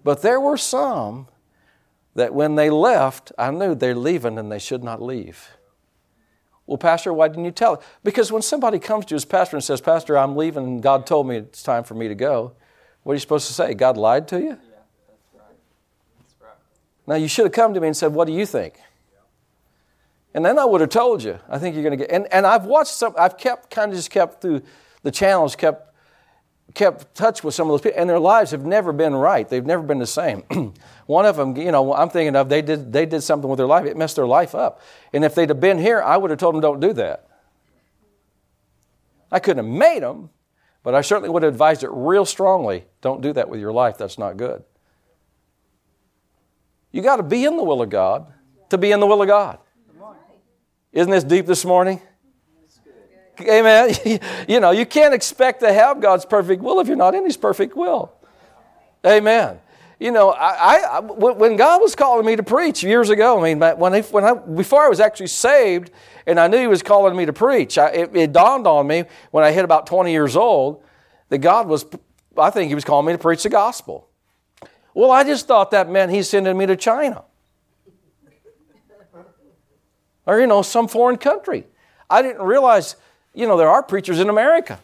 But 0.04 0.20
there 0.20 0.38
were 0.38 0.58
some 0.58 1.28
that 2.14 2.34
when 2.34 2.54
they 2.56 2.68
left, 2.68 3.32
I 3.38 3.50
knew 3.50 3.74
they're 3.74 3.94
leaving 3.94 4.38
and 4.38 4.52
they 4.52 4.58
should 4.58 4.84
not 4.84 5.00
leave. 5.00 5.48
Well, 6.66 6.78
Pastor, 6.78 7.12
why 7.12 7.28
didn't 7.28 7.46
you 7.46 7.50
tell 7.50 7.74
it? 7.74 7.80
Because 8.04 8.30
when 8.30 8.42
somebody 8.42 8.78
comes 8.78 9.06
to 9.06 9.14
his 9.14 9.24
pastor 9.24 9.56
and 9.56 9.64
says, 9.64 9.80
Pastor, 9.80 10.18
I'm 10.18 10.36
leaving 10.36 10.64
and 10.64 10.82
God 10.82 11.06
told 11.06 11.26
me 11.26 11.36
it's 11.36 11.62
time 11.62 11.82
for 11.82 11.94
me 11.94 12.08
to 12.08 12.14
go, 12.14 12.52
what 13.06 13.12
are 13.12 13.14
you 13.14 13.20
supposed 13.20 13.46
to 13.46 13.52
say? 13.52 13.72
God 13.74 13.96
lied 13.96 14.26
to 14.28 14.40
you? 14.40 14.48
Yeah, 14.48 14.54
that's 14.56 15.28
right. 15.32 15.56
That's 16.18 16.34
right. 16.42 16.56
Now, 17.06 17.14
you 17.14 17.28
should 17.28 17.44
have 17.44 17.52
come 17.52 17.72
to 17.72 17.80
me 17.80 17.86
and 17.86 17.96
said, 17.96 18.12
What 18.12 18.26
do 18.26 18.32
you 18.32 18.44
think? 18.44 18.80
And 20.34 20.44
then 20.44 20.58
I 20.58 20.64
would 20.64 20.80
have 20.80 20.90
told 20.90 21.22
you. 21.22 21.38
I 21.48 21.60
think 21.60 21.76
you're 21.76 21.84
going 21.84 21.96
to 21.96 22.04
get. 22.04 22.10
And, 22.10 22.26
and 22.32 22.44
I've 22.44 22.64
watched 22.64 22.90
some. 22.90 23.14
I've 23.16 23.38
kept 23.38 23.70
kind 23.70 23.92
of 23.92 23.96
just 23.96 24.10
kept 24.10 24.42
through 24.42 24.62
the 25.04 25.12
channels, 25.12 25.54
kept 25.54 25.94
kept 26.74 27.14
touch 27.14 27.44
with 27.44 27.54
some 27.54 27.68
of 27.68 27.74
those 27.74 27.80
people, 27.80 28.00
and 28.00 28.10
their 28.10 28.18
lives 28.18 28.50
have 28.50 28.66
never 28.66 28.92
been 28.92 29.14
right. 29.14 29.48
They've 29.48 29.64
never 29.64 29.84
been 29.84 30.00
the 30.00 30.06
same. 30.08 30.42
One 31.06 31.26
of 31.26 31.36
them, 31.36 31.56
you 31.56 31.70
know, 31.70 31.94
I'm 31.94 32.10
thinking 32.10 32.34
of 32.34 32.48
they 32.48 32.60
did 32.60 32.92
they 32.92 33.06
did 33.06 33.20
something 33.20 33.48
with 33.48 33.58
their 33.58 33.68
life. 33.68 33.86
It 33.86 33.96
messed 33.96 34.16
their 34.16 34.26
life 34.26 34.52
up. 34.52 34.80
And 35.12 35.24
if 35.24 35.36
they'd 35.36 35.48
have 35.48 35.60
been 35.60 35.78
here, 35.78 36.02
I 36.02 36.16
would 36.16 36.30
have 36.30 36.40
told 36.40 36.56
them 36.56 36.60
don't 36.60 36.80
do 36.80 36.92
that. 36.94 37.28
I 39.30 39.38
couldn't 39.38 39.64
have 39.64 39.72
made 39.72 40.02
them, 40.02 40.30
but 40.86 40.94
I 40.94 41.00
certainly 41.00 41.30
would 41.30 41.42
advise 41.42 41.82
it 41.82 41.90
real 41.92 42.24
strongly. 42.24 42.84
Don't 43.00 43.20
do 43.20 43.32
that 43.32 43.48
with 43.48 43.58
your 43.58 43.72
life. 43.72 43.98
That's 43.98 44.18
not 44.18 44.36
good. 44.36 44.62
You 46.92 47.02
got 47.02 47.16
to 47.16 47.24
be 47.24 47.44
in 47.44 47.56
the 47.56 47.64
will 47.64 47.82
of 47.82 47.90
God 47.90 48.32
to 48.70 48.78
be 48.78 48.92
in 48.92 49.00
the 49.00 49.06
will 49.06 49.20
of 49.20 49.26
God. 49.26 49.58
Isn't 50.92 51.10
this 51.10 51.24
deep 51.24 51.46
this 51.46 51.64
morning? 51.64 52.00
Amen. 53.40 53.96
you 54.48 54.60
know, 54.60 54.70
you 54.70 54.86
can't 54.86 55.12
expect 55.12 55.58
to 55.62 55.72
have 55.72 56.00
God's 56.00 56.24
perfect 56.24 56.62
will 56.62 56.78
if 56.78 56.86
you're 56.86 56.96
not 56.96 57.16
in 57.16 57.24
His 57.24 57.36
perfect 57.36 57.76
will. 57.76 58.12
Amen. 59.04 59.58
You 59.98 60.10
know, 60.10 60.30
I, 60.30 60.98
I, 60.98 61.00
when 61.00 61.56
God 61.56 61.80
was 61.80 61.94
calling 61.94 62.26
me 62.26 62.36
to 62.36 62.42
preach 62.42 62.82
years 62.82 63.08
ago, 63.08 63.40
I 63.40 63.54
mean, 63.54 63.58
when, 63.78 64.02
when 64.02 64.24
I, 64.24 64.34
before 64.34 64.84
I 64.84 64.88
was 64.88 65.00
actually 65.00 65.28
saved 65.28 65.90
and 66.26 66.38
I 66.38 66.48
knew 66.48 66.58
He 66.58 66.66
was 66.66 66.82
calling 66.82 67.16
me 67.16 67.24
to 67.24 67.32
preach, 67.32 67.78
I, 67.78 67.88
it, 67.88 68.14
it 68.14 68.32
dawned 68.32 68.66
on 68.66 68.86
me 68.86 69.04
when 69.30 69.42
I 69.42 69.52
hit 69.52 69.64
about 69.64 69.86
20 69.86 70.12
years 70.12 70.36
old 70.36 70.82
that 71.30 71.38
God 71.38 71.66
was, 71.66 71.86
I 72.36 72.50
think 72.50 72.68
He 72.68 72.74
was 72.74 72.84
calling 72.84 73.06
me 73.06 73.12
to 73.12 73.18
preach 73.18 73.42
the 73.42 73.48
gospel. 73.48 74.06
Well, 74.92 75.10
I 75.10 75.24
just 75.24 75.46
thought 75.46 75.70
that 75.70 75.88
meant 75.88 76.12
He's 76.12 76.28
sending 76.28 76.58
me 76.58 76.66
to 76.66 76.76
China 76.76 77.24
or, 80.26 80.40
you 80.40 80.46
know, 80.46 80.60
some 80.60 80.88
foreign 80.88 81.16
country. 81.16 81.64
I 82.10 82.20
didn't 82.20 82.42
realize, 82.42 82.96
you 83.32 83.46
know, 83.46 83.56
there 83.56 83.68
are 83.68 83.82
preachers 83.82 84.18
in 84.18 84.28
America. 84.28 84.78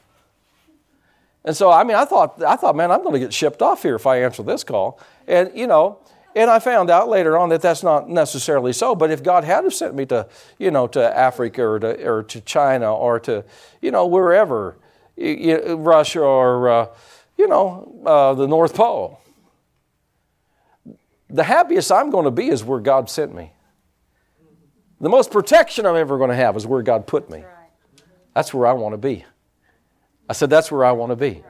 And 1.44 1.56
so, 1.56 1.70
I 1.70 1.82
mean, 1.84 1.96
I 1.96 2.04
thought, 2.04 2.42
I 2.42 2.56
thought, 2.56 2.76
man, 2.76 2.90
I'm 2.90 3.02
going 3.02 3.14
to 3.14 3.18
get 3.18 3.32
shipped 3.32 3.62
off 3.62 3.82
here 3.82 3.96
if 3.96 4.06
I 4.06 4.22
answer 4.22 4.42
this 4.42 4.62
call. 4.62 5.00
And, 5.26 5.50
you 5.54 5.66
know, 5.66 5.98
and 6.34 6.48
I 6.50 6.60
found 6.60 6.88
out 6.88 7.08
later 7.08 7.36
on 7.36 7.48
that 7.50 7.60
that's 7.60 7.82
not 7.82 8.08
necessarily 8.08 8.72
so. 8.72 8.94
But 8.94 9.10
if 9.10 9.22
God 9.22 9.44
had 9.44 9.70
sent 9.72 9.94
me 9.94 10.06
to, 10.06 10.28
you 10.58 10.70
know, 10.70 10.86
to 10.88 11.18
Africa 11.18 11.62
or 11.62 11.78
to, 11.80 12.08
or 12.08 12.22
to 12.22 12.40
China 12.42 12.94
or 12.94 13.18
to, 13.20 13.44
you 13.80 13.90
know, 13.90 14.06
wherever, 14.06 14.76
Russia 15.18 16.20
or, 16.20 16.68
uh, 16.68 16.86
you 17.36 17.48
know, 17.48 18.02
uh, 18.06 18.34
the 18.34 18.46
North 18.46 18.74
Pole, 18.74 19.20
the 21.28 21.44
happiest 21.44 21.90
I'm 21.90 22.10
going 22.10 22.24
to 22.24 22.30
be 22.30 22.48
is 22.48 22.62
where 22.62 22.80
God 22.80 23.10
sent 23.10 23.34
me. 23.34 23.52
The 25.00 25.08
most 25.08 25.32
protection 25.32 25.84
I'm 25.86 25.96
ever 25.96 26.16
going 26.18 26.30
to 26.30 26.36
have 26.36 26.56
is 26.56 26.66
where 26.66 26.82
God 26.82 27.06
put 27.06 27.28
me. 27.28 27.44
That's 28.34 28.54
where 28.54 28.66
I 28.66 28.72
want 28.72 28.92
to 28.92 28.98
be. 28.98 29.24
I 30.28 30.32
said, 30.32 30.50
That's 30.50 30.70
where 30.70 30.84
I 30.84 30.92
want 30.92 31.10
to 31.10 31.16
be. 31.16 31.42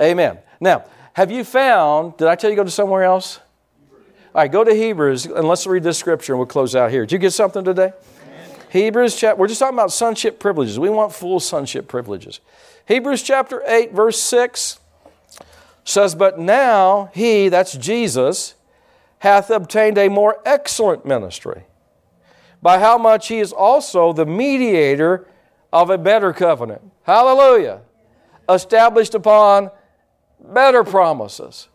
Amen. 0.00 0.38
Now, 0.60 0.84
have 1.14 1.30
you 1.30 1.42
found, 1.42 2.16
did 2.16 2.28
I 2.28 2.36
tell 2.36 2.50
you 2.50 2.56
to 2.56 2.60
go 2.60 2.64
to 2.64 2.70
somewhere 2.70 3.02
else? 3.02 3.40
All 3.92 4.42
right, 4.42 4.52
go 4.52 4.62
to 4.62 4.72
Hebrews 4.72 5.26
and 5.26 5.48
let's 5.48 5.66
read 5.66 5.82
this 5.82 5.98
scripture 5.98 6.32
and 6.32 6.38
we'll 6.38 6.46
close 6.46 6.76
out 6.76 6.90
here. 6.90 7.02
Did 7.02 7.12
you 7.12 7.18
get 7.18 7.32
something 7.32 7.64
today? 7.64 7.92
Hebrews 8.70 9.16
chapter, 9.16 9.40
we're 9.40 9.48
just 9.48 9.58
talking 9.58 9.76
about 9.76 9.92
sonship 9.92 10.38
privileges. 10.38 10.78
We 10.78 10.90
want 10.90 11.12
full 11.12 11.40
sonship 11.40 11.88
privileges. 11.88 12.40
Hebrews 12.86 13.22
chapter 13.22 13.62
8, 13.66 13.92
verse 13.92 14.20
6 14.20 14.78
says, 15.84 16.14
But 16.14 16.38
now 16.38 17.10
he, 17.14 17.48
that's 17.48 17.72
Jesus, 17.72 18.54
hath 19.20 19.50
obtained 19.50 19.98
a 19.98 20.08
more 20.08 20.40
excellent 20.44 21.04
ministry 21.06 21.64
by 22.62 22.78
how 22.78 22.98
much 22.98 23.28
he 23.28 23.38
is 23.38 23.52
also 23.52 24.12
the 24.12 24.26
mediator 24.26 25.26
of 25.72 25.90
a 25.90 25.98
better 25.98 26.32
covenant. 26.32 26.82
Hallelujah. 27.02 27.82
Established 28.48 29.14
upon 29.14 29.70
better 30.40 30.84
promises. 30.84 31.68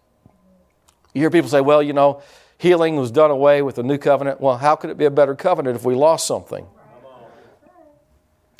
You 1.13 1.21
hear 1.21 1.29
people 1.29 1.49
say, 1.49 1.61
well, 1.61 1.83
you 1.83 1.93
know, 1.93 2.21
healing 2.57 2.95
was 2.95 3.11
done 3.11 3.29
away 3.29 3.61
with 3.61 3.75
the 3.75 3.83
new 3.83 3.97
covenant. 3.97 4.41
Well, 4.41 4.57
how 4.57 4.75
could 4.75 4.89
it 4.89 4.97
be 4.97 5.05
a 5.05 5.11
better 5.11 5.35
covenant 5.35 5.75
if 5.75 5.85
we 5.85 5.95
lost 5.95 6.25
something? 6.25 6.65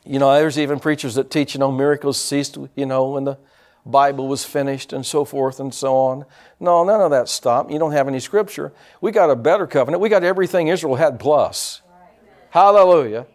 You 0.06 0.20
know, 0.20 0.34
there's 0.34 0.60
even 0.60 0.80
preachers 0.80 1.16
that 1.16 1.32
teach, 1.32 1.56
you 1.56 1.60
know, 1.60 1.72
miracles 1.72 2.20
ceased, 2.20 2.58
you 2.76 2.86
know, 2.86 3.10
when 3.12 3.24
the 3.24 3.38
Bible 3.86 4.28
was 4.28 4.44
finished 4.44 4.94
and 4.94 5.06
so 5.06 5.26
forth 5.26 5.60
and 5.60 5.74
so 5.74 5.96
on. 5.96 6.26
No, 6.60 6.84
none 6.84 7.02
of 7.02 7.12
that 7.12 7.30
stopped. 7.30 7.72
You 7.72 7.80
don't 7.80 7.94
have 7.94 8.08
any 8.08 8.20
scripture. 8.20 8.74
We 9.02 9.12
got 9.12 9.30
a 9.30 9.36
better 9.36 9.66
covenant. 9.66 10.02
We 10.02 10.10
got 10.10 10.24
everything 10.24 10.68
Israel 10.68 10.96
had 10.96 11.20
plus. 11.20 11.82
Hallelujah. 12.50 13.26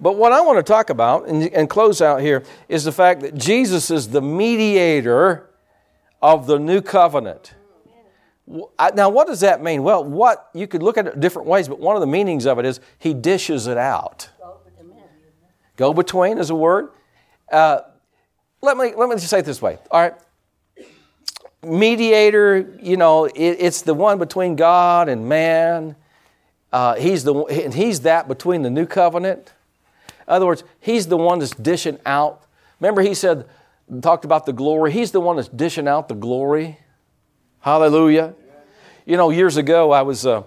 But 0.00 0.16
what 0.16 0.32
I 0.32 0.40
want 0.42 0.58
to 0.58 0.62
talk 0.62 0.90
about 0.90 1.26
and, 1.28 1.42
and 1.52 1.70
close 1.70 2.02
out 2.02 2.20
here 2.20 2.42
is 2.68 2.84
the 2.84 2.92
fact 2.92 3.22
that 3.22 3.34
Jesus 3.34 3.90
is 3.90 4.08
the 4.08 4.20
mediator 4.20 5.48
of 6.20 6.46
the 6.46 6.58
new 6.58 6.82
covenant. 6.82 7.54
Now, 8.94 9.08
what 9.08 9.26
does 9.26 9.40
that 9.40 9.62
mean? 9.62 9.82
Well, 9.82 10.04
what 10.04 10.50
you 10.54 10.66
could 10.66 10.82
look 10.82 10.96
at 10.96 11.06
it 11.06 11.18
different 11.18 11.48
ways, 11.48 11.68
but 11.68 11.80
one 11.80 11.96
of 11.96 12.00
the 12.00 12.06
meanings 12.06 12.46
of 12.46 12.58
it 12.58 12.64
is 12.64 12.80
he 12.98 13.12
dishes 13.14 13.66
it 13.66 13.76
out. 13.76 14.28
Go 15.76 15.92
between 15.92 16.38
is 16.38 16.50
a 16.50 16.54
word. 16.54 16.90
Uh, 17.50 17.80
let 18.62 18.76
me 18.76 18.94
let 18.96 19.08
me 19.08 19.16
just 19.16 19.28
say 19.28 19.40
it 19.40 19.44
this 19.44 19.60
way. 19.60 19.78
All 19.90 20.00
right. 20.00 20.14
mediator, 21.62 22.78
you 22.80 22.96
know, 22.96 23.26
it, 23.26 23.34
it's 23.34 23.82
the 23.82 23.94
one 23.94 24.18
between 24.18 24.56
God 24.56 25.08
and 25.08 25.28
man. 25.28 25.96
Uh, 26.72 26.94
he's, 26.94 27.24
the, 27.24 27.34
and 27.34 27.72
he's 27.74 28.00
that 28.00 28.28
between 28.28 28.62
the 28.62 28.70
new 28.70 28.86
covenant. 28.86 29.52
In 30.26 30.32
other 30.34 30.46
words, 30.46 30.64
he's 30.80 31.06
the 31.06 31.16
one 31.16 31.38
that's 31.38 31.52
dishing 31.52 31.98
out. 32.04 32.44
Remember, 32.80 33.02
he 33.02 33.14
said, 33.14 33.46
talked 34.02 34.24
about 34.24 34.46
the 34.46 34.52
glory. 34.52 34.92
He's 34.92 35.12
the 35.12 35.20
one 35.20 35.36
that's 35.36 35.48
dishing 35.48 35.86
out 35.86 36.08
the 36.08 36.14
glory. 36.14 36.78
Hallelujah. 37.60 38.34
You 39.04 39.16
know, 39.16 39.30
years 39.30 39.56
ago, 39.56 39.92
I 39.92 40.02
was, 40.02 40.26
uh, 40.26 40.42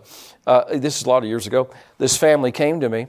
uh, 0.45 0.77
this 0.77 0.99
is 0.99 1.05
a 1.05 1.09
lot 1.09 1.23
of 1.23 1.29
years 1.29 1.47
ago, 1.47 1.69
this 1.97 2.17
family 2.17 2.51
came 2.51 2.81
to 2.81 2.89
me 2.89 3.07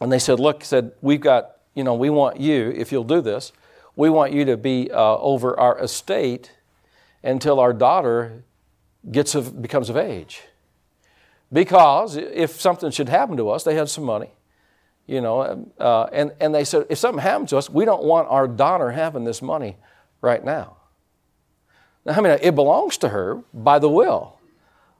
and 0.00 0.12
they 0.12 0.18
said, 0.18 0.38
Look, 0.38 0.64
said, 0.64 0.92
we've 1.00 1.20
got, 1.20 1.56
you 1.74 1.84
know, 1.84 1.94
we 1.94 2.10
want 2.10 2.40
you, 2.40 2.72
if 2.76 2.92
you'll 2.92 3.04
do 3.04 3.20
this, 3.20 3.52
we 3.96 4.10
want 4.10 4.32
you 4.32 4.44
to 4.46 4.56
be 4.56 4.90
uh, 4.90 5.16
over 5.16 5.58
our 5.58 5.78
estate 5.78 6.52
until 7.22 7.60
our 7.60 7.72
daughter 7.72 8.44
gets 9.10 9.34
of, 9.34 9.60
becomes 9.60 9.88
of 9.88 9.96
age. 9.96 10.42
Because 11.52 12.16
if 12.16 12.60
something 12.60 12.90
should 12.90 13.08
happen 13.08 13.36
to 13.36 13.50
us, 13.50 13.64
they 13.64 13.74
had 13.74 13.88
some 13.88 14.04
money, 14.04 14.30
you 15.10 15.20
know, 15.20 15.70
uh, 15.78 16.04
and, 16.12 16.32
and 16.40 16.54
they 16.54 16.64
said, 16.64 16.86
if 16.88 16.98
something 16.98 17.22
happens 17.22 17.50
to 17.50 17.58
us, 17.58 17.68
we 17.68 17.84
don't 17.84 18.04
want 18.04 18.28
our 18.28 18.46
daughter 18.46 18.90
having 18.92 19.24
this 19.24 19.42
money 19.42 19.76
right 20.20 20.44
now. 20.44 20.76
Now, 22.04 22.14
I 22.14 22.20
mean, 22.20 22.38
it 22.40 22.54
belongs 22.54 22.96
to 22.98 23.08
her 23.08 23.42
by 23.52 23.78
the 23.78 23.88
will 23.88 24.40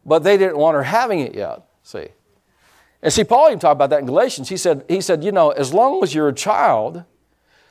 but 0.04 0.22
they 0.22 0.36
didn't 0.36 0.56
want 0.56 0.74
her 0.74 0.82
having 0.82 1.20
it 1.20 1.34
yet. 1.34 1.62
See. 1.82 2.08
And 3.02 3.12
see, 3.12 3.24
Paul 3.24 3.48
even 3.48 3.58
talked 3.58 3.76
about 3.76 3.90
that 3.90 4.00
in 4.00 4.06
Galatians. 4.06 4.48
He 4.48 4.56
said, 4.56 4.84
he 4.88 5.00
said, 5.00 5.24
you 5.24 5.32
know, 5.32 5.50
as 5.50 5.72
long 5.72 6.02
as 6.02 6.14
you're 6.14 6.28
a 6.28 6.34
child, 6.34 7.04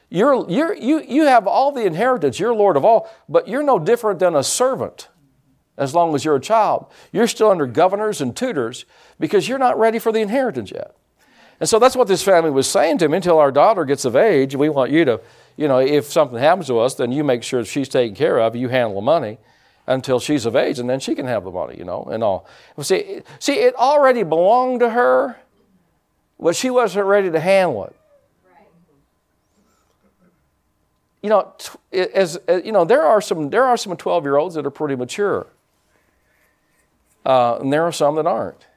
you're, 0.10 0.50
you're, 0.50 0.74
you, 0.76 1.02
you 1.02 1.24
have 1.26 1.48
all 1.48 1.72
the 1.72 1.86
inheritance. 1.86 2.40
You're 2.40 2.54
Lord 2.54 2.78
of 2.78 2.86
all, 2.86 3.10
but 3.28 3.48
you're 3.48 3.64
no 3.64 3.78
different 3.78 4.20
than 4.20 4.36
a 4.36 4.44
servant 4.44 5.10
as 5.78 5.94
long 5.94 6.16
as 6.16 6.26
you're 6.26 6.36
a 6.36 6.42
child. 6.42 6.88
You're 7.12 7.28
still 7.28 7.52
under 7.52 7.68
governors 7.68 8.22
and 8.22 8.36
tutors 8.36 8.86
because 9.20 9.48
you're 9.48 9.60
not 9.60 9.78
ready 9.78 10.00
for 10.00 10.12
the 10.12 10.20
inheritance 10.20 10.72
yet. 10.72 10.96
And 11.60 11.68
so 11.68 11.78
that's 11.78 11.96
what 11.96 12.08
this 12.08 12.24
family 12.24 12.52
was 12.52 12.70
saying 12.70 13.00
to 13.00 13.06
him 13.06 13.14
until 13.14 13.38
our 13.38 13.52
daughter 13.52 13.84
gets 13.84 14.06
of 14.06 14.16
age, 14.16 14.56
we 14.56 14.70
want 14.70 14.92
you 14.92 15.04
to, 15.06 15.20
you 15.58 15.68
know, 15.68 15.80
if 15.80 16.06
something 16.06 16.40
happens 16.40 16.68
to 16.68 16.80
us, 16.80 16.96
then 16.96 17.12
you 17.12 17.24
make 17.24 17.44
sure 17.44 17.66
she's 17.66 17.90
taken 17.90 18.16
care 18.16 18.40
of, 18.40 18.56
you 18.56 18.70
handle 18.70 18.96
the 18.96 19.02
money 19.02 19.38
until 19.86 20.20
she's 20.20 20.46
of 20.46 20.56
age, 20.56 20.80
and 20.80 20.90
then 20.90 21.00
she 21.00 21.16
can 21.16 21.26
have 21.26 21.44
the 21.44 21.52
money, 21.52 21.76
you 21.78 21.84
know, 21.84 22.08
and 22.12 22.24
all. 22.24 22.48
See, 22.82 23.22
see, 23.40 23.56
it 23.56 23.76
already 23.76 24.24
belonged 24.24 24.80
to 24.82 24.92
her, 24.92 25.38
but 26.40 26.56
she 26.56 26.70
wasn't 26.70 27.08
ready 27.08 27.30
to 27.32 27.40
handle 27.40 27.86
it. 27.86 27.96
You 31.22 31.30
know, 31.30 31.54
as, 31.92 32.38
as, 32.38 32.64
you 32.64 32.72
know, 32.72 32.86
there 32.86 33.04
are 33.04 33.20
some 33.20 33.50
there 33.50 33.66
are 33.66 33.76
some 33.76 33.98
twelve 33.98 34.24
year 34.24 34.38
olds 34.38 34.56
that 34.56 34.66
are 34.66 34.72
pretty 34.72 34.96
mature, 34.96 35.48
uh, 37.26 37.58
and 37.60 37.74
there 37.74 37.84
are 37.84 37.92
some 37.92 38.16
that 38.16 38.26
aren't. 38.26 38.69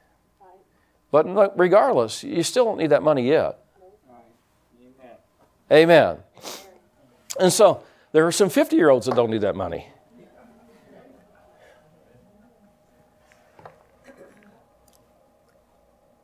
But 1.13 1.59
regardless, 1.59 2.23
you 2.23 2.41
still 2.41 2.65
don't 2.65 2.79
need 2.79 2.89
that 2.89 3.03
money 3.03 3.27
yet. 3.27 3.59
Amen. 5.71 6.17
And 7.39 7.53
so 7.53 7.83
there 8.13 8.25
are 8.25 8.31
some 8.31 8.49
50 8.49 8.75
year 8.75 8.89
olds 8.89 9.05
that 9.05 9.15
don't 9.15 9.29
need 9.29 9.41
that 9.41 9.55
money. 9.55 9.89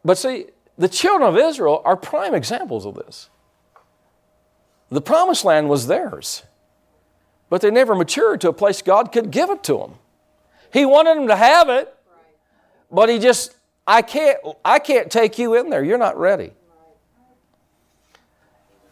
But 0.03 0.17
see, 0.17 0.47
the 0.75 0.89
children 0.89 1.29
of 1.29 1.37
Israel 1.37 1.83
are 1.85 1.95
prime 1.95 2.33
examples 2.33 2.87
of 2.87 2.95
this. 2.95 3.29
The 4.89 5.01
promised 5.01 5.45
land 5.45 5.69
was 5.69 5.85
theirs, 5.85 6.41
but 7.47 7.61
they 7.61 7.69
never 7.69 7.93
matured 7.93 8.41
to 8.41 8.49
a 8.49 8.53
place 8.53 8.81
God 8.81 9.11
could 9.11 9.29
give 9.29 9.51
it 9.51 9.63
to 9.65 9.77
them. 9.77 9.93
He 10.73 10.83
wanted 10.83 11.15
them 11.15 11.27
to 11.27 11.35
have 11.35 11.69
it, 11.69 11.95
but 12.89 13.07
He 13.07 13.19
just, 13.19 13.55
I 13.85 14.01
can't, 14.01 14.37
I 14.63 14.79
can't 14.79 15.11
take 15.11 15.39
you 15.39 15.55
in 15.55 15.69
there. 15.69 15.83
You're 15.83 15.97
not 15.97 16.17
ready. 16.17 16.51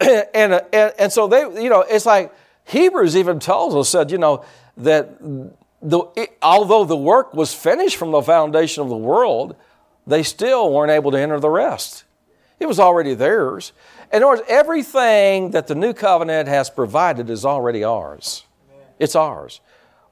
and, 0.00 0.62
and, 0.72 0.92
and 0.98 1.12
so 1.12 1.28
they, 1.28 1.40
you 1.62 1.70
know, 1.70 1.82
it's 1.82 2.06
like 2.06 2.32
Hebrews 2.64 3.16
even 3.16 3.38
tells 3.38 3.74
us, 3.74 3.88
said, 3.88 4.10
you 4.10 4.18
know, 4.18 4.44
that 4.76 5.18
the, 5.80 6.02
it, 6.16 6.36
although 6.42 6.84
the 6.84 6.96
work 6.96 7.34
was 7.34 7.54
finished 7.54 7.96
from 7.96 8.10
the 8.10 8.22
foundation 8.22 8.82
of 8.82 8.88
the 8.88 8.96
world, 8.96 9.56
they 10.06 10.22
still 10.22 10.72
weren't 10.72 10.90
able 10.90 11.10
to 11.10 11.18
enter 11.18 11.38
the 11.40 11.50
rest. 11.50 12.04
It 12.60 12.66
was 12.66 12.80
already 12.80 13.14
theirs. 13.14 13.72
In 14.12 14.22
other 14.22 14.28
words, 14.28 14.42
everything 14.48 15.52
that 15.52 15.66
the 15.66 15.74
new 15.74 15.92
covenant 15.92 16.48
has 16.48 16.70
provided 16.70 17.30
is 17.30 17.44
already 17.44 17.84
ours. 17.84 18.44
It's 18.98 19.14
ours. 19.14 19.60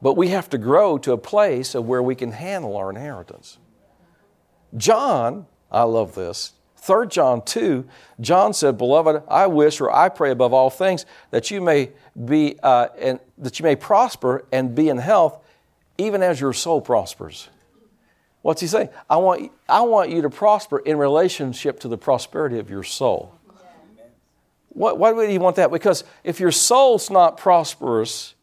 But 0.01 0.15
we 0.15 0.29
have 0.29 0.49
to 0.51 0.59
grow 0.59 0.99
to 0.99 1.13
a 1.13 1.19
place 1.19 1.75
of 1.75 1.87
where 1.87 2.03
we 2.03 2.15
can 2.15 2.33
handle 2.33 2.77
our 2.77 2.91
inheritance. 2.91 3.59
John, 4.77 5.47
I 5.71 5.83
love 5.83 6.15
this. 6.15 6.53
3 6.77 7.09
John 7.09 7.43
2, 7.43 7.85
John 8.21 8.55
said, 8.55 8.79
Beloved, 8.79 9.25
I 9.29 9.49
wish 9.49 9.81
or 9.81 9.93
I 9.93 10.09
pray 10.09 10.31
above 10.31 10.53
all 10.53 10.71
things 10.71 11.05
that 11.31 11.51
you 11.51 11.61
may 11.61 11.91
be 12.25 12.57
uh, 12.63 12.89
and 12.99 13.19
that 13.39 13.59
you 13.59 13.65
may 13.65 13.75
prosper 13.75 14.45
and 14.53 14.75
be 14.75 14.89
in 14.89 14.99
health, 14.99 15.43
even 15.99 16.23
as 16.23 16.41
your 16.41 16.53
soul 16.53 16.81
prospers. 16.81 17.49
What's 18.43 18.61
he 18.61 18.69
saying? 18.69 18.91
I 19.11 19.17
want, 19.17 19.51
I 19.69 19.81
want 19.81 20.11
you 20.11 20.23
to 20.23 20.31
prosper 20.31 20.79
in 20.79 20.97
relationship 20.99 21.81
to 21.81 21.89
the 21.89 21.99
prosperity 21.99 22.61
of 22.61 22.71
your 22.71 22.85
soul. 22.85 23.35
What, 24.69 24.99
why 24.99 25.11
would 25.11 25.29
he 25.29 25.39
want 25.39 25.57
that? 25.57 25.73
Because 25.73 26.05
if 26.23 26.39
your 26.39 26.53
soul's 26.53 27.11
not 27.11 27.39
prosperous, 27.39 28.35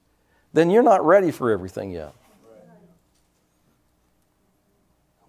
then 0.51 0.69
you're 0.69 0.83
not 0.83 1.05
ready 1.05 1.31
for 1.31 1.51
everything 1.51 1.91
yet. 1.91 2.13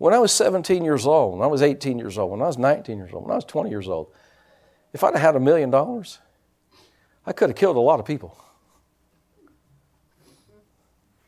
When 0.04 0.12
I 0.12 0.18
was 0.18 0.32
17 0.32 0.84
years 0.84 1.06
old, 1.06 1.38
when 1.38 1.42
I 1.42 1.46
was 1.46 1.62
18 1.62 1.98
years 1.98 2.18
old, 2.18 2.30
when 2.30 2.42
I 2.42 2.46
was 2.46 2.58
19 2.58 2.98
years 2.98 3.14
old, 3.14 3.24
when 3.24 3.32
I 3.32 3.36
was 3.36 3.44
20 3.46 3.70
years 3.70 3.88
old, 3.88 4.08
if 4.92 5.02
I'd 5.02 5.14
have 5.14 5.22
had 5.22 5.34
a 5.34 5.40
million 5.40 5.70
dollars, 5.70 6.18
I 7.24 7.32
could 7.32 7.48
have 7.48 7.56
killed 7.56 7.76
a 7.76 7.80
lot 7.80 8.00
of 8.00 8.04
people. 8.04 8.38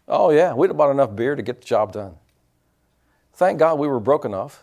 Oh, 0.07 0.29
yeah, 0.29 0.53
we'd 0.53 0.69
have 0.69 0.77
bought 0.77 0.91
enough 0.91 1.17
beer 1.17 1.35
to 1.35 1.41
get 1.41 1.63
the 1.63 1.67
job 1.67 1.95
done. 1.95 2.17
Thank 3.33 3.59
God 3.59 3.79
we 3.79 3.89
were 3.89 3.99
broke 3.99 4.27
enough 4.27 4.63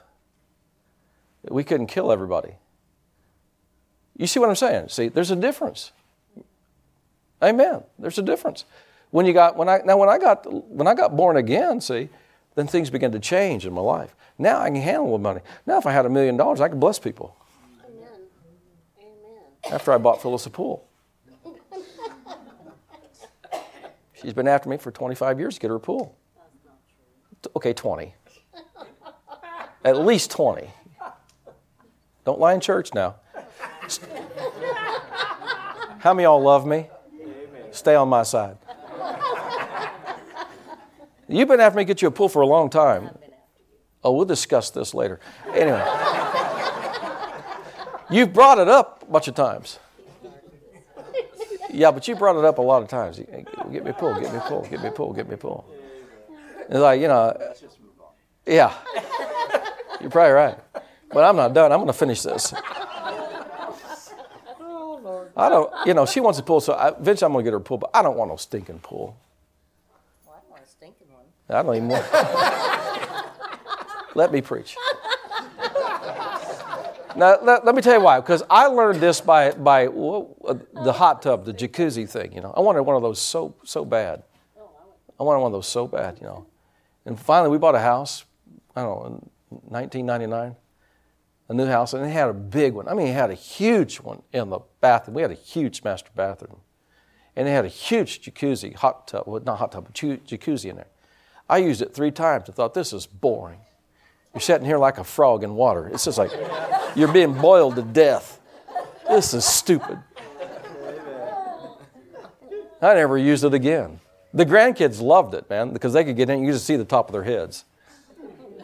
that 1.43 1.51
we 1.51 1.63
couldn't 1.63 1.87
kill 1.87 2.11
everybody. 2.11 2.53
You 4.15 4.27
see 4.27 4.39
what 4.39 4.47
I'm 4.47 4.55
saying? 4.55 4.89
See, 4.89 5.07
there's 5.07 5.31
a 5.31 5.35
difference. 5.35 5.91
Amen. 7.41 7.81
There's 7.97 8.19
a 8.19 8.21
difference. 8.21 8.65
When 9.09 9.25
you 9.25 9.33
got 9.33 9.57
when 9.57 9.69
I 9.69 9.79
now 9.83 9.97
when 9.97 10.09
I 10.09 10.19
got 10.19 10.45
when 10.69 10.85
I 10.85 10.93
got 10.93 11.15
born 11.15 11.35
again, 11.35 11.81
see, 11.81 12.09
then 12.55 12.67
things 12.67 12.89
began 12.89 13.11
to 13.11 13.19
change 13.19 13.65
in 13.65 13.73
my 13.73 13.81
life. 13.81 14.15
Now 14.37 14.59
I 14.59 14.67
can 14.69 14.75
handle 14.75 15.11
the 15.11 15.17
money. 15.19 15.41
Now 15.65 15.77
if 15.77 15.85
I 15.85 15.91
had 15.91 16.05
a 16.05 16.09
million 16.09 16.37
dollars, 16.37 16.61
I 16.61 16.69
could 16.69 16.79
bless 16.79 16.99
people. 16.99 17.35
Amen. 17.85 18.07
Amen. 18.99 19.41
After 19.71 19.91
I 19.91 19.97
bought 19.97 20.21
Phyllis 20.21 20.45
a 20.45 20.49
pool. 20.49 20.87
She's 24.13 24.33
been 24.33 24.47
after 24.47 24.69
me 24.69 24.77
for 24.77 24.91
25 24.91 25.39
years 25.39 25.55
to 25.55 25.61
get 25.61 25.69
her 25.69 25.75
a 25.75 25.79
pool. 25.79 26.15
Okay, 27.55 27.73
20. 27.73 28.13
At 29.83 29.97
least 29.97 30.31
20. 30.31 30.69
Don't 32.25 32.39
lie 32.39 32.53
in 32.53 32.61
church 32.61 32.93
now. 32.93 33.15
How 35.99 36.13
many 36.13 36.23
y'all 36.23 36.41
love 36.41 36.65
me? 36.65 36.87
Stay 37.71 37.95
on 37.95 38.07
my 38.07 38.23
side. 38.23 38.57
You've 41.27 41.47
been 41.47 41.59
after 41.59 41.77
me 41.77 41.83
to 41.83 41.87
get 41.87 42.01
you 42.01 42.07
a 42.07 42.11
pool 42.11 42.29
for 42.29 42.41
a 42.41 42.47
long 42.47 42.69
time. 42.69 43.17
Oh, 44.03 44.11
we'll 44.11 44.25
discuss 44.25 44.69
this 44.69 44.93
later. 44.93 45.19
Anyway, 45.53 45.83
you've 48.09 48.33
brought 48.33 48.59
it 48.59 48.67
up 48.67 49.03
a 49.03 49.05
bunch 49.11 49.27
of 49.27 49.35
times. 49.35 49.79
Yeah, 51.69 51.91
but 51.91 52.07
you 52.07 52.15
brought 52.15 52.35
it 52.35 52.45
up 52.45 52.57
a 52.59 52.61
lot 52.61 52.83
of 52.83 52.89
times. 52.89 53.17
Get 53.17 53.83
me 53.83 53.89
a 53.89 53.93
pool, 53.93 54.13
get 54.19 54.31
me 54.31 54.37
a 54.37 54.41
pool, 54.41 54.67
get 54.69 54.81
me 54.81 54.89
a 54.89 54.91
pool, 54.91 55.13
get 55.13 55.27
me 55.27 55.35
a 55.35 55.37
pool. 55.37 55.65
It's 56.69 56.79
like, 56.79 57.01
you 57.01 57.07
know, 57.07 57.35
yeah. 58.45 58.73
You're 60.01 60.09
probably 60.11 60.33
right. 60.33 60.57
But 61.09 61.23
I'm 61.23 61.35
not 61.35 61.53
done. 61.53 61.71
I'm 61.71 61.79
going 61.79 61.87
to 61.87 61.93
finish 61.93 62.21
this. 62.21 62.53
I 65.35 65.49
don't, 65.49 65.71
you 65.85 65.93
know, 65.93 66.05
she 66.05 66.19
wants 66.19 66.37
a 66.37 66.43
pool, 66.43 66.59
so 66.59 66.73
I, 66.73 66.89
eventually 66.89 67.25
I'm 67.25 67.31
going 67.33 67.43
to 67.43 67.47
get 67.47 67.53
her 67.53 67.57
a 67.57 67.61
pool, 67.61 67.79
but 67.79 67.89
I 67.93 68.03
don't 68.03 68.15
want 68.15 68.29
no 68.29 68.35
stinking 68.35 68.79
pool. 68.79 69.17
Well, 70.25 70.35
I 70.35 70.51
want 70.51 70.63
a 70.63 70.67
stinking 70.67 71.07
one. 71.11 71.25
I 71.53 71.63
don't 71.63 71.75
even 71.75 71.89
want. 71.89 72.05
let 74.15 74.31
me 74.31 74.41
preach. 74.41 74.75
Now, 77.15 77.37
let, 77.41 77.63
let, 77.63 77.75
me 77.75 77.81
tell 77.81 77.93
you 77.93 78.01
why. 78.01 78.19
Because 78.19 78.43
I 78.49 78.65
learned 78.67 78.99
this 78.99 79.21
by, 79.21 79.51
by 79.51 79.85
the 79.85 80.93
hot 80.95 81.21
tub, 81.21 81.45
the 81.45 81.53
jacuzzi 81.53 82.09
thing, 82.09 82.33
you 82.33 82.41
know. 82.41 82.53
I 82.55 82.59
wanted 82.59 82.81
one 82.83 82.95
of 82.95 83.01
those 83.01 83.21
so, 83.21 83.55
so 83.63 83.85
bad. 83.85 84.23
I 85.19 85.23
wanted 85.23 85.39
one 85.39 85.49
of 85.49 85.53
those 85.53 85.67
so 85.67 85.87
bad, 85.87 86.17
you 86.19 86.25
know. 86.25 86.47
And 87.05 87.19
finally, 87.19 87.49
we 87.51 87.57
bought 87.57 87.75
a 87.75 87.79
house, 87.79 88.25
I 88.75 88.81
don't 88.81 88.99
know, 88.99 89.05
in 89.05 89.13
1999, 89.69 90.55
a 91.49 91.53
new 91.53 91.67
house, 91.67 91.93
and 91.93 92.03
it 92.05 92.09
had 92.09 92.29
a 92.29 92.33
big 92.33 92.73
one. 92.73 92.87
I 92.87 92.93
mean, 92.93 93.07
it 93.07 93.13
had 93.13 93.29
a 93.29 93.35
huge 93.35 93.97
one 93.97 94.23
in 94.31 94.49
the 94.49 94.59
bathroom. 94.81 95.15
We 95.15 95.21
had 95.21 95.31
a 95.31 95.35
huge 95.35 95.83
master 95.83 96.09
bathroom. 96.15 96.61
and 97.35 97.47
they 97.47 97.51
had 97.51 97.65
a 97.65 97.69
huge 97.69 98.21
jacuzzi, 98.21 98.73
hot 98.75 99.07
tub, 99.07 99.23
well, 99.27 99.41
not 99.45 99.59
hot 99.59 99.71
tub, 99.71 99.85
but 99.85 99.93
jacuzzi 99.93 100.69
in 100.69 100.77
there. 100.77 100.87
I 101.49 101.57
used 101.57 101.81
it 101.81 101.93
three 101.93 102.11
times 102.11 102.47
and 102.47 102.55
thought, 102.55 102.73
this 102.73 102.93
is 102.93 103.05
boring. 103.05 103.59
You're 104.33 104.41
sitting 104.41 104.65
here 104.65 104.77
like 104.77 104.97
a 104.97 105.03
frog 105.03 105.43
in 105.43 105.55
water. 105.55 105.87
It's 105.87 106.05
just 106.05 106.17
like 106.17 106.31
you're 106.95 107.11
being 107.11 107.33
boiled 107.33 107.75
to 107.75 107.83
death. 107.83 108.39
This 109.07 109.33
is 109.33 109.45
stupid. 109.45 109.99
I 112.81 112.95
never 112.95 113.17
used 113.17 113.43
it 113.43 113.53
again. 113.53 113.99
The 114.33 114.45
grandkids 114.45 114.99
loved 115.01 115.35
it, 115.35 115.49
man, 115.49 115.71
because 115.71 115.93
they 115.93 116.03
could 116.03 116.17
get 116.17 116.29
in, 116.29 116.43
you 116.43 116.51
just 116.51 116.65
see 116.65 116.75
the 116.75 116.85
top 116.85 117.07
of 117.07 117.13
their 117.13 117.23
heads. 117.23 117.65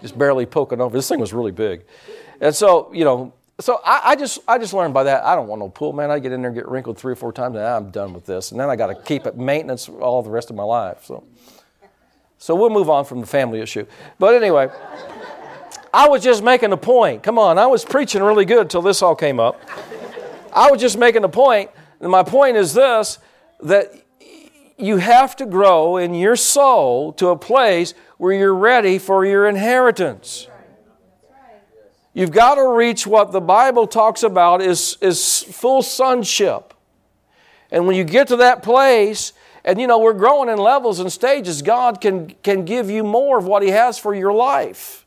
Just 0.01 0.17
barely 0.17 0.45
poking 0.45 0.81
over. 0.81 0.97
This 0.97 1.07
thing 1.07 1.19
was 1.19 1.33
really 1.33 1.51
big. 1.51 1.85
And 2.41 2.55
so, 2.55 2.91
you 2.93 3.05
know, 3.05 3.33
so 3.59 3.81
I, 3.85 4.01
I, 4.05 4.15
just 4.15 4.39
I 4.47 4.57
just 4.57 4.73
learned 4.73 4.93
by 4.93 5.03
that. 5.03 5.23
I 5.23 5.35
don't 5.35 5.47
want 5.47 5.59
no 5.59 5.69
pool, 5.69 5.93
man. 5.93 6.09
I 6.09 6.19
get 6.19 6.31
in 6.31 6.41
there, 6.41 6.51
get 6.51 6.67
wrinkled 6.67 6.97
three 6.97 7.13
or 7.13 7.15
four 7.15 7.31
times, 7.31 7.55
and 7.55 7.65
I'm 7.65 7.91
done 7.91 8.13
with 8.13 8.25
this. 8.25 8.51
And 8.51 8.59
then 8.59 8.69
I 8.69 8.75
got 8.75 8.87
to 8.87 8.95
keep 8.95 9.27
it 9.27 9.37
maintenance 9.37 9.89
all 9.89 10.23
the 10.23 10.29
rest 10.29 10.49
of 10.49 10.55
my 10.55 10.63
life. 10.63 11.05
So, 11.05 11.25
so 12.39 12.55
we'll 12.55 12.71
move 12.71 12.89
on 12.89 13.05
from 13.05 13.21
the 13.21 13.27
family 13.27 13.59
issue. 13.59 13.85
But 14.17 14.33
anyway, 14.33 14.69
I 15.93 16.07
was 16.07 16.23
just 16.23 16.41
making 16.43 16.71
a 16.71 16.77
point. 16.77 17.21
Come 17.21 17.37
on, 17.37 17.59
I 17.59 17.67
was 17.67 17.85
preaching 17.85 18.23
really 18.23 18.45
good 18.45 18.61
until 18.61 18.81
this 18.81 19.03
all 19.03 19.15
came 19.15 19.39
up. 19.39 19.61
I 20.51 20.71
was 20.71 20.81
just 20.81 20.97
making 20.97 21.23
a 21.23 21.29
point, 21.29 21.69
and 21.99 22.09
my 22.09 22.23
point 22.23 22.57
is 22.57 22.73
this: 22.73 23.19
that 23.59 23.93
you 24.77 24.97
have 24.97 25.35
to 25.35 25.45
grow 25.45 25.97
in 25.97 26.15
your 26.15 26.35
soul 26.35 27.11
to 27.13 27.27
a 27.27 27.37
place 27.37 27.93
where 28.17 28.33
you're 28.33 28.55
ready 28.55 28.97
for 28.97 29.25
your 29.25 29.47
inheritance. 29.47 30.47
You've 32.13 32.31
got 32.31 32.55
to 32.55 32.67
reach 32.67 33.05
what 33.05 33.31
the 33.31 33.41
Bible 33.41 33.85
talks 33.87 34.23
about 34.23 34.61
is, 34.61 34.97
is 34.99 35.43
full 35.43 35.81
sonship. 35.81 36.73
And 37.71 37.85
when 37.85 37.95
you 37.95 38.03
get 38.03 38.27
to 38.29 38.37
that 38.37 38.63
place, 38.63 39.33
and 39.65 39.79
you 39.79 39.87
know, 39.87 39.99
we're 39.99 40.13
growing 40.13 40.49
in 40.49 40.57
levels 40.57 40.99
and 40.99 41.11
stages, 41.11 41.61
God 41.61 42.01
can, 42.01 42.29
can 42.43 42.65
give 42.65 42.89
you 42.89 43.03
more 43.03 43.37
of 43.37 43.45
what 43.45 43.63
He 43.63 43.69
has 43.69 43.97
for 43.97 44.13
your 44.13 44.33
life. 44.33 45.05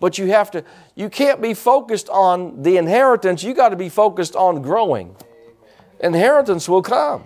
But 0.00 0.18
you 0.18 0.26
have 0.26 0.50
to, 0.52 0.64
you 0.94 1.08
can't 1.08 1.40
be 1.40 1.54
focused 1.54 2.08
on 2.08 2.62
the 2.62 2.76
inheritance, 2.76 3.42
you 3.42 3.54
got 3.54 3.70
to 3.70 3.76
be 3.76 3.88
focused 3.88 4.36
on 4.36 4.62
growing. 4.62 5.16
Inheritance 6.00 6.68
will 6.68 6.82
come. 6.82 7.24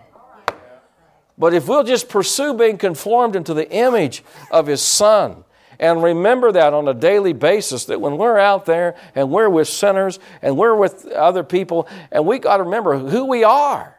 But 1.36 1.54
if 1.54 1.66
we'll 1.66 1.84
just 1.84 2.08
pursue 2.08 2.54
being 2.54 2.76
conformed 2.76 3.34
into 3.34 3.54
the 3.54 3.68
image 3.70 4.22
of 4.50 4.66
His 4.66 4.82
Son, 4.82 5.44
and 5.80 6.02
remember 6.02 6.52
that 6.52 6.74
on 6.74 6.86
a 6.86 6.94
daily 6.94 7.32
basis 7.32 7.86
that 7.86 8.00
when 8.02 8.18
we're 8.18 8.38
out 8.38 8.66
there 8.66 8.96
and 9.14 9.30
we're 9.30 9.48
with 9.48 9.66
sinners 9.66 10.18
and 10.42 10.58
we're 10.58 10.74
with 10.74 11.06
other 11.06 11.42
people, 11.42 11.88
and 12.12 12.26
we 12.26 12.38
got 12.38 12.58
to 12.58 12.64
remember 12.64 12.98
who 12.98 13.24
we 13.24 13.42
are. 13.42 13.96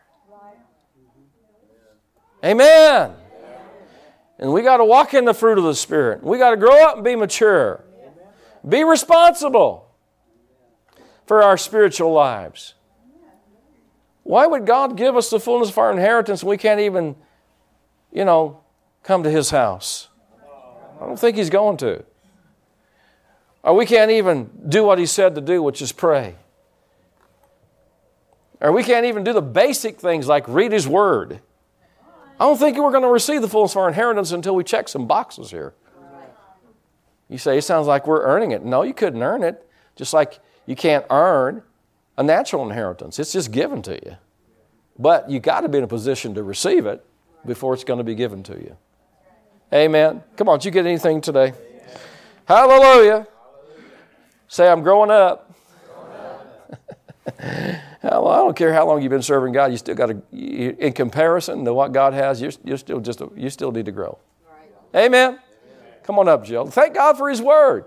Amen. 2.44 3.14
And 4.40 4.52
we 4.52 4.64
got 4.64 4.78
to 4.78 4.86
walk 4.86 5.14
in 5.14 5.26
the 5.26 5.34
fruit 5.34 5.58
of 5.58 5.64
the 5.64 5.76
Spirit. 5.76 6.24
We 6.24 6.38
got 6.38 6.52
to 6.52 6.58
grow 6.58 6.84
up 6.84 6.96
and 6.96 7.04
be 7.04 7.16
mature. 7.16 7.84
Be 8.68 8.84
responsible 8.84 9.88
for 11.26 11.44
our 11.44 11.58
spiritual 11.58 12.12
lives. 12.12 12.74
Why 14.24 14.48
would 14.48 14.66
God 14.66 14.98
give 14.98 15.16
us 15.16 15.30
the 15.30 15.40
fullness 15.40 15.70
of 15.70 15.78
our 15.78 15.92
inheritance 15.92 16.42
and 16.42 16.50
we 16.50 16.58
can't 16.58 16.80
even, 16.80 17.16
you 18.12 18.26
know, 18.26 18.62
come 19.04 19.24
to 19.24 19.30
His 19.30 19.50
house? 19.50 20.10
I 21.02 21.06
don't 21.08 21.18
think 21.18 21.36
he's 21.36 21.50
going 21.50 21.78
to. 21.78 22.04
Or 23.64 23.76
we 23.76 23.86
can't 23.86 24.12
even 24.12 24.50
do 24.68 24.84
what 24.84 25.00
he 25.00 25.08
said 25.08 25.36
to 25.36 25.42
do, 25.42 25.64
which 25.64 25.82
is 25.82 25.92
pray. 25.92 26.36
Or 28.60 28.72
we 28.72 28.84
can't 28.84 29.08
even 29.08 29.24
do 29.24 29.34
the 29.34 29.42
basic 29.42 30.00
things 30.00 30.28
like 30.28 30.48
read 30.48 30.72
his 30.72 30.88
word. 30.88 31.42
I 32.42 32.46
don't 32.46 32.58
think 32.58 32.76
we're 32.76 32.90
going 32.90 33.04
to 33.04 33.10
receive 33.10 33.44
the 33.44 33.48
fullness 33.48 33.74
of 33.74 33.78
our 33.78 33.88
inheritance 33.88 34.32
until 34.32 34.56
we 34.56 34.64
check 34.64 34.90
some 34.90 35.06
boxes 35.06 35.52
here. 35.52 35.76
You 37.30 37.38
say, 37.38 37.60
it 37.60 37.62
sounds 37.62 37.86
like 37.86 38.08
we're 38.08 38.24
earning 38.24 38.50
it. 38.50 38.66
No, 38.66 38.82
you 38.82 38.96
couldn't 38.96 39.22
earn 39.22 39.44
it. 39.44 39.70
Just 39.96 40.12
like 40.12 40.40
you 40.66 40.76
can't 40.76 41.06
earn 41.12 41.62
a 42.18 42.24
natural 42.24 42.68
inheritance, 42.68 43.20
it's 43.20 43.32
just 43.32 43.52
given 43.52 43.84
to 43.84 43.94
you. 43.94 44.18
But 44.98 45.30
you 45.30 45.40
got 45.40 45.62
to 45.62 45.70
be 45.70 45.78
in 45.78 45.84
a 45.84 45.88
position 45.88 46.34
to 46.34 46.42
receive 46.42 46.88
it 46.88 47.06
before 47.46 47.76
it's 47.76 47.84
going 47.84 48.00
to 48.00 48.04
be 48.04 48.16
given 48.16 48.42
to 48.42 48.54
you. 48.54 48.76
Amen. 49.72 50.24
Come 50.36 50.50
on, 50.50 50.58
did 50.58 50.66
you 50.66 50.72
get 50.72 50.88
anything 50.88 51.22
today? 51.22 51.54
Hallelujah. 52.46 53.28
Say, 54.48 54.68
I'm 54.68 54.82
growing 54.82 55.12
up. 55.12 55.54
Uh, 58.04 58.10
well, 58.10 58.30
I 58.30 58.38
don't 58.38 58.56
care 58.56 58.74
how 58.74 58.88
long 58.88 59.02
you've 59.02 59.12
been 59.12 59.22
serving 59.22 59.54
God. 59.54 59.72
You 59.72 59.78
still 59.78 59.96
got 59.96 60.08
to, 60.08 60.22
in 60.32 60.94
comparison 60.94 61.66
to 61.66 61.74
what 61.74 61.92
God 61.92 62.14
has, 62.14 62.42
you're, 62.42 62.52
you're 62.64 62.78
still 62.78 63.00
just, 63.00 63.22
a, 63.22 63.30
you 63.36 63.50
still 63.50 63.72
need 63.72 63.86
to 63.86 63.92
grow. 63.92 64.18
Amen. 64.96 65.40
Come 66.04 66.18
on 66.18 66.28
up, 66.28 66.44
Jill. 66.44 66.66
Thank 66.66 66.96
God 66.96 67.18
for 67.18 67.30
His 67.30 67.42
Word. 67.42 67.86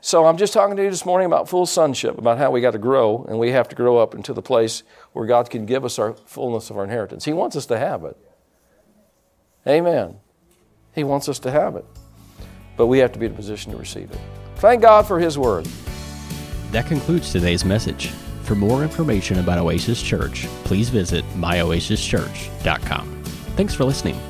So 0.00 0.26
I'm 0.26 0.36
just 0.36 0.52
talking 0.52 0.76
to 0.76 0.82
you 0.82 0.90
this 0.90 1.06
morning 1.06 1.24
about 1.24 1.48
full 1.48 1.64
sonship, 1.64 2.18
about 2.18 2.36
how 2.36 2.50
we 2.50 2.60
got 2.60 2.72
to 2.72 2.78
grow, 2.78 3.24
and 3.26 3.38
we 3.38 3.52
have 3.52 3.70
to 3.70 3.74
grow 3.74 3.96
up 3.96 4.14
into 4.14 4.34
the 4.34 4.42
place 4.42 4.82
where 5.14 5.24
God 5.24 5.48
can 5.48 5.64
give 5.64 5.82
us 5.82 5.98
our 5.98 6.12
fullness 6.12 6.68
of 6.68 6.76
our 6.76 6.84
inheritance. 6.84 7.24
He 7.24 7.32
wants 7.32 7.56
us 7.56 7.64
to 7.66 7.78
have 7.78 8.04
it. 8.04 8.14
Amen. 9.66 10.16
He 10.94 11.04
wants 11.04 11.26
us 11.28 11.38
to 11.38 11.50
have 11.50 11.76
it. 11.76 11.86
But 12.76 12.88
we 12.88 12.98
have 12.98 13.12
to 13.12 13.18
be 13.18 13.24
in 13.24 13.32
a 13.32 13.34
position 13.34 13.72
to 13.72 13.78
receive 13.78 14.10
it. 14.10 14.20
Thank 14.56 14.82
God 14.82 15.06
for 15.06 15.18
His 15.18 15.38
Word. 15.38 15.66
That 16.72 16.84
concludes 16.86 17.32
today's 17.32 17.64
message. 17.64 18.12
For 18.44 18.54
more 18.54 18.82
information 18.82 19.38
about 19.38 19.58
Oasis 19.58 20.02
Church, 20.02 20.46
please 20.64 20.90
visit 20.90 21.24
myoasischurch.com. 21.34 23.22
Thanks 23.56 23.74
for 23.74 23.84
listening. 23.84 24.20